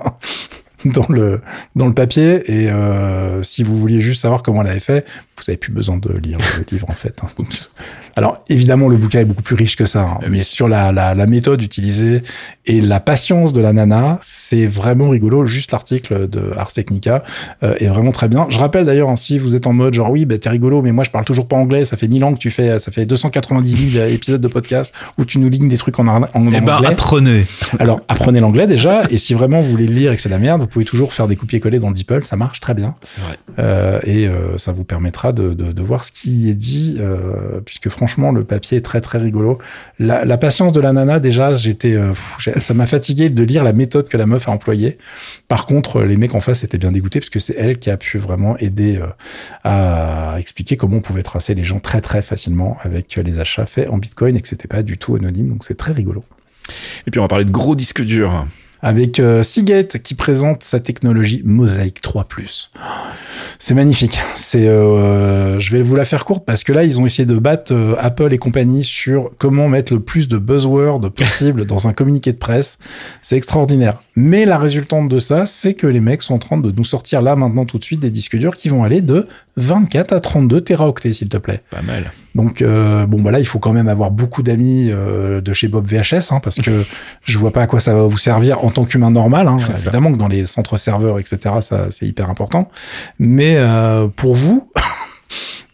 dans 0.85 1.05
le, 1.09 1.41
dans 1.75 1.87
le 1.87 1.93
papier. 1.93 2.43
Et 2.51 2.69
euh, 2.69 3.43
si 3.43 3.63
vous 3.63 3.77
vouliez 3.77 4.01
juste 4.01 4.21
savoir 4.21 4.43
comment 4.43 4.61
elle 4.61 4.69
avait 4.69 4.79
fait, 4.79 5.05
vous 5.37 5.43
avez 5.47 5.57
plus 5.57 5.71
besoin 5.73 5.97
de 5.97 6.11
lire 6.17 6.37
le 6.57 6.65
livre 6.71 6.87
en 6.89 6.93
fait. 6.93 7.19
hein. 7.23 7.43
Alors 8.17 8.39
évidemment, 8.49 8.87
le 8.87 8.95
bouquin 8.95 9.19
est 9.19 9.25
beaucoup 9.25 9.41
plus 9.41 9.55
riche 9.55 9.75
que 9.75 9.85
ça, 9.85 10.01
hein, 10.03 10.17
Ah 10.21 10.25
mais 10.29 10.41
sur 10.41 10.69
la, 10.69 10.93
la, 10.93 11.13
la 11.15 11.25
méthode 11.25 11.61
utilisée 11.61 12.23
et 12.65 12.79
la 12.79 13.01
patience 13.01 13.51
de 13.51 13.59
la 13.59 13.73
nana, 13.73 14.19
c'est 14.21 14.65
vraiment 14.67 15.09
rigolo. 15.09 15.45
Juste 15.45 15.71
l'article 15.73 16.29
de 16.29 16.51
Ars 16.57 16.71
Technica 16.71 17.23
euh, 17.63 17.75
est 17.79 17.87
vraiment 17.87 18.11
très 18.13 18.29
bien. 18.29 18.45
Je 18.49 18.57
rappelle 18.57 18.85
d'ailleurs, 18.85 19.09
hein, 19.09 19.17
si 19.17 19.37
vous 19.37 19.55
êtes 19.57 19.67
en 19.67 19.73
mode 19.73 19.93
genre 19.93 20.09
oui, 20.11 20.23
bah, 20.25 20.37
t'es 20.37 20.49
rigolo, 20.49 20.81
mais 20.81 20.93
moi 20.93 21.03
je 21.03 21.11
parle 21.11 21.25
toujours 21.25 21.47
pas 21.49 21.57
anglais, 21.57 21.83
ça 21.83 21.97
fait 21.97 22.07
1000 22.07 22.23
ans 22.23 22.33
que 22.33 22.39
tu 22.39 22.51
fais, 22.51 22.79
ça 22.79 22.91
fait 22.93 23.05
290 23.05 23.91
000 23.91 24.05
épisodes 24.09 24.39
de 24.41 24.47
podcast 24.47 24.93
où 25.17 25.25
tu 25.25 25.39
nous 25.39 25.49
lignes 25.49 25.67
des 25.67 25.77
trucs 25.77 25.99
en, 25.99 26.07
en, 26.07 26.23
en 26.33 26.47
Eh 26.53 26.61
ben, 26.61 26.75
anglais. 26.75 26.87
apprenez. 26.87 27.45
Alors, 27.79 27.99
apprenez 28.07 28.39
l'anglais 28.39 28.67
déjà, 28.67 29.03
et 29.09 29.17
si 29.17 29.33
vraiment 29.33 29.59
vous 29.59 29.69
voulez 29.71 29.87
le 29.87 29.93
lire 29.93 30.13
et 30.13 30.15
que 30.15 30.21
c'est 30.21 30.29
la 30.29 30.39
merde, 30.39 30.61
vous 30.61 30.67
pouvez 30.75 30.85
toujours 30.85 31.13
faire 31.13 31.29
des 31.29 31.37
copier-coller 31.37 31.79
dans 31.79 31.89
DeepL, 31.89 32.25
ça 32.25 32.35
marche 32.35 32.59
très 32.59 32.73
bien. 32.73 32.95
C'est 33.01 33.21
vrai. 33.21 33.39
Euh, 33.59 34.01
et 34.03 34.27
euh, 34.27 34.57
ça 34.57 34.73
vous 34.73 34.83
permettra 34.83 35.31
de, 35.31 35.53
de, 35.53 35.71
de 35.71 35.81
voir 35.81 36.03
ce 36.03 36.11
qui 36.11 36.49
est 36.49 36.53
dit, 36.53 36.97
euh, 36.99 37.61
puisque 37.63 37.87
franchement, 37.87 38.33
le 38.33 38.43
papier 38.43 38.79
est 38.79 38.81
très 38.81 38.99
très 38.99 39.17
rigolo. 39.17 39.57
La, 39.99 40.25
la 40.25 40.37
patience 40.37 40.73
de 40.73 40.81
la 40.81 40.91
nana, 40.91 41.21
déjà, 41.21 41.55
j'étais, 41.55 41.97
ça 42.57 42.73
m'a 42.73 42.87
fatigué 42.87 43.29
de 43.29 43.43
lire 43.43 43.63
la 43.63 43.71
méthode 43.71 44.09
que 44.09 44.17
la 44.17 44.25
meuf 44.25 44.49
a 44.49 44.51
employée. 44.51 44.97
Par 45.47 45.65
contre, 45.65 46.01
les 46.01 46.17
mecs 46.17 46.35
en 46.35 46.41
face 46.41 46.65
étaient 46.65 46.77
bien 46.77 46.91
dégoûtés, 46.91 47.21
parce 47.21 47.29
que 47.29 47.39
c'est 47.39 47.55
elle 47.57 47.79
qui 47.79 47.89
a 47.89 47.95
pu 47.95 48.17
vraiment 48.17 48.57
aider 48.57 48.99
à 49.63 50.35
expliquer 50.39 50.75
comment 50.75 50.97
on 50.97 51.01
pouvait 51.01 51.23
tracer 51.23 51.55
les 51.55 51.63
gens 51.63 51.79
très 51.79 52.01
très 52.01 52.21
facilement 52.21 52.77
avec 52.83 53.15
les 53.15 53.39
achats 53.39 53.65
faits 53.65 53.89
en 53.89 53.97
Bitcoin 53.97 54.35
et 54.35 54.41
que 54.41 54.49
c'était 54.49 54.67
pas 54.67 54.83
du 54.83 54.97
tout 54.97 55.15
anonyme, 55.15 55.47
donc 55.47 55.63
c'est 55.63 55.77
très 55.77 55.93
rigolo 55.93 56.25
Et 57.07 57.11
puis 57.11 57.19
on 57.21 57.23
va 57.23 57.29
parler 57.29 57.45
de 57.45 57.51
gros 57.51 57.75
disques 57.75 58.01
durs. 58.01 58.45
Avec 58.85 59.19
euh, 59.19 59.41
Seagate 59.41 59.97
qui 60.03 60.13
présente 60.13 60.61
sa 60.61 60.79
technologie 60.79 61.41
Mosaic 61.43 62.03
3+. 62.03 62.69
C'est 63.57 63.73
magnifique. 63.73 64.19
C'est, 64.35 64.67
euh, 64.67 65.59
je 65.59 65.71
vais 65.71 65.81
vous 65.81 65.95
la 65.95 66.05
faire 66.05 66.23
courte 66.23 66.45
parce 66.45 66.63
que 66.63 66.71
là, 66.71 66.83
ils 66.83 66.99
ont 67.01 67.05
essayé 67.07 67.25
de 67.25 67.35
battre 67.35 67.73
euh, 67.73 67.95
Apple 67.97 68.31
et 68.31 68.37
compagnie 68.37 68.83
sur 68.83 69.31
comment 69.39 69.67
mettre 69.69 69.91
le 69.91 70.01
plus 70.01 70.27
de 70.27 70.37
buzzwords 70.37 71.11
possible 71.11 71.65
dans 71.65 71.87
un 71.87 71.93
communiqué 71.93 72.31
de 72.31 72.37
presse. 72.37 72.77
C'est 73.23 73.37
extraordinaire. 73.37 74.03
Mais 74.15 74.45
la 74.45 74.59
résultante 74.59 75.09
de 75.09 75.17
ça, 75.17 75.47
c'est 75.47 75.73
que 75.73 75.87
les 75.87 75.99
mecs 75.99 76.21
sont 76.21 76.35
en 76.35 76.39
train 76.39 76.57
de 76.57 76.69
nous 76.69 76.85
sortir 76.85 77.23
là 77.23 77.35
maintenant 77.35 77.65
tout 77.65 77.79
de 77.79 77.83
suite 77.83 78.01
des 78.01 78.11
disques 78.11 78.37
durs 78.37 78.55
qui 78.55 78.69
vont 78.69 78.83
aller 78.83 79.01
de 79.01 79.27
24 79.57 80.13
à 80.13 80.19
32 80.19 80.61
téraoctets, 80.61 81.13
s'il 81.13 81.29
te 81.29 81.37
plaît. 81.37 81.63
Pas 81.71 81.81
mal. 81.81 82.11
Donc 82.35 82.61
euh, 82.61 83.05
bon 83.05 83.21
bah 83.21 83.31
là 83.31 83.39
il 83.39 83.47
faut 83.47 83.59
quand 83.59 83.71
même 83.71 83.87
avoir 83.87 84.11
beaucoup 84.11 84.43
d'amis 84.43 84.89
euh, 84.91 85.39
de 85.39 85.53
chez 85.53 85.69
Bob 85.69 85.87
VHS 85.87 86.31
hein, 86.31 86.41
parce 86.43 86.57
que 86.57 86.83
je 87.23 87.37
vois 87.37 87.51
pas 87.51 87.61
à 87.61 87.67
quoi 87.67 87.79
ça 87.79 87.95
va 87.95 88.03
vous 88.03 88.17
servir 88.17 88.63
en 88.65 88.69
tant 88.69 88.83
qu'humain 88.83 89.09
normal. 89.09 89.47
Hein. 89.47 89.57
Ça. 89.59 89.73
Évidemment 89.73 90.11
que 90.11 90.17
dans 90.17 90.27
les 90.27 90.45
centres 90.45 90.77
serveurs 90.77 91.17
etc 91.17 91.55
ça 91.61 91.87
c'est 91.89 92.05
hyper 92.05 92.29
important. 92.29 92.69
Mais 93.19 93.55
euh, 93.57 94.07
pour 94.13 94.35
vous, 94.35 94.69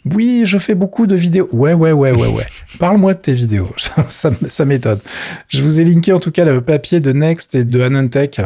oui 0.05 0.43
je 0.45 0.57
fais 0.57 0.75
beaucoup 0.75 1.07
de 1.07 1.15
vidéos. 1.15 1.47
Ouais 1.51 1.73
ouais 1.73 1.91
ouais 1.91 2.11
ouais 2.11 2.27
ouais. 2.27 2.45
Parle-moi 2.79 3.13
de 3.13 3.19
tes 3.19 3.33
vidéos. 3.33 3.69
Ça, 3.77 4.05
ça, 4.09 4.31
ça 4.47 4.65
m'étonne. 4.65 4.99
Je 5.47 5.61
vous 5.61 5.79
ai 5.79 5.85
linké 5.85 6.13
en 6.13 6.19
tout 6.19 6.31
cas 6.31 6.45
le 6.45 6.61
papier 6.61 6.99
de 6.99 7.11
Next 7.11 7.55
et 7.55 7.63
de 7.63 7.81
Anantech 7.81 8.41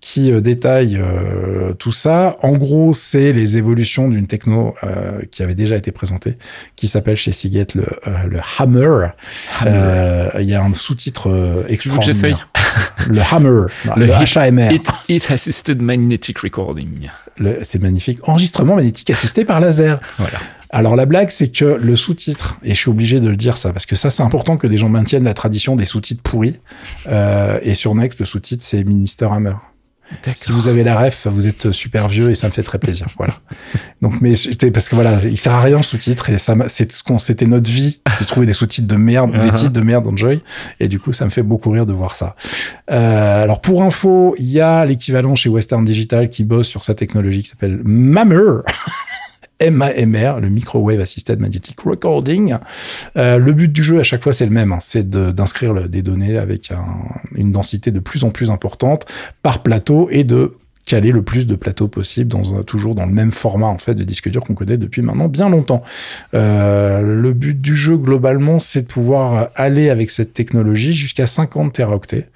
qui 0.00 0.32
euh, 0.32 0.40
détaille 0.40 0.98
euh, 1.00 1.72
tout 1.74 1.92
ça. 1.92 2.36
En 2.42 2.52
gros, 2.52 2.92
c'est 2.92 3.32
les 3.32 3.58
évolutions 3.58 4.08
d'une 4.08 4.26
techno 4.26 4.74
euh, 4.84 5.20
qui 5.30 5.42
avait 5.42 5.54
déjà 5.54 5.76
été 5.76 5.92
présentée, 5.92 6.36
qui 6.76 6.88
s'appelle 6.88 7.16
chez 7.16 7.32
Seagate 7.32 7.74
le, 7.74 7.86
le 8.28 8.40
Hammer. 8.58 9.08
Il 10.38 10.44
y 10.46 10.54
a 10.54 10.62
un 10.62 10.72
sous-titre 10.72 11.24
Tu 11.24 11.28
veux 11.30 11.62
que 11.64 11.72
extraordinaire. 11.72 12.48
le 13.08 13.20
Hammer, 13.20 13.66
le, 13.96 14.06
Le 14.06 14.12
HAMR. 14.12 14.72
It, 14.72 14.88
It 15.08 15.30
Assisted 15.30 15.82
Magnetic 15.82 16.38
Recording. 16.38 17.08
C'est 17.62 17.80
magnifique. 17.80 18.18
Enregistrement 18.28 18.76
magnétique 18.76 19.10
assisté 19.10 19.44
par 19.44 19.60
laser. 19.60 20.00
Voilà. 20.18 20.38
Alors 20.70 20.94
la 20.94 21.04
blague, 21.04 21.30
c'est 21.30 21.48
que 21.48 21.64
le 21.64 21.96
sous-titre, 21.96 22.58
et 22.62 22.70
je 22.70 22.74
suis 22.74 22.90
obligé 22.90 23.18
de 23.18 23.28
le 23.28 23.36
dire 23.36 23.56
ça, 23.56 23.72
parce 23.72 23.86
que 23.86 23.96
ça 23.96 24.08
c'est 24.08 24.22
important 24.22 24.56
que 24.56 24.68
des 24.68 24.78
gens 24.78 24.88
maintiennent 24.88 25.24
la 25.24 25.34
tradition 25.34 25.74
des 25.74 25.84
sous-titres 25.84 26.22
pourris. 26.22 26.60
Euh, 27.08 27.58
et 27.62 27.74
sur 27.74 27.94
Next, 27.94 28.20
le 28.20 28.26
sous-titre 28.26 28.62
c'est 28.64 28.84
Minister 28.84 29.26
Hammer. 29.32 29.54
Si 30.34 30.52
vous 30.52 30.68
avez 30.68 30.82
la 30.84 30.98
ref, 30.98 31.26
vous 31.30 31.46
êtes 31.46 31.72
super 31.72 32.08
vieux 32.08 32.30
et 32.30 32.34
ça 32.34 32.48
me 32.48 32.52
fait 32.52 32.62
très 32.62 32.78
plaisir. 32.78 33.06
Voilà. 33.16 33.34
Donc, 34.02 34.14
mais 34.20 34.34
c'était 34.34 34.70
parce 34.70 34.88
que 34.88 34.94
voilà, 34.94 35.18
il 35.24 35.36
sert 35.38 35.54
à 35.54 35.60
rien 35.60 35.76
le 35.76 35.82
sous-titre 35.82 36.30
et 36.30 36.38
ça, 36.38 36.54
c'est 36.68 36.90
ce 36.90 37.02
qu'on, 37.02 37.18
c'était 37.18 37.46
notre 37.46 37.70
vie 37.70 38.00
de 38.18 38.24
trouver 38.24 38.46
des 38.46 38.52
sous-titres 38.52 38.88
de 38.88 38.96
merde, 38.96 39.32
des 39.32 39.38
Uh-huh. 39.50 39.52
titres 39.52 39.72
de 39.72 39.80
merde 39.80 40.04
dans 40.04 40.16
Joy. 40.16 40.40
Et 40.80 40.88
du 40.88 40.98
coup, 40.98 41.12
ça 41.12 41.24
me 41.24 41.30
fait 41.30 41.42
beaucoup 41.42 41.70
rire 41.70 41.86
de 41.86 41.92
voir 41.92 42.16
ça. 42.16 42.34
Euh, 42.90 43.42
alors, 43.44 43.60
pour 43.60 43.82
info, 43.82 44.34
il 44.38 44.46
y 44.50 44.60
a 44.60 44.84
l'équivalent 44.84 45.34
chez 45.34 45.48
Western 45.48 45.84
Digital 45.84 46.30
qui 46.30 46.44
bosse 46.44 46.68
sur 46.68 46.82
sa 46.84 46.94
technologie 46.94 47.42
qui 47.42 47.48
s'appelle 47.50 47.80
MAMR. 47.84 48.62
MAMR, 49.60 50.40
le 50.40 50.48
Microwave 50.48 51.00
Assisted 51.00 51.40
Magnetic 51.40 51.80
Recording. 51.80 52.54
Euh, 53.16 53.38
le 53.38 53.52
but 53.52 53.70
du 53.72 53.82
jeu 53.82 54.00
à 54.00 54.02
chaque 54.02 54.22
fois 54.22 54.32
c'est 54.32 54.46
le 54.46 54.52
même, 54.52 54.72
hein, 54.72 54.78
c'est 54.80 55.08
d'inscrire 55.08 55.88
des 55.88 56.02
données 56.02 56.38
avec 56.38 56.70
un- 56.70 56.86
une 57.34 57.52
densité 57.52 57.90
de 57.90 58.00
plus 58.00 58.24
en 58.24 58.30
plus 58.30 58.50
importante 58.50 59.06
par 59.42 59.62
plateau 59.62 60.08
et 60.10 60.24
de 60.24 60.54
caler 60.90 61.12
le 61.12 61.22
plus 61.22 61.46
de 61.46 61.54
plateaux 61.54 61.86
possible 61.86 62.28
dans 62.28 62.56
un, 62.56 62.64
toujours 62.64 62.96
dans 62.96 63.06
le 63.06 63.12
même 63.12 63.30
format 63.30 63.68
en 63.68 63.78
fait 63.78 63.94
de 63.94 64.02
disque 64.02 64.28
dur 64.28 64.42
qu'on 64.42 64.54
connaît 64.54 64.76
depuis 64.76 65.02
maintenant 65.02 65.28
bien 65.28 65.48
longtemps. 65.48 65.84
Euh, 66.34 67.00
le 67.00 67.32
but 67.32 67.60
du 67.60 67.76
jeu 67.76 67.96
globalement, 67.96 68.58
c'est 68.58 68.82
de 68.82 68.86
pouvoir 68.88 69.50
aller 69.54 69.88
avec 69.88 70.10
cette 70.10 70.32
technologie 70.32 70.92
jusqu'à 70.92 71.28
50 71.28 71.72
teraoctets, 71.74 72.28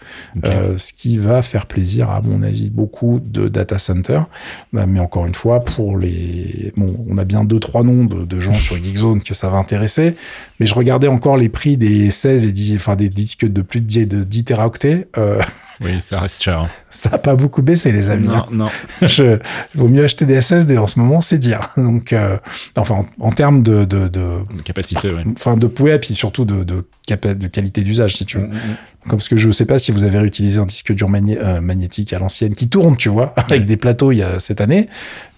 euh, 0.45 0.79
ce 0.79 0.93
qui 0.93 1.19
va 1.19 1.43
faire 1.43 1.67
plaisir 1.67 2.11
à 2.11 2.23
mon 2.23 2.43
avis 2.43 2.71
beaucoup 2.71 3.19
de 3.19 3.49
data 3.49 3.81
centers. 3.81 4.29
Bah, 4.73 4.87
mais 4.87 5.01
encore 5.01 5.27
une 5.27 5.35
fois, 5.35 5.59
pour 5.59 5.99
les, 5.99 6.73
bon, 6.77 6.95
on 7.11 7.19
a 7.19 7.25
bien 7.25 7.43
deux 7.43 7.59
trois 7.59 7.83
noms 7.83 8.05
de, 8.05 8.25
de 8.25 8.39
gens 8.39 8.53
sur 8.53 8.77
Geekzone 8.77 9.21
que 9.21 9.35
ça 9.35 9.49
va 9.49 9.57
intéresser, 9.57 10.15
mais 10.61 10.67
je 10.67 10.75
regardais 10.75 11.09
encore 11.09 11.37
les 11.37 11.49
prix 11.49 11.77
des 11.77 12.13
16 12.13 12.45
et 12.45 12.53
10, 12.53 12.77
enfin 12.77 12.95
des 12.95 13.09
disques 13.09 13.47
de 13.47 13.63
plus 13.63 13.81
de 13.81 13.87
10, 13.87 14.07
de 14.07 14.23
10 14.23 14.45
teraoctets. 14.45 15.09
Euh, 15.19 15.43
Oui, 15.83 16.01
ça 16.01 16.21
reste 16.21 16.43
cher. 16.43 16.61
hein. 16.61 16.69
ça 16.91 17.11
a 17.13 17.19
pas 17.19 17.35
beaucoup 17.35 17.63
baissé 17.63 17.91
les 17.93 18.11
amis. 18.11 18.29
hein. 18.29 18.47
Non, 18.51 18.65
non. 18.67 18.71
Je, 19.07 19.39
vaut 19.75 19.89
mieux 19.89 20.05
acheter 20.05 20.25
des 20.27 20.41
SSD 20.41 20.79
en 20.79 20.87
ce 20.87 20.99
moment, 20.99 21.21
c'est 21.21 21.39
dire. 21.39 21.61
Donc, 21.77 22.13
euh, 22.13 22.37
enfin, 22.77 23.07
en, 23.21 23.27
en 23.27 23.33
termes 23.33 23.63
de, 23.63 23.85
de, 23.85 24.09
de, 24.09 24.39
De 24.57 24.63
capacité, 24.65 25.13
ouais. 25.13 25.25
enfin, 25.37 25.57
de 25.57 25.71
ouais, 25.81 25.99
puis 25.99 26.15
surtout 26.15 26.45
de, 26.45 26.63
de, 26.65 26.85
de 27.09 27.47
qualité 27.49 27.83
d'usage, 27.83 28.17
si 28.17 28.25
tu 28.27 28.39
veux. 28.39 28.47
Mm, 28.47 28.51
mm, 28.51 29.09
Comme 29.09 29.19
parce 29.19 29.29
que 29.29 29.37
je 29.37 29.51
sais 29.51 29.67
pas 29.67 29.79
si 29.79 29.93
vous 29.93 30.05
avez 30.05 30.19
réutilisé 30.19 30.59
un 30.61 30.67
disque 30.67 30.93
dur 30.93 31.09
magné- 31.11 31.39
euh, 31.41 31.61
magnétique 31.61 32.13
à 32.13 32.19
l'ancienne 32.19 32.55
qui 32.55 32.69
tourne, 32.69 32.97
tu 32.97 33.09
vois, 33.09 33.35
avec 33.37 33.65
des 33.67 33.77
plateaux 33.77 34.13
il 34.13 34.19
y 34.19 34.23
a 34.23 34.41
cette 34.41 34.61
année. 34.61 34.89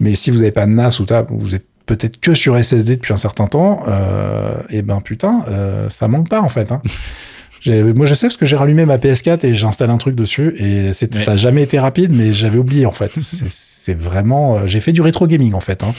Mais 0.01 0.14
si 0.14 0.31
vous 0.31 0.42
avez 0.42 0.53
pas 0.53 0.66
de 0.66 0.70
NAS 0.72 0.99
ou 1.01 1.05
tab, 1.05 1.27
vous 1.31 1.55
êtes 1.55 1.66
peut-être 1.87 2.18
que 2.20 2.35
sur 2.35 2.57
SSD 2.62 2.96
depuis 2.96 3.14
un 3.14 3.16
certain 3.16 3.46
temps, 3.46 3.85
euh, 3.87 4.55
et 4.70 4.83
ben 4.83 5.01
putain, 5.01 5.44
euh, 5.49 5.88
ça 5.88 6.09
manque 6.09 6.29
pas 6.29 6.40
en 6.40 6.49
fait. 6.49 6.72
Hein. 6.72 6.83
Moi, 7.68 8.07
je 8.07 8.14
sais 8.14 8.26
parce 8.26 8.37
que 8.37 8.46
j'ai 8.46 8.57
rallumé 8.57 8.85
ma 8.87 8.98
PS4 8.98 9.44
et 9.44 9.55
j'ai 9.55 9.66
installé 9.66 9.92
un 9.92 9.96
truc 9.98 10.14
dessus 10.14 10.55
et 10.59 10.92
c'est- 10.94 11.14
Ouais. 11.14 11.20
ça 11.20 11.33
a 11.33 11.37
jamais 11.37 11.62
été 11.62 11.79
rapide, 11.79 12.14
mais 12.14 12.33
j'avais 12.33 12.59
oublié 12.59 12.87
en 12.87 12.92
fait. 12.92 13.11
C'est- 13.20 13.44
C'est 13.50 13.94
vraiment, 13.96 14.57
euh, 14.59 14.66
j'ai 14.66 14.81
fait 14.81 14.90
du 14.92 15.00
rétro 15.00 15.26
gaming 15.29 15.55
en 15.55 15.61
fait. 15.61 15.85
Hein. 15.85 15.92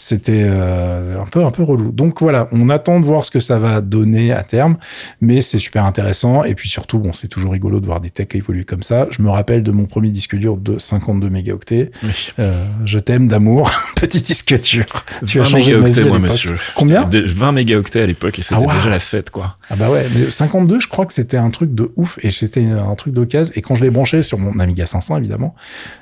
C'était 0.00 0.44
euh, 0.46 1.20
un 1.20 1.24
peu 1.26 1.44
un 1.44 1.50
peu 1.50 1.64
relou. 1.64 1.90
Donc 1.90 2.20
voilà, 2.20 2.46
on 2.52 2.68
attend 2.68 3.00
de 3.00 3.04
voir 3.04 3.24
ce 3.24 3.32
que 3.32 3.40
ça 3.40 3.58
va 3.58 3.80
donner 3.80 4.32
à 4.32 4.44
terme, 4.44 4.76
mais 5.20 5.40
c'est 5.40 5.58
super 5.58 5.84
intéressant 5.84 6.44
et 6.44 6.54
puis 6.54 6.68
surtout, 6.68 7.00
bon, 7.00 7.12
c'est 7.12 7.26
toujours 7.26 7.50
rigolo 7.50 7.80
de 7.80 7.86
voir 7.86 8.00
des 8.00 8.10
techs 8.10 8.36
évoluer 8.36 8.62
comme 8.62 8.84
ça. 8.84 9.08
Je 9.10 9.20
me 9.22 9.28
rappelle 9.28 9.64
de 9.64 9.72
mon 9.72 9.86
premier 9.86 10.10
disque 10.10 10.36
dur 10.36 10.56
de 10.56 10.78
52 10.78 11.28
mégaoctets. 11.30 11.90
Oui. 12.04 12.30
Euh, 12.38 12.52
je 12.84 13.00
t'aime 13.00 13.26
d'amour, 13.26 13.72
petit 13.96 14.20
disque 14.20 14.56
dur. 14.60 14.84
Tu 15.26 15.40
as 15.40 15.42
20 15.42 15.48
changé 15.50 15.72
ma 15.72 15.78
vie 15.78 15.82
mégaoctets, 15.88 16.02
à 16.02 16.08
moi, 16.08 16.18
monsieur. 16.20 16.56
Combien 16.76 17.02
Des- 17.04 17.22
20 17.22 17.50
mégaoctets 17.50 18.00
à 18.02 18.06
l'époque 18.06 18.38
et 18.38 18.42
c'était 18.42 18.64
Ah, 18.68 18.74
déjà 18.74 18.90
la 18.90 19.00
fête, 19.00 19.30
quoi. 19.30 19.56
Ah 19.68 19.74
bah 19.74 19.90
ouais, 19.90 20.06
mais 20.16 20.26
52, 20.30 20.78
je 20.78 20.86
crois 20.86 21.06
que 21.06 21.12
c'était 21.12 21.38
un 21.38 21.50
truc 21.50 21.74
de 21.74 21.90
ouf 21.96 22.20
et 22.22 22.30
c'était 22.30 22.64
un 22.66 22.94
truc 22.94 23.14
d'occasion. 23.14 23.52
Et 23.56 23.62
quand 23.62 23.74
je 23.74 23.82
l'ai 23.82 23.90
branché 23.90 24.22
sur 24.22 24.38
mon 24.38 24.56
Amiga 24.60 24.86
500, 24.86 25.16
évidemment, 25.16 25.56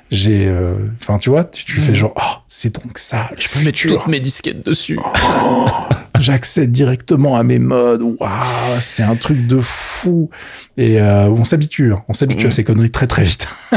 j'ai, 0.09 0.47
euh, 0.47 0.75
enfin, 1.01 1.17
tu 1.17 1.29
vois, 1.29 1.43
tu, 1.43 1.65
tu 1.65 1.79
fais 1.79 1.93
genre, 1.93 2.13
oh, 2.15 2.41
c'est 2.47 2.73
donc 2.73 2.97
ça. 2.97 3.29
le 3.31 3.41
Je 3.41 3.49
peux 3.49 3.65
mettre 3.65 3.87
toutes 3.87 4.07
mes 4.07 4.19
disquettes 4.19 4.65
dessus. 4.65 4.99
J'accède 6.19 6.71
directement 6.71 7.35
à 7.35 7.43
mes 7.43 7.59
modes. 7.59 8.01
Waouh, 8.01 8.79
c'est 8.79 9.03
un 9.03 9.15
truc 9.15 9.45
de 9.47 9.59
fou. 9.59 10.29
Et 10.77 10.99
euh, 10.99 11.27
on 11.29 11.43
s'habitue, 11.43 11.93
hein. 11.93 12.03
on 12.07 12.13
s'habitue 12.13 12.47
à 12.47 12.51
ces 12.51 12.63
conneries 12.63 12.91
très 12.91 13.07
très 13.07 13.23
vite. 13.23 13.47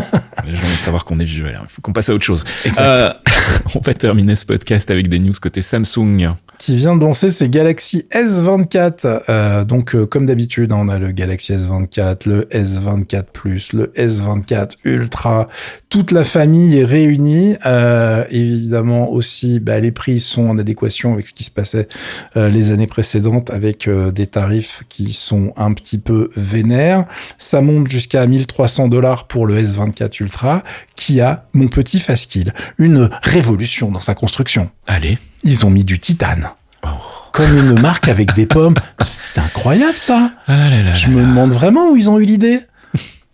Les 0.46 0.54
gens 0.54 0.62
veulent 0.62 0.76
savoir 0.76 1.04
qu'on 1.04 1.18
est 1.18 1.24
vieux, 1.24 1.46
alors 1.46 1.64
il 1.64 1.70
faut 1.70 1.82
qu'on 1.82 1.92
passe 1.92 2.08
à 2.08 2.14
autre 2.14 2.24
chose. 2.24 2.44
Exact. 2.64 2.98
Euh, 2.98 3.12
on 3.74 3.80
va 3.80 3.94
terminer 3.94 4.36
ce 4.36 4.46
podcast 4.46 4.90
avec 4.90 5.08
des 5.08 5.18
news 5.18 5.32
côté 5.40 5.62
Samsung. 5.62 6.34
qui 6.58 6.76
vient 6.76 6.96
de 6.96 7.02
lancer 7.02 7.30
ses 7.30 7.48
Galaxy 7.48 8.06
S24. 8.12 9.22
Euh, 9.28 9.64
donc, 9.64 9.94
euh, 9.94 10.06
comme 10.06 10.26
d'habitude, 10.26 10.72
hein, 10.72 10.78
on 10.80 10.88
a 10.88 10.98
le 10.98 11.12
Galaxy 11.12 11.52
S24, 11.54 12.28
le 12.28 12.42
S24 12.52 13.24
Plus, 13.32 13.72
le 13.72 13.92
S24 13.96 14.76
Ultra. 14.84 15.48
Toute 15.88 16.12
la 16.12 16.19
famille 16.24 16.78
est 16.78 16.84
réunie. 16.84 17.56
Euh, 17.66 18.24
évidemment 18.30 19.10
aussi, 19.10 19.60
bah, 19.60 19.78
les 19.80 19.92
prix 19.92 20.20
sont 20.20 20.48
en 20.48 20.58
adéquation 20.58 21.12
avec 21.12 21.28
ce 21.28 21.32
qui 21.32 21.44
se 21.44 21.50
passait 21.50 21.88
euh, 22.36 22.48
les 22.48 22.70
années 22.70 22.86
précédentes, 22.86 23.50
avec 23.50 23.88
euh, 23.88 24.10
des 24.10 24.26
tarifs 24.26 24.82
qui 24.88 25.12
sont 25.12 25.52
un 25.56 25.72
petit 25.72 25.98
peu 25.98 26.30
vénères. 26.36 27.04
Ça 27.38 27.60
monte 27.60 27.88
jusqu'à 27.88 28.26
1300 28.26 28.88
dollars 28.88 29.26
pour 29.26 29.46
le 29.46 29.60
S24 29.62 30.22
Ultra, 30.22 30.62
qui 30.96 31.20
a 31.20 31.46
mon 31.52 31.68
petit 31.68 32.00
Fastkill, 32.00 32.54
une 32.78 33.10
révolution 33.22 33.90
dans 33.90 34.00
sa 34.00 34.14
construction 34.14 34.70
Allez. 34.86 35.18
ils 35.42 35.66
ont 35.66 35.70
mis 35.70 35.84
du 35.84 35.98
titane. 35.98 36.50
Oh. 36.84 36.88
Comme 37.32 37.56
une 37.56 37.80
marque 37.80 38.08
avec 38.08 38.34
des 38.34 38.46
pommes. 38.46 38.74
C'est 39.04 39.38
incroyable 39.38 39.96
ça. 39.96 40.32
Ah 40.46 40.68
là 40.70 40.82
là 40.82 40.94
Je 40.94 41.06
là. 41.08 41.12
me 41.14 41.20
demande 41.22 41.50
vraiment 41.52 41.90
où 41.90 41.96
ils 41.96 42.10
ont 42.10 42.18
eu 42.18 42.24
l'idée. 42.24 42.60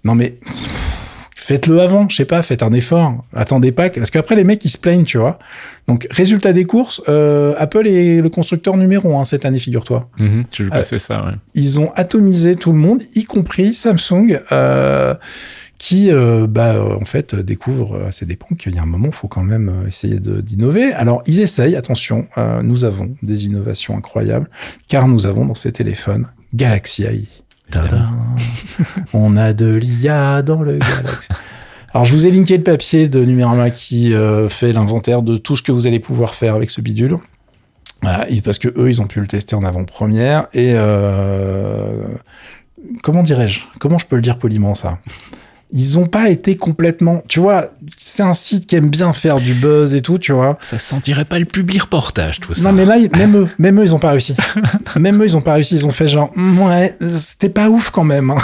Non 0.05 0.15
mais 0.15 0.39
faites-le 1.47 1.81
avant, 1.81 2.09
je 2.09 2.17
sais 2.17 2.25
pas, 2.25 2.43
faites 2.43 2.63
un 2.65 2.73
effort. 2.73 3.25
Attendez 3.35 3.71
pas, 3.71 3.89
parce 3.89 4.11
qu'après 4.11 4.35
les 4.35 4.43
mecs 4.45 4.65
ils 4.65 4.69
se 4.69 4.79
plaignent, 4.79 5.05
tu 5.05 5.19
vois. 5.19 5.39
Donc 5.87 6.09
résultat 6.11 6.53
des 6.53 6.65
courses, 6.65 7.01
euh, 7.09 7.55
Apple 7.57 7.87
est 7.87 8.21
le 8.21 8.29
constructeur 8.29 8.77
numéro 8.77 9.17
un 9.19 9.25
cette 9.25 9.45
année, 9.45 9.61
figure-toi. 9.61 10.09
Mhm, 10.19 10.45
tu 10.51 10.65
veux 10.65 10.71
Ah. 10.73 10.77
passer 10.79 10.99
ça, 10.99 11.25
ouais. 11.25 11.33
Ils 11.55 11.79
ont 11.81 11.93
atomisé 11.95 12.57
tout 12.57 12.73
le 12.73 12.79
monde, 12.79 13.03
y 13.15 13.25
compris 13.25 13.75
Samsung. 13.75 14.41
euh, 14.53 15.15
qui 15.79 16.11
euh, 16.11 16.47
bah, 16.49 16.77
euh, 16.77 16.97
en 16.99 17.05
fait 17.05 17.35
euh, 17.35 17.43
découvre 17.43 17.97
euh, 17.97 18.09
à 18.09 18.13
ses 18.13 18.25
dépens 18.25 18.55
qu'il 18.59 18.75
y 18.75 18.79
a 18.79 18.83
un 18.83 18.87
moment, 18.87 19.09
il 19.09 19.13
faut 19.13 19.29
quand 19.29 19.43
même 19.43 19.69
euh, 19.69 19.87
essayer 19.87 20.19
d'innover. 20.19 20.95
Alors 20.95 21.23
ils 21.27 21.41
essayent, 21.41 21.77
attention, 21.77 22.27
euh, 22.39 22.63
nous 22.63 22.85
avons 22.87 23.15
des 23.23 23.45
innovations 23.45 23.95
incroyables, 23.95 24.49
car 24.89 25.07
nous 25.07 25.27
avons 25.27 25.45
dans 25.45 25.55
ces 25.55 25.73
téléphones 25.73 26.29
Galaxy 26.55 27.05
AI. 27.05 27.25
On 29.13 29.37
a 29.37 29.53
de 29.53 29.75
l'IA 29.75 30.43
dans 30.43 30.63
le 30.63 30.79
Galaxy. 30.79 31.29
Alors 31.93 32.05
je 32.05 32.13
vous 32.13 32.27
ai 32.27 32.31
linké 32.31 32.57
le 32.59 32.63
papier 32.63 33.09
de 33.09 33.25
Numérama 33.25 33.71
qui 33.71 34.13
euh, 34.13 34.49
fait 34.49 34.73
l'inventaire 34.73 35.23
de 35.23 35.37
tout 35.37 35.57
ce 35.57 35.63
que 35.63 35.73
vous 35.73 35.87
allez 35.87 35.99
pouvoir 36.01 36.35
faire 36.35 36.55
avec 36.55 36.71
ce 36.71 36.81
bidule. 36.81 37.17
Parce 38.45 38.59
que 38.59 38.69
eux, 38.77 38.89
ils 38.89 39.01
ont 39.01 39.07
pu 39.07 39.21
le 39.21 39.27
tester 39.27 39.57
en 39.57 39.65
avant-première 39.65 40.47
et 40.53 40.73
euh, 40.75 42.05
comment 43.03 43.23
dirais-je? 43.23 43.61
Comment 43.81 43.99
je 43.99 44.07
peux 44.07 44.17
le 44.17 44.23
dire 44.23 44.39
poliment 44.39 44.75
ça? 44.75 44.99
Ils 45.73 45.99
ont 45.99 46.07
pas 46.07 46.31
été 46.31 46.57
complètement. 46.57 47.23
Tu 47.29 47.41
vois, 47.41 47.67
c'est 47.97 48.23
un 48.23 48.35
site 48.35 48.67
qui 48.67 48.77
aime 48.77 48.89
bien 48.89 49.13
faire 49.13 49.41
du 49.41 49.53
buzz 49.53 49.95
et 49.95 50.03
tout, 50.03 50.19
tu 50.19 50.33
vois. 50.33 50.59
Ça 50.61 50.79
sentirait 50.79 51.25
pas 51.25 51.39
le 51.41 51.45
public 51.45 51.83
reportage, 51.83 52.39
tout 52.41 52.55
ça. 52.55 52.69
Non 52.71 52.73
mais 52.73 52.85
là, 52.85 52.97
même 53.17 53.37
eux, 53.37 53.49
même 53.59 53.81
eux, 53.81 53.85
ils 53.85 53.95
ont 53.95 53.99
pas 53.99 54.11
réussi. 54.11 54.37
même 54.97 55.21
eux, 55.21 55.25
ils 55.27 55.37
ont 55.37 55.41
pas 55.43 55.55
réussi. 55.55 55.75
Ils 55.75 55.87
ont 55.87 55.91
fait 55.93 56.07
genre, 56.09 56.31
Mm, 56.37 56.59
ouais, 56.61 56.97
c'était 57.13 57.49
pas 57.49 57.69
ouf 57.69 57.91
quand 57.91 58.05
même. 58.05 58.31
hein. 58.31 58.37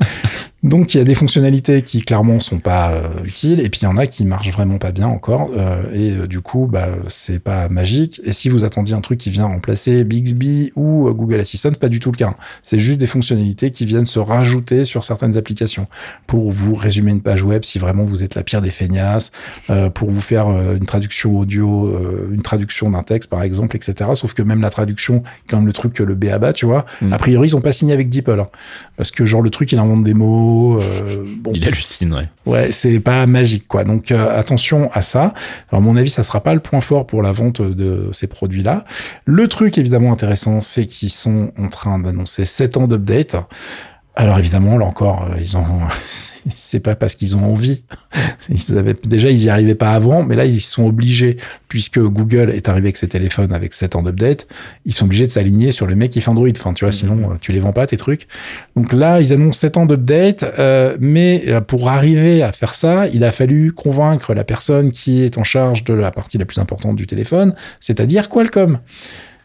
Donc 0.66 0.94
il 0.94 0.98
y 0.98 1.00
a 1.00 1.04
des 1.04 1.14
fonctionnalités 1.14 1.80
qui 1.82 2.02
clairement 2.02 2.40
sont 2.40 2.58
pas 2.58 2.90
euh, 2.90 3.08
utiles 3.24 3.60
et 3.60 3.70
puis 3.70 3.80
il 3.82 3.84
y 3.84 3.88
en 3.88 3.96
a 3.96 4.06
qui 4.06 4.24
marchent 4.24 4.50
vraiment 4.50 4.78
pas 4.78 4.92
bien 4.92 5.06
encore 5.06 5.50
euh, 5.56 5.84
et 5.94 6.10
euh, 6.10 6.26
du 6.26 6.40
coup 6.40 6.68
bah 6.70 6.88
c'est 7.08 7.38
pas 7.38 7.68
magique 7.68 8.20
et 8.24 8.32
si 8.32 8.48
vous 8.48 8.64
attendiez 8.64 8.94
un 8.94 9.00
truc 9.00 9.18
qui 9.18 9.30
vient 9.30 9.46
remplacer 9.46 10.02
Bixby 10.04 10.72
ou 10.74 11.08
Google 11.14 11.40
Assistant 11.40 11.70
pas 11.72 11.88
du 11.88 12.00
tout 12.00 12.10
le 12.10 12.16
cas. 12.16 12.34
C'est 12.62 12.78
juste 12.78 12.98
des 12.98 13.06
fonctionnalités 13.06 13.70
qui 13.70 13.84
viennent 13.86 14.06
se 14.06 14.18
rajouter 14.18 14.84
sur 14.84 15.04
certaines 15.04 15.36
applications 15.38 15.86
pour 16.26 16.50
vous 16.50 16.74
résumer 16.74 17.12
une 17.12 17.22
page 17.22 17.44
web 17.44 17.64
si 17.64 17.78
vraiment 17.78 18.04
vous 18.04 18.24
êtes 18.24 18.34
la 18.34 18.42
pire 18.42 18.60
des 18.60 18.70
feignasses, 18.70 19.30
euh, 19.70 19.88
pour 19.88 20.10
vous 20.10 20.20
faire 20.20 20.48
une 20.48 20.86
traduction 20.86 21.38
audio, 21.38 21.86
euh, 21.86 22.28
une 22.32 22.42
traduction 22.42 22.90
d'un 22.90 23.02
texte 23.02 23.30
par 23.30 23.42
exemple, 23.42 23.76
etc. 23.76 24.10
Sauf 24.14 24.34
que 24.34 24.42
même 24.42 24.60
la 24.60 24.70
traduction, 24.70 25.22
quand 25.48 25.58
même 25.58 25.66
le 25.66 25.72
truc 25.72 25.92
que 25.92 26.02
le 26.02 26.14
BABA, 26.14 26.52
tu 26.52 26.66
vois, 26.66 26.86
Mm. 27.00 27.12
a 27.12 27.18
priori 27.18 27.48
ils 27.48 27.56
ont 27.56 27.60
pas 27.60 27.72
signé 27.72 27.92
avec 27.92 28.08
DeepL 28.08 28.40
hein. 28.40 28.48
parce 28.96 29.10
que 29.10 29.24
genre 29.24 29.42
le 29.42 29.50
truc 29.50 29.72
il 29.72 29.78
invente 29.78 30.04
des 30.04 30.14
mots. 30.14 30.55
Euh, 30.56 31.24
bon, 31.38 31.52
Il 31.54 31.64
hallucinerait. 31.64 32.30
Ouais, 32.44 32.72
c'est 32.72 33.00
pas 33.00 33.26
magique, 33.26 33.66
quoi. 33.68 33.84
Donc 33.84 34.10
euh, 34.10 34.38
attention 34.38 34.90
à 34.92 35.02
ça. 35.02 35.34
Alors, 35.70 35.80
à 35.80 35.80
mon 35.80 35.96
avis, 35.96 36.10
ça 36.10 36.24
sera 36.24 36.40
pas 36.42 36.54
le 36.54 36.60
point 36.60 36.80
fort 36.80 37.06
pour 37.06 37.22
la 37.22 37.32
vente 37.32 37.62
de 37.62 38.08
ces 38.12 38.26
produits-là. 38.26 38.84
Le 39.24 39.48
truc 39.48 39.78
évidemment 39.78 40.12
intéressant, 40.12 40.60
c'est 40.60 40.86
qu'ils 40.86 41.10
sont 41.10 41.52
en 41.58 41.68
train 41.68 41.98
d'annoncer 41.98 42.44
7 42.44 42.76
ans 42.76 42.88
d'update. 42.88 43.36
Alors 44.18 44.38
évidemment, 44.38 44.78
là 44.78 44.86
encore, 44.86 45.28
euh, 45.30 45.36
ils 45.38 45.58
ont, 45.58 45.64
c'est 46.54 46.80
pas 46.80 46.96
parce 46.96 47.14
qu'ils 47.14 47.36
ont 47.36 47.44
envie. 47.44 47.84
Ils 48.48 48.78
avaient, 48.78 48.94
déjà, 49.04 49.30
ils 49.30 49.42
y 49.42 49.50
arrivaient 49.50 49.74
pas 49.74 49.90
avant, 49.90 50.22
mais 50.22 50.36
là, 50.36 50.44
ils 50.44 50.60
sont 50.60 50.86
obligés, 50.86 51.36
puisque 51.68 51.98
Google 51.98 52.50
est 52.50 52.68
arrivé 52.68 52.86
avec 52.86 52.96
ses 52.96 53.08
téléphones 53.08 53.52
avec 53.52 53.74
7 53.74 53.96
ans 53.96 54.02
d'update, 54.02 54.46
ils 54.84 54.94
sont 54.94 55.06
obligés 55.06 55.26
de 55.26 55.32
s'aligner 55.32 55.72
sur 55.72 55.86
le 55.86 55.96
mec 55.96 56.12
qui 56.12 56.20
fait 56.20 56.28
Android. 56.28 56.48
Enfin, 56.48 56.72
tu 56.72 56.84
vois, 56.84 56.92
sinon, 56.92 57.32
euh, 57.32 57.34
tu 57.40 57.52
les 57.52 57.58
vends 57.58 57.72
pas, 57.72 57.86
tes 57.86 57.96
trucs. 57.96 58.28
Donc 58.76 58.92
là, 58.92 59.20
ils 59.20 59.32
annoncent 59.32 59.58
7 59.58 59.76
ans 59.78 59.86
d'update, 59.86 60.44
euh, 60.58 60.96
mais 61.00 61.42
euh, 61.48 61.60
pour 61.60 61.88
arriver 61.88 62.42
à 62.42 62.52
faire 62.52 62.74
ça, 62.74 63.08
il 63.08 63.24
a 63.24 63.32
fallu 63.32 63.72
convaincre 63.72 64.32
la 64.32 64.44
personne 64.44 64.92
qui 64.92 65.22
est 65.22 65.38
en 65.38 65.44
charge 65.44 65.84
de 65.84 65.94
la 65.94 66.12
partie 66.12 66.38
la 66.38 66.44
plus 66.44 66.58
importante 66.58 66.96
du 66.96 67.06
téléphone, 67.06 67.54
c'est-à-dire 67.80 68.28
Qualcomm. 68.28 68.78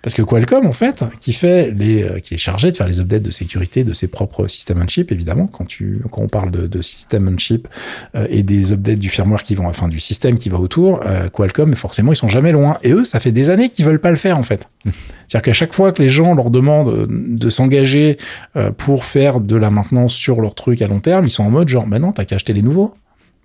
Parce 0.01 0.15
que 0.15 0.21
Qualcomm, 0.21 0.65
en 0.65 0.71
fait, 0.71 1.03
qui 1.19 1.33
fait 1.33 1.71
les, 1.71 2.03
euh, 2.03 2.19
qui 2.19 2.33
est 2.33 2.37
chargé 2.37 2.71
de 2.71 2.77
faire 2.77 2.87
les 2.87 2.99
updates 2.99 3.21
de 3.21 3.31
sécurité 3.31 3.83
de 3.83 3.93
ses 3.93 4.07
propres 4.07 4.47
systèmes 4.47 4.81
on 4.83 4.87
chip, 4.87 5.11
évidemment, 5.11 5.47
quand 5.47 5.65
tu, 5.65 6.01
quand 6.11 6.21
on 6.21 6.27
parle 6.27 6.51
de, 6.51 6.67
de 6.67 6.81
système 6.81 7.29
on 7.31 7.37
chip 7.37 7.67
euh, 8.15 8.27
et 8.29 8.43
des 8.43 8.71
updates 8.71 8.99
du 8.99 9.09
firmware 9.09 9.43
qui 9.43 9.55
vont, 9.55 9.67
enfin 9.67 9.87
du 9.87 9.99
système 9.99 10.37
qui 10.37 10.49
va 10.49 10.59
autour, 10.59 11.01
euh, 11.05 11.29
Qualcomm, 11.29 11.75
forcément, 11.75 12.11
ils 12.11 12.17
sont 12.17 12.27
jamais 12.27 12.51
loin. 12.51 12.77
Et 12.83 12.91
eux, 12.93 13.05
ça 13.05 13.19
fait 13.19 13.31
des 13.31 13.49
années 13.49 13.69
qu'ils 13.69 13.85
veulent 13.85 13.99
pas 13.99 14.11
le 14.11 14.17
faire, 14.17 14.37
en 14.37 14.43
fait. 14.43 14.67
C'est-à-dire 14.83 15.43
qu'à 15.43 15.53
chaque 15.53 15.73
fois 15.73 15.91
que 15.91 16.01
les 16.01 16.09
gens 16.09 16.35
leur 16.35 16.49
demandent 16.49 16.89
euh, 16.89 17.07
de 17.09 17.49
s'engager 17.49 18.17
euh, 18.55 18.71
pour 18.71 19.05
faire 19.05 19.39
de 19.39 19.55
la 19.55 19.69
maintenance 19.69 20.13
sur 20.13 20.41
leur 20.41 20.55
truc 20.55 20.81
à 20.81 20.87
long 20.87 20.99
terme, 20.99 21.25
ils 21.25 21.29
sont 21.29 21.43
en 21.43 21.49
mode 21.49 21.69
genre, 21.69 21.87
ben 21.87 21.99
non, 21.99 22.11
t'as 22.11 22.25
qu'à 22.25 22.35
acheter 22.35 22.53
les 22.53 22.61
nouveaux. 22.61 22.93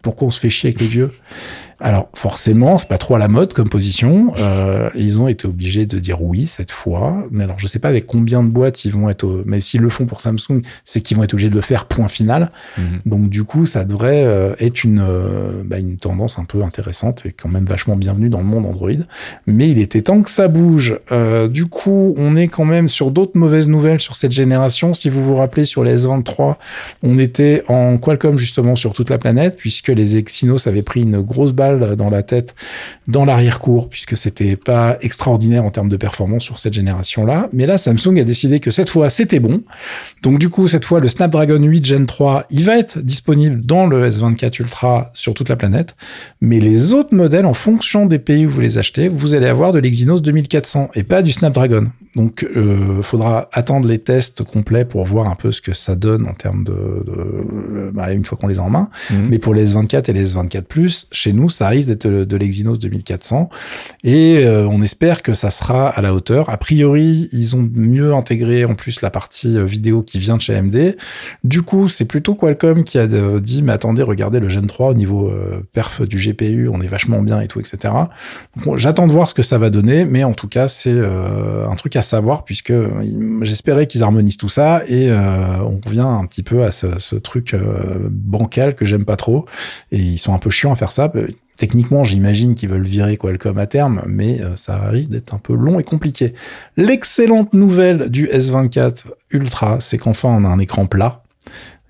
Pourquoi 0.06 0.28
on 0.28 0.30
se 0.30 0.38
fait 0.38 0.50
chier 0.50 0.68
avec 0.68 0.80
les 0.80 0.86
vieux 0.86 1.10
alors 1.78 2.08
forcément, 2.14 2.78
c'est 2.78 2.88
pas 2.88 2.96
trop 2.96 3.16
à 3.16 3.18
la 3.18 3.28
mode 3.28 3.52
comme 3.52 3.68
position. 3.68 4.32
Euh, 4.38 4.88
ils 4.94 5.20
ont 5.20 5.28
été 5.28 5.46
obligés 5.46 5.84
de 5.84 5.98
dire 5.98 6.22
oui 6.22 6.46
cette 6.46 6.70
fois. 6.70 7.26
Mais 7.30 7.44
alors 7.44 7.58
je 7.58 7.66
sais 7.66 7.78
pas 7.78 7.88
avec 7.88 8.06
combien 8.06 8.42
de 8.42 8.48
boîtes 8.48 8.86
ils 8.86 8.92
vont 8.92 9.10
être. 9.10 9.42
Mais 9.44 9.60
s'ils 9.60 9.82
le 9.82 9.90
font 9.90 10.06
pour 10.06 10.22
Samsung, 10.22 10.62
c'est 10.86 11.02
qu'ils 11.02 11.18
vont 11.18 11.22
être 11.22 11.34
obligés 11.34 11.50
de 11.50 11.54
le 11.54 11.60
faire 11.60 11.84
point 11.84 12.08
final. 12.08 12.50
Mhm. 12.78 12.84
Donc 13.04 13.28
du 13.28 13.44
coup, 13.44 13.66
ça 13.66 13.84
devrait 13.84 14.24
euh, 14.24 14.54
être 14.58 14.84
une 14.84 15.00
euh, 15.00 15.62
bah, 15.64 15.78
une 15.78 15.98
tendance 15.98 16.38
un 16.38 16.44
peu 16.44 16.62
intéressante 16.62 17.26
et 17.26 17.32
quand 17.32 17.50
même 17.50 17.66
vachement 17.66 17.96
bienvenue 17.96 18.30
dans 18.30 18.40
le 18.40 18.46
monde 18.46 18.64
Android. 18.64 18.90
Mais 19.46 19.68
il 19.68 19.78
était 19.78 20.02
temps 20.02 20.22
que 20.22 20.30
ça 20.30 20.48
bouge. 20.48 20.98
Du 21.50 21.66
coup, 21.66 22.14
on 22.16 22.36
est 22.36 22.48
quand 22.48 22.64
même 22.64 22.88
sur 22.88 23.10
d'autres 23.10 23.36
mauvaises 23.36 23.68
nouvelles 23.68 24.00
sur 24.00 24.16
cette 24.16 24.32
génération. 24.32 24.94
Si 24.94 25.10
vous 25.10 25.22
vous 25.22 25.36
rappelez 25.36 25.64
sur 25.64 25.84
les 25.84 26.06
S23, 26.06 26.56
on 27.02 27.18
était 27.18 27.62
en 27.68 27.98
Qualcomm 27.98 28.38
justement 28.38 28.76
sur 28.76 28.94
toute 28.94 29.10
la 29.10 29.18
planète 29.18 29.56
puisque 29.56 29.88
les 29.96 30.16
Exynos 30.16 30.66
avaient 30.66 30.82
pris 30.82 31.02
une 31.02 31.20
grosse 31.20 31.52
balle 31.52 31.96
dans 31.96 32.10
la 32.10 32.22
tête 32.22 32.54
dans 33.08 33.24
l'arrière-cour, 33.24 33.88
puisque 33.88 34.16
c'était 34.16 34.56
pas 34.56 34.96
extraordinaire 35.00 35.64
en 35.64 35.70
termes 35.70 35.88
de 35.88 35.96
performance 35.96 36.44
sur 36.44 36.60
cette 36.60 36.74
génération-là. 36.74 37.48
Mais 37.52 37.66
là, 37.66 37.78
Samsung 37.78 38.18
a 38.20 38.24
décidé 38.24 38.60
que 38.60 38.70
cette 38.70 38.90
fois, 38.90 39.10
c'était 39.10 39.40
bon. 39.40 39.62
Donc 40.22 40.38
du 40.38 40.48
coup, 40.48 40.68
cette 40.68 40.84
fois, 40.84 41.00
le 41.00 41.08
Snapdragon 41.08 41.62
8 41.62 41.84
Gen 41.84 42.06
3, 42.06 42.46
il 42.50 42.64
va 42.64 42.78
être 42.78 42.98
disponible 43.00 43.64
dans 43.64 43.86
le 43.86 44.08
S24 44.08 44.60
Ultra 44.60 45.10
sur 45.14 45.34
toute 45.34 45.48
la 45.48 45.56
planète. 45.56 45.96
Mais 46.40 46.60
les 46.60 46.92
autres 46.92 47.14
modèles, 47.14 47.46
en 47.46 47.54
fonction 47.54 48.06
des 48.06 48.18
pays 48.18 48.46
où 48.46 48.50
vous 48.50 48.60
les 48.60 48.78
achetez, 48.78 49.08
vous 49.08 49.34
allez 49.34 49.46
avoir 49.46 49.72
de 49.72 49.78
l'Exynos 49.78 50.22
2400 50.22 50.90
et 50.94 51.02
pas 51.02 51.22
du 51.22 51.32
Snapdragon. 51.32 51.86
Donc, 52.14 52.48
euh, 52.56 53.02
faudra 53.02 53.48
attendre 53.52 53.86
les 53.86 53.98
tests 53.98 54.42
complets 54.42 54.86
pour 54.86 55.04
voir 55.04 55.28
un 55.28 55.34
peu 55.34 55.52
ce 55.52 55.60
que 55.60 55.74
ça 55.74 55.96
donne 55.96 56.26
en 56.26 56.32
termes 56.32 56.64
de, 56.64 56.72
de 56.72 57.90
bah, 57.92 58.12
une 58.12 58.24
fois 58.24 58.38
qu'on 58.38 58.46
les 58.46 58.58
a 58.58 58.62
en 58.62 58.70
main. 58.70 58.88
Mhm. 59.10 59.28
Mais 59.28 59.38
pour 59.38 59.54
les 59.54 59.75
S24 59.76 60.10
et 60.10 60.12
les 60.12 60.32
S24 60.32 60.62
Plus, 60.62 61.06
chez 61.12 61.32
nous, 61.32 61.48
ça 61.48 61.68
risque 61.68 61.88
d'être 61.88 62.06
de, 62.06 62.36
l'Exynos 62.36 62.78
2400. 62.78 63.48
Et 64.04 64.38
euh, 64.38 64.66
on 64.70 64.80
espère 64.80 65.22
que 65.22 65.34
ça 65.34 65.50
sera 65.50 65.88
à 65.88 66.00
la 66.00 66.14
hauteur. 66.14 66.50
A 66.50 66.56
priori, 66.56 67.28
ils 67.32 67.56
ont 67.56 67.68
mieux 67.74 68.14
intégré 68.14 68.64
en 68.64 68.74
plus 68.74 69.00
la 69.02 69.10
partie 69.10 69.56
euh, 69.56 69.64
vidéo 69.64 70.02
qui 70.02 70.18
vient 70.18 70.36
de 70.36 70.42
chez 70.42 70.54
AMD. 70.54 70.96
Du 71.44 71.62
coup, 71.62 71.88
c'est 71.88 72.04
plutôt 72.04 72.34
Qualcomm 72.34 72.84
qui 72.84 72.98
a 72.98 73.02
euh, 73.02 73.40
dit, 73.40 73.62
mais 73.62 73.72
attendez, 73.72 74.02
regardez 74.02 74.40
le 74.40 74.48
Gen 74.48 74.66
3 74.66 74.90
au 74.90 74.94
niveau 74.94 75.32
perf 75.72 76.02
du 76.02 76.16
GPU, 76.16 76.68
on 76.68 76.80
est 76.80 76.86
vachement 76.86 77.20
bien 77.20 77.40
et 77.40 77.48
tout, 77.48 77.60
etc. 77.60 77.94
J'attends 78.76 79.06
de 79.06 79.12
voir 79.12 79.28
ce 79.28 79.34
que 79.34 79.42
ça 79.42 79.58
va 79.58 79.70
donner, 79.70 80.04
mais 80.04 80.24
en 80.24 80.32
tout 80.32 80.48
cas, 80.48 80.68
c'est 80.68 80.90
un 80.90 81.74
truc 81.76 81.96
à 81.96 82.02
savoir 82.02 82.44
puisque 82.44 82.72
j'espérais 83.42 83.86
qu'ils 83.86 84.02
harmonisent 84.02 84.36
tout 84.36 84.48
ça 84.48 84.82
et 84.86 85.10
on 85.10 85.80
revient 85.84 86.00
un 86.00 86.24
petit 86.26 86.42
peu 86.42 86.64
à 86.64 86.70
ce, 86.70 87.16
truc 87.16 87.54
bancal 88.10 88.74
que 88.74 88.84
j'aime 88.84 89.04
pas 89.04 89.16
trop 89.16 89.46
et 89.92 89.98
ils 89.98 90.18
sont 90.18 90.34
un 90.34 90.38
peu 90.38 90.50
chiants 90.50 90.72
à 90.72 90.76
faire 90.76 90.92
ça. 90.92 91.12
Techniquement, 91.56 92.04
j'imagine 92.04 92.54
qu'ils 92.54 92.68
veulent 92.68 92.86
virer 92.86 93.16
Qualcomm 93.16 93.58
à 93.58 93.66
terme, 93.66 94.02
mais 94.06 94.40
euh, 94.42 94.56
ça 94.56 94.78
risque 94.90 95.08
d'être 95.08 95.32
un 95.32 95.38
peu 95.38 95.54
long 95.54 95.80
et 95.80 95.84
compliqué. 95.84 96.34
L'excellente 96.76 97.54
nouvelle 97.54 98.10
du 98.10 98.26
S24 98.26 99.06
Ultra, 99.30 99.78
c'est 99.80 99.96
qu'enfin 99.96 100.28
on 100.28 100.44
a 100.44 100.48
un 100.48 100.58
écran 100.58 100.86
plat. 100.86 101.22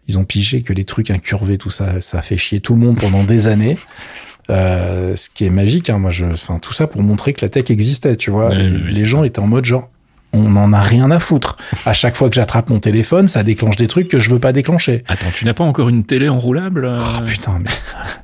Ils 0.09 0.19
ont 0.19 0.25
pigé 0.25 0.63
que 0.63 0.73
les 0.73 0.85
trucs 0.85 1.11
incurvés, 1.11 1.59
tout 1.59 1.71
ça, 1.71 2.01
ça 2.01 2.19
a 2.19 2.23
fait 2.23 2.37
chier 2.37 2.61
tout 2.61 2.75
le 2.75 2.81
monde 2.81 2.99
pendant 2.99 3.25
des 3.25 3.47
années. 3.49 3.77
Euh, 4.49 5.17
ce 5.17 5.29
qui 5.29 5.45
est 5.45 5.51
magique, 5.51 5.91
hein, 5.91 5.99
moi, 5.99 6.13
je, 6.13 6.27
enfin, 6.27 6.61
tout 6.61 6.73
ça 6.73 6.87
pour 6.87 7.03
montrer 7.03 7.33
que 7.33 7.45
la 7.45 7.49
tech 7.49 7.71
existait, 7.71 8.17
tu 8.17 8.31
vois. 8.31 8.51
Oui, 8.51 8.57
oui, 8.59 8.93
les 8.93 9.05
gens 9.05 9.25
étaient 9.25 9.41
en 9.41 9.49
mode 9.49 9.65
genre, 9.65 9.91
on 10.33 10.51
n'en 10.51 10.73
a 10.73 10.81
rien 10.81 11.11
à 11.11 11.19
foutre. 11.19 11.57
À 11.85 11.93
chaque 11.93 12.17
fois 12.17 12.29
que 12.29 12.35
j'attrape 12.35 12.69
mon 12.69 12.79
téléphone, 12.79 13.29
ça 13.29 13.43
déclenche 13.43 13.77
des 13.77 13.87
trucs 13.87 14.09
que 14.09 14.19
je 14.19 14.31
veux 14.31 14.39
pas 14.39 14.53
déclencher. 14.53 15.05
Attends, 15.09 15.27
tu 15.35 15.45
n'as 15.45 15.55
pas 15.55 15.65
encore 15.65 15.89
une 15.89 16.05
télé 16.05 16.29
enroulable 16.29 16.85
euh 16.85 16.97
Oh 16.99 17.23
putain, 17.25 17.59
mais 17.63 17.71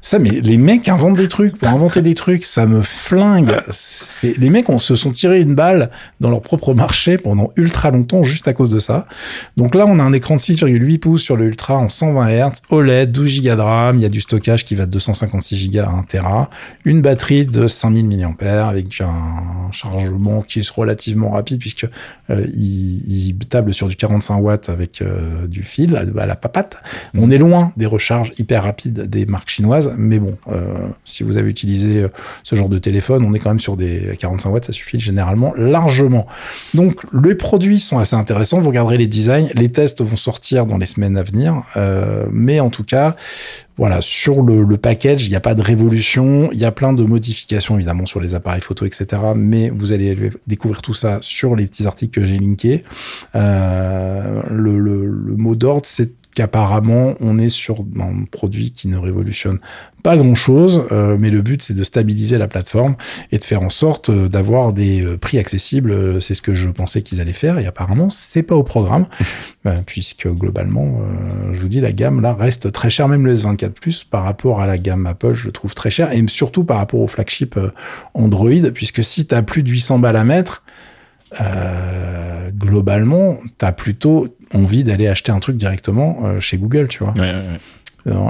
ça, 0.00 0.18
mais 0.18 0.30
les 0.30 0.56
mecs 0.56 0.88
inventent 0.88 1.16
des 1.16 1.28
trucs 1.28 1.56
pour 1.56 1.68
inventer 1.68 2.02
des 2.02 2.14
trucs, 2.14 2.44
ça 2.44 2.66
me 2.66 2.82
flingue. 2.82 3.56
Les 4.22 4.50
mecs, 4.50 4.68
on 4.68 4.78
se 4.78 4.94
sont 4.94 5.12
tiré 5.12 5.40
une 5.40 5.54
balle 5.54 5.90
dans 6.20 6.30
leur 6.30 6.42
propre 6.42 6.74
marché 6.74 7.18
pendant 7.18 7.50
ultra 7.56 7.90
longtemps 7.90 8.22
juste 8.22 8.48
à 8.48 8.52
cause 8.52 8.70
de 8.70 8.78
ça. 8.78 9.06
Donc 9.56 9.74
là, 9.74 9.86
on 9.86 9.98
a 9.98 10.02
un 10.02 10.12
écran 10.12 10.36
de 10.36 10.40
6,8 10.40 10.98
pouces 10.98 11.22
sur 11.22 11.36
le 11.36 11.46
Ultra 11.46 11.76
en 11.76 11.88
120 11.88 12.28
Hz, 12.28 12.52
OLED, 12.70 13.12
12 13.12 13.42
Go 13.42 13.56
de 13.56 13.60
RAM, 13.60 13.98
il 13.98 14.02
y 14.02 14.06
a 14.06 14.08
du 14.08 14.20
stockage 14.20 14.64
qui 14.64 14.74
va 14.74 14.86
de 14.86 14.90
256 14.90 15.70
Go 15.70 15.80
à 15.80 15.88
1 15.88 16.02
Tera, 16.02 16.50
une 16.84 17.02
batterie 17.02 17.46
de 17.46 17.66
5000 17.68 18.06
mAh 18.40 18.68
avec 18.68 19.00
un 19.00 19.42
chargement 19.72 20.42
qui 20.42 20.60
est 20.60 20.70
relativement 20.70 21.30
rapide 21.30 21.58
puisque 21.58 21.86
euh, 22.30 22.46
il, 22.54 23.36
table 23.48 23.74
sur 23.74 23.88
du 23.88 23.96
45 23.96 24.36
watts 24.36 24.68
avec 24.68 25.02
euh, 25.02 25.46
du 25.46 25.62
fil 25.62 25.96
à, 25.96 26.26
la 26.26 26.36
papate. 26.36 26.82
On 27.14 27.30
est 27.30 27.38
loin 27.38 27.72
des 27.76 27.86
recharges 27.86 28.32
hyper 28.38 28.62
rapides 28.62 29.02
des 29.02 29.26
marques 29.26 29.50
chinoises, 29.50 29.92
mais 29.98 30.18
bon, 30.18 30.38
euh, 30.50 30.88
si 31.04 31.22
vous 31.22 31.36
avez 31.36 31.50
utilisé 31.50 32.06
ce 32.44 32.54
genre 32.54 32.68
de 32.68 32.78
téléphone, 32.78 33.24
on 33.26 33.34
est 33.34 33.38
quand 33.38 33.50
même 33.50 33.60
sur 33.60 33.76
des 33.76 34.16
45 34.18 34.50
watts, 34.50 34.64
ça 34.64 34.72
suffit 34.72 35.00
généralement 35.00 35.52
largement. 35.56 36.26
Donc 36.72 37.02
les 37.12 37.34
produits 37.34 37.80
sont 37.80 37.98
assez 37.98 38.16
intéressants, 38.16 38.60
vous 38.60 38.68
regarderez 38.68 38.96
les 38.96 39.06
designs, 39.06 39.48
les 39.54 39.70
tests 39.70 40.00
vont 40.02 40.16
sortir 40.16 40.64
dans 40.64 40.78
les 40.78 40.86
semaines 40.86 41.16
à 41.16 41.22
venir, 41.22 41.62
mais 42.30 42.60
en 42.60 42.70
tout 42.70 42.84
cas, 42.84 43.16
voilà, 43.78 44.00
sur 44.00 44.42
le, 44.42 44.62
le 44.62 44.76
package, 44.76 45.26
il 45.26 45.30
n'y 45.30 45.36
a 45.36 45.40
pas 45.40 45.54
de 45.54 45.62
révolution. 45.62 46.50
Il 46.52 46.58
y 46.58 46.64
a 46.64 46.72
plein 46.72 46.92
de 46.92 47.02
modifications, 47.04 47.76
évidemment, 47.76 48.06
sur 48.06 48.20
les 48.20 48.34
appareils 48.34 48.60
photo, 48.60 48.84
etc. 48.84 49.22
Mais 49.34 49.70
vous 49.70 49.92
allez 49.92 50.30
découvrir 50.46 50.82
tout 50.82 50.94
ça 50.94 51.18
sur 51.20 51.56
les 51.56 51.66
petits 51.66 51.86
articles 51.86 52.20
que 52.20 52.26
j'ai 52.26 52.38
linkés. 52.38 52.84
Euh, 53.34 54.42
le, 54.50 54.78
le, 54.78 55.06
le 55.06 55.36
mot 55.36 55.54
d'ordre, 55.54 55.86
c'est 55.86 56.10
qu'apparemment, 56.34 57.14
on 57.20 57.38
est 57.38 57.50
sur 57.50 57.84
un 58.00 58.24
produit 58.30 58.72
qui 58.72 58.88
ne 58.88 58.96
révolutionne 58.96 59.58
pas 60.02 60.16
grand-chose, 60.16 60.84
euh, 60.90 61.16
mais 61.18 61.30
le 61.30 61.42
but, 61.42 61.62
c'est 61.62 61.74
de 61.74 61.84
stabiliser 61.84 62.36
la 62.36 62.48
plateforme 62.48 62.96
et 63.30 63.38
de 63.38 63.44
faire 63.44 63.62
en 63.62 63.70
sorte 63.70 64.10
euh, 64.10 64.28
d'avoir 64.28 64.72
des 64.72 65.02
euh, 65.02 65.16
prix 65.16 65.38
accessibles. 65.38 66.20
C'est 66.20 66.34
ce 66.34 66.42
que 66.42 66.54
je 66.54 66.68
pensais 66.68 67.02
qu'ils 67.02 67.20
allaient 67.20 67.32
faire, 67.32 67.58
et 67.58 67.66
apparemment, 67.66 68.10
c'est 68.10 68.42
pas 68.42 68.56
au 68.56 68.64
programme, 68.64 69.06
puisque 69.86 70.26
globalement, 70.28 71.00
euh, 71.00 71.52
je 71.52 71.60
vous 71.60 71.68
dis, 71.68 71.80
la 71.80 71.92
gamme 71.92 72.20
là 72.20 72.34
reste 72.34 72.72
très 72.72 72.90
chère, 72.90 73.08
même 73.08 73.24
le 73.24 73.34
S24 73.34 73.70
Plus 73.70 74.04
par 74.04 74.24
rapport 74.24 74.60
à 74.60 74.66
la 74.66 74.78
gamme 74.78 75.06
Apple, 75.06 75.34
je 75.34 75.46
le 75.46 75.52
trouve 75.52 75.74
très 75.74 75.90
cher, 75.90 76.12
et 76.12 76.22
surtout 76.26 76.64
par 76.64 76.78
rapport 76.78 77.00
au 77.00 77.06
flagship 77.06 77.58
Android, 78.14 78.70
puisque 78.74 79.04
si 79.04 79.26
tu 79.26 79.34
as 79.34 79.42
plus 79.42 79.62
de 79.62 79.70
800 79.70 79.98
balles 79.98 80.16
à 80.16 80.24
mettre, 80.24 80.62
euh, 81.40 82.50
globalement, 82.50 83.38
tu 83.58 83.64
as 83.64 83.72
plutôt 83.72 84.34
envie 84.54 84.84
d'aller 84.84 85.08
acheter 85.08 85.32
un 85.32 85.40
truc 85.40 85.56
directement 85.56 86.20
euh, 86.24 86.40
chez 86.40 86.58
Google, 86.58 86.88
tu 86.88 87.04
vois. 87.04 87.14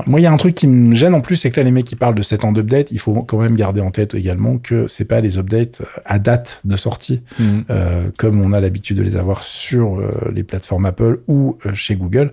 Moi, 0.06 0.20
il 0.20 0.22
y 0.22 0.26
a 0.26 0.32
un 0.32 0.36
truc 0.36 0.54
qui 0.54 0.66
me 0.66 0.94
gêne 0.94 1.14
en 1.14 1.20
plus, 1.20 1.36
c'est 1.36 1.50
que 1.50 1.58
là, 1.60 1.64
les 1.64 1.70
mecs 1.70 1.86
qui 1.86 1.96
parlent 1.96 2.14
de 2.14 2.22
7 2.22 2.44
ans 2.44 2.52
d'update, 2.52 2.90
il 2.92 2.98
faut 2.98 3.22
quand 3.22 3.38
même 3.38 3.56
garder 3.56 3.80
en 3.80 3.90
tête 3.90 4.14
également 4.14 4.58
que 4.58 4.86
c'est 4.88 5.06
pas 5.06 5.20
les 5.20 5.38
updates 5.38 5.82
à 6.04 6.18
date 6.18 6.60
de 6.64 6.76
sortie, 6.76 7.22
Mhm. 7.38 7.64
euh, 7.70 8.08
comme 8.18 8.40
on 8.40 8.52
a 8.52 8.60
l'habitude 8.60 8.98
de 8.98 9.02
les 9.02 9.16
avoir 9.16 9.42
sur 9.42 9.98
euh, 9.98 10.10
les 10.34 10.42
plateformes 10.42 10.84
Apple 10.86 11.20
ou 11.26 11.56
euh, 11.64 11.70
chez 11.74 11.94
Google. 11.96 12.32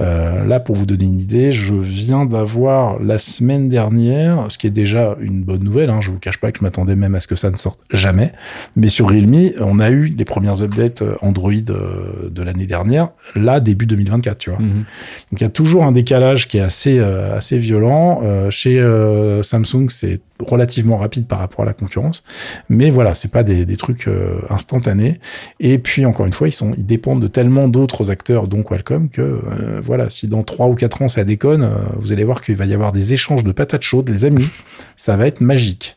Euh, 0.00 0.44
là, 0.46 0.60
pour 0.60 0.76
vous 0.76 0.86
donner 0.86 1.04
une 1.04 1.18
idée, 1.18 1.52
je 1.52 1.74
viens 1.74 2.24
d'avoir 2.24 2.98
la 3.02 3.18
semaine 3.18 3.68
dernière, 3.68 4.46
ce 4.48 4.56
qui 4.56 4.66
est 4.66 4.70
déjà 4.70 5.16
une 5.20 5.42
bonne 5.42 5.62
nouvelle, 5.64 5.90
hein, 5.90 6.00
je 6.00 6.10
vous 6.10 6.18
cache 6.18 6.38
pas 6.38 6.52
que 6.52 6.58
je 6.60 6.64
m'attendais 6.64 6.96
même 6.96 7.14
à 7.14 7.20
ce 7.20 7.26
que 7.26 7.36
ça 7.36 7.50
ne 7.50 7.56
sorte 7.56 7.80
jamais, 7.92 8.32
mais 8.76 8.88
sur 8.88 9.08
Realme, 9.08 9.50
on 9.60 9.78
a 9.80 9.90
eu 9.90 10.06
les 10.06 10.24
premières 10.24 10.62
updates 10.62 11.02
euh, 11.02 11.14
Android 11.20 11.52
euh, 11.70 12.30
de 12.30 12.42
l'année 12.42 12.66
dernière, 12.66 13.10
là, 13.34 13.60
début 13.60 13.86
2024, 13.86 14.38
tu 14.38 14.50
vois. 14.50 14.58
Mhm. 14.60 14.84
Donc 15.32 15.40
il 15.40 15.42
y 15.42 15.44
a 15.44 15.50
toujours 15.50 15.84
un 15.84 15.92
décalage 15.92 16.46
qui 16.48 16.56
est 16.58 16.62
assez 16.62 16.77
euh, 16.86 17.36
assez 17.36 17.58
violent. 17.58 18.20
Euh, 18.22 18.50
chez 18.50 18.78
euh, 18.78 19.42
Samsung, 19.42 19.88
c'est 19.88 20.20
relativement 20.46 20.96
rapide 20.96 21.26
par 21.26 21.40
rapport 21.40 21.62
à 21.62 21.64
la 21.64 21.72
concurrence, 21.72 22.22
mais 22.68 22.90
voilà, 22.90 23.14
c'est 23.14 23.32
pas 23.32 23.42
des, 23.42 23.76
trucs 23.76 24.08
instantanés. 24.50 25.18
Et 25.58 25.78
puis 25.78 26.06
encore 26.06 26.26
une 26.26 26.32
fois, 26.32 26.46
ils 26.48 26.86
dépendent 26.86 27.20
de 27.20 27.26
tellement 27.26 27.66
d'autres 27.66 28.12
acteurs, 28.12 28.46
dont 28.46 28.62
Qualcomm, 28.62 29.08
que 29.08 29.40
voilà, 29.82 30.10
si 30.10 30.28
dans 30.28 30.44
trois 30.44 30.68
ou 30.68 30.76
quatre 30.76 31.02
ans 31.02 31.08
ça 31.08 31.24
déconne, 31.24 31.68
vous 31.98 32.12
allez 32.12 32.22
voir 32.22 32.40
qu'il 32.40 32.54
va 32.54 32.66
y 32.66 32.74
avoir 32.74 32.92
des 32.92 33.14
échanges 33.14 33.42
de 33.42 33.50
patates 33.50 33.82
chaudes, 33.82 34.10
les 34.10 34.24
amis. 34.24 34.48
ça 34.96 35.16
va 35.16 35.26
être 35.26 35.40
magique. 35.40 35.96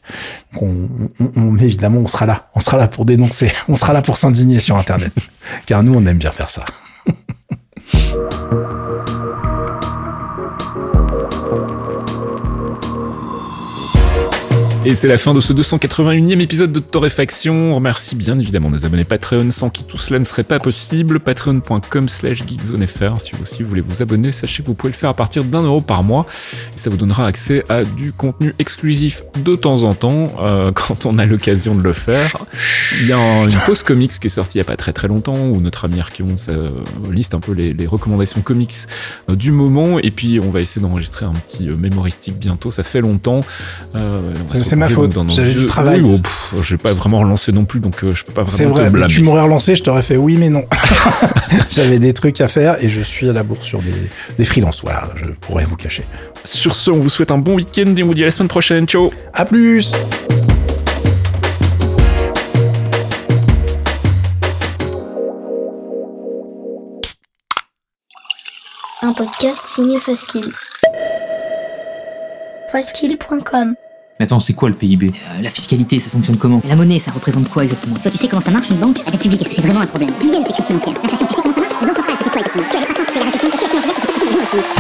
On- 0.60 0.88
évidemment, 1.58 2.00
on 2.00 2.08
sera 2.08 2.26
là, 2.26 2.50
on 2.56 2.60
sera 2.60 2.78
là 2.78 2.88
pour 2.88 3.06
dénoncer, 3.06 3.52
on 3.68 3.76
sera 3.76 3.94
là 3.94 4.02
pour 4.02 4.18
s'indigner 4.18 4.60
sur 4.60 4.76
Internet, 4.76 5.14
car 5.68 5.84
nous 5.84 5.94
on 5.94 6.04
aime 6.08 6.18
bien 6.18 6.32
faire 6.32 6.50
ça. 6.50 6.66
Et 14.84 14.96
c'est 14.96 15.08
la 15.08 15.20
fin 15.20 15.36
de 15.36 15.40
ce 15.42 15.54
281e 15.54 16.40
épisode 16.40 16.72
de 16.72 16.80
Torréfaction. 16.80 17.72
On 17.72 17.76
remercie 17.76 18.16
bien 18.16 18.40
évidemment 18.40 18.72
nos 18.72 18.84
abonnés 18.84 19.04
Patreon 19.04 19.52
sans 19.52 19.70
qui 19.70 19.84
tout 19.84 20.00
cela 20.00 20.18
ne 20.18 20.24
serait 20.24 20.44
pas 20.44 20.58
possible. 20.60 21.20
Patreon.com 21.20 22.10
slash 22.10 22.44
geekzonefr. 22.48 23.22
Si 23.22 23.34
vous 23.34 23.44
aussi 23.44 23.62
voulez 23.62 23.82
vous 23.82 24.02
abonner, 24.02 24.32
sachez 24.32 24.64
que 24.64 24.68
vous 24.68 24.74
pouvez 24.74 24.92
le 24.92 24.98
faire 24.98 25.12
à 25.12 25.14
partir 25.14 25.44
d'un 25.44 25.62
euro 25.62 25.82
par 25.82 26.02
mois. 26.02 26.26
Et 26.76 26.80
ça 26.80 26.90
vous 26.90 26.98
donnera 26.98 27.28
accès 27.28 27.64
à 27.70 27.84
du 27.84 28.12
contenu 28.12 28.56
exclusif 28.58 29.22
de 29.46 29.56
temps 29.56 29.84
en 29.84 29.94
temps, 29.94 30.30
euh, 30.42 30.72
quand 30.76 31.06
on 31.06 31.20
a 31.20 31.28
l'occasion 31.28 31.76
de 31.76 31.84
le 31.84 31.94
faire. 31.94 32.38
Il 33.02 33.08
y 33.08 33.12
a 33.14 33.20
un- 33.20 33.48
une 33.50 33.60
pause 33.68 33.84
comics 33.84 34.12
qui 34.12 34.26
est 34.28 34.30
sortie 34.32 34.58
il 34.58 34.62
n'y 34.62 34.66
a 34.66 34.66
pas 34.66 34.78
très 34.78 34.94
très 34.94 35.08
longtemps, 35.08 35.38
où 35.38 35.62
notre 35.62 35.86
ami 35.86 36.00
Archeon 36.00 36.26
euh, 36.50 36.68
liste 37.12 37.36
un 37.36 37.40
peu 37.40 37.52
les, 37.52 37.74
les 37.74 37.86
recommandations 37.86 38.42
comics 38.42 38.74
euh, 39.30 39.36
du 39.36 39.52
moment. 39.52 40.00
Et 40.00 40.10
puis 40.10 40.40
on 40.40 40.50
va 40.50 40.60
essayer 40.60 40.82
d'enregistrer 40.82 41.28
un 41.28 41.34
petit 41.34 41.70
euh, 41.70 41.78
mémoristique 41.78 42.40
bientôt. 42.40 42.72
Ça 42.72 42.82
fait 42.82 43.02
longtemps. 43.02 43.42
Euh, 43.96 44.34
on 44.34 44.54
va 44.58 44.64
C'est- 44.72 44.76
c'est 44.76 44.80
ma 44.80 44.88
faute. 44.88 45.18
J'avais 45.30 45.54
du 45.54 45.66
travail. 45.66 46.02
Oui, 46.02 46.22
oh, 46.56 46.64
j'ai 46.64 46.78
pas 46.78 46.94
vraiment 46.94 47.18
relancé 47.18 47.52
non 47.52 47.66
plus, 47.66 47.80
donc 47.82 48.04
euh, 48.04 48.12
je 48.12 48.24
peux 48.24 48.32
pas 48.32 48.46
C'est 48.46 48.64
vraiment 48.64 48.76
vrai, 48.80 48.86
te 48.88 48.92
blâmer. 48.94 49.14
tu 49.14 49.22
m'aurais 49.22 49.42
relancé, 49.42 49.76
je 49.76 49.84
t'aurais 49.84 50.02
fait 50.04 50.16
oui, 50.18 50.38
mais 50.38 50.50
non. 50.50 50.64
J'avais 51.70 52.00
des 52.00 52.14
trucs 52.14 52.40
à 52.42 52.48
faire 52.48 52.82
et 52.84 52.90
je 52.90 53.02
suis 53.02 53.30
à 53.30 53.34
la 53.34 53.44
bourse 53.44 53.66
sur 53.66 53.82
des, 53.82 53.92
des 54.38 54.46
freelances. 54.46 54.82
Voilà, 54.82 55.10
je 55.18 55.26
pourrais 55.32 55.66
vous 55.66 55.76
cacher. 55.76 56.06
Sur 56.46 56.74
ce, 56.74 56.90
on 56.92 57.00
vous 57.00 57.10
souhaite 57.10 57.32
un 57.32 57.38
bon 57.38 57.56
week-end 57.56 57.94
et 57.98 58.04
on 58.04 58.08
vous 58.08 58.14
dit 58.14 58.24
à 58.24 58.26
la 58.28 58.32
semaine 58.32 58.48
prochaine. 58.48 58.86
Ciao 58.88 59.12
À 59.34 59.44
plus! 59.46 59.92
Un 69.02 69.14
podcast 69.14 69.66
signé 69.66 70.00
Faskill. 70.00 70.52
Faskill.com 72.72 73.76
attends, 74.24 74.40
c'est 74.40 74.54
quoi 74.54 74.70
le 74.70 74.76
PIB 74.76 75.08
Euh, 75.08 75.42
la 75.42 75.50
fiscalité, 75.50 76.00
ça 76.00 76.10
fonctionne 76.10 76.38
comment? 76.38 76.62
La 76.68 76.76
monnaie, 76.76 77.00
ça 77.00 77.12
représente 77.12 77.50
quoi 77.50 77.64
exactement? 77.64 77.96
Toi, 77.96 78.12
tu 78.12 78.18
sais 78.18 78.28
comment 78.28 78.42
ça 78.42 78.52
marche 78.52 78.70
une 78.70 78.78
banque 78.78 78.98
La 79.06 79.12
dette 79.12 79.22
publique, 79.22 79.42
est-ce 79.42 79.50
que 79.50 79.56
c'est 79.56 79.62
vraiment 79.62 79.82
un 79.82 79.86
problème? 79.86 80.10
Financière. 80.20 80.94
L'inflation, 81.04 81.28
tu 81.28 81.34
sais 81.36 81.42
comment 81.42 81.56
ça 81.56 81.62
marche? 81.62 81.74
C'est 82.24 82.30
quoi 82.30 82.40
exactement? 82.42 82.64
La 82.74 82.80
décroissance, 82.80 83.08
c'est 83.14 83.20
la 83.20 83.26
récession? 83.26 83.48
Est-ce 83.50 83.58
que 83.58 83.64
la 83.64 83.70
finance 83.70 83.86
verte, 83.86 83.98
c'est 84.02 84.08
quoi 84.08 84.42
exactement 84.42 84.72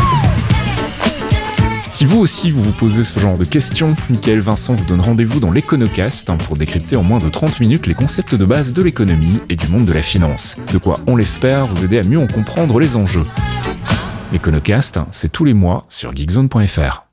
Si 1.89 2.05
vous 2.05 2.19
aussi 2.19 2.51
vous 2.51 2.61
vous 2.63 2.71
posez 2.71 3.03
ce 3.03 3.19
genre 3.19 3.37
de 3.37 3.45
questions, 3.45 3.93
Michael 4.09 4.39
Vincent 4.39 4.73
vous 4.73 4.85
donne 4.85 5.01
rendez-vous 5.01 5.39
dans 5.39 5.51
l'Econocast 5.51 6.29
hein, 6.29 6.37
pour 6.37 6.55
décrypter 6.57 6.95
en 6.95 7.03
moins 7.03 7.19
de 7.19 7.29
30 7.29 7.59
minutes 7.59 7.87
les 7.87 7.93
concepts 7.93 8.33
de 8.35 8.45
base 8.45 8.73
de 8.73 8.81
l'économie 8.81 9.39
et 9.49 9.55
du 9.55 9.67
monde 9.67 9.85
de 9.85 9.93
la 9.93 10.01
finance. 10.01 10.57
De 10.73 10.77
quoi, 10.77 10.99
on 11.07 11.15
l'espère, 11.15 11.67
vous 11.67 11.83
aider 11.83 11.99
à 11.99 12.03
mieux 12.03 12.19
en 12.19 12.27
comprendre 12.27 12.79
les 12.79 12.95
enjeux. 12.95 13.25
L'Econocast, 14.31 14.99
c'est 15.11 15.31
tous 15.31 15.43
les 15.45 15.53
mois 15.53 15.85
sur 15.89 16.15
geekzone.fr. 16.15 17.11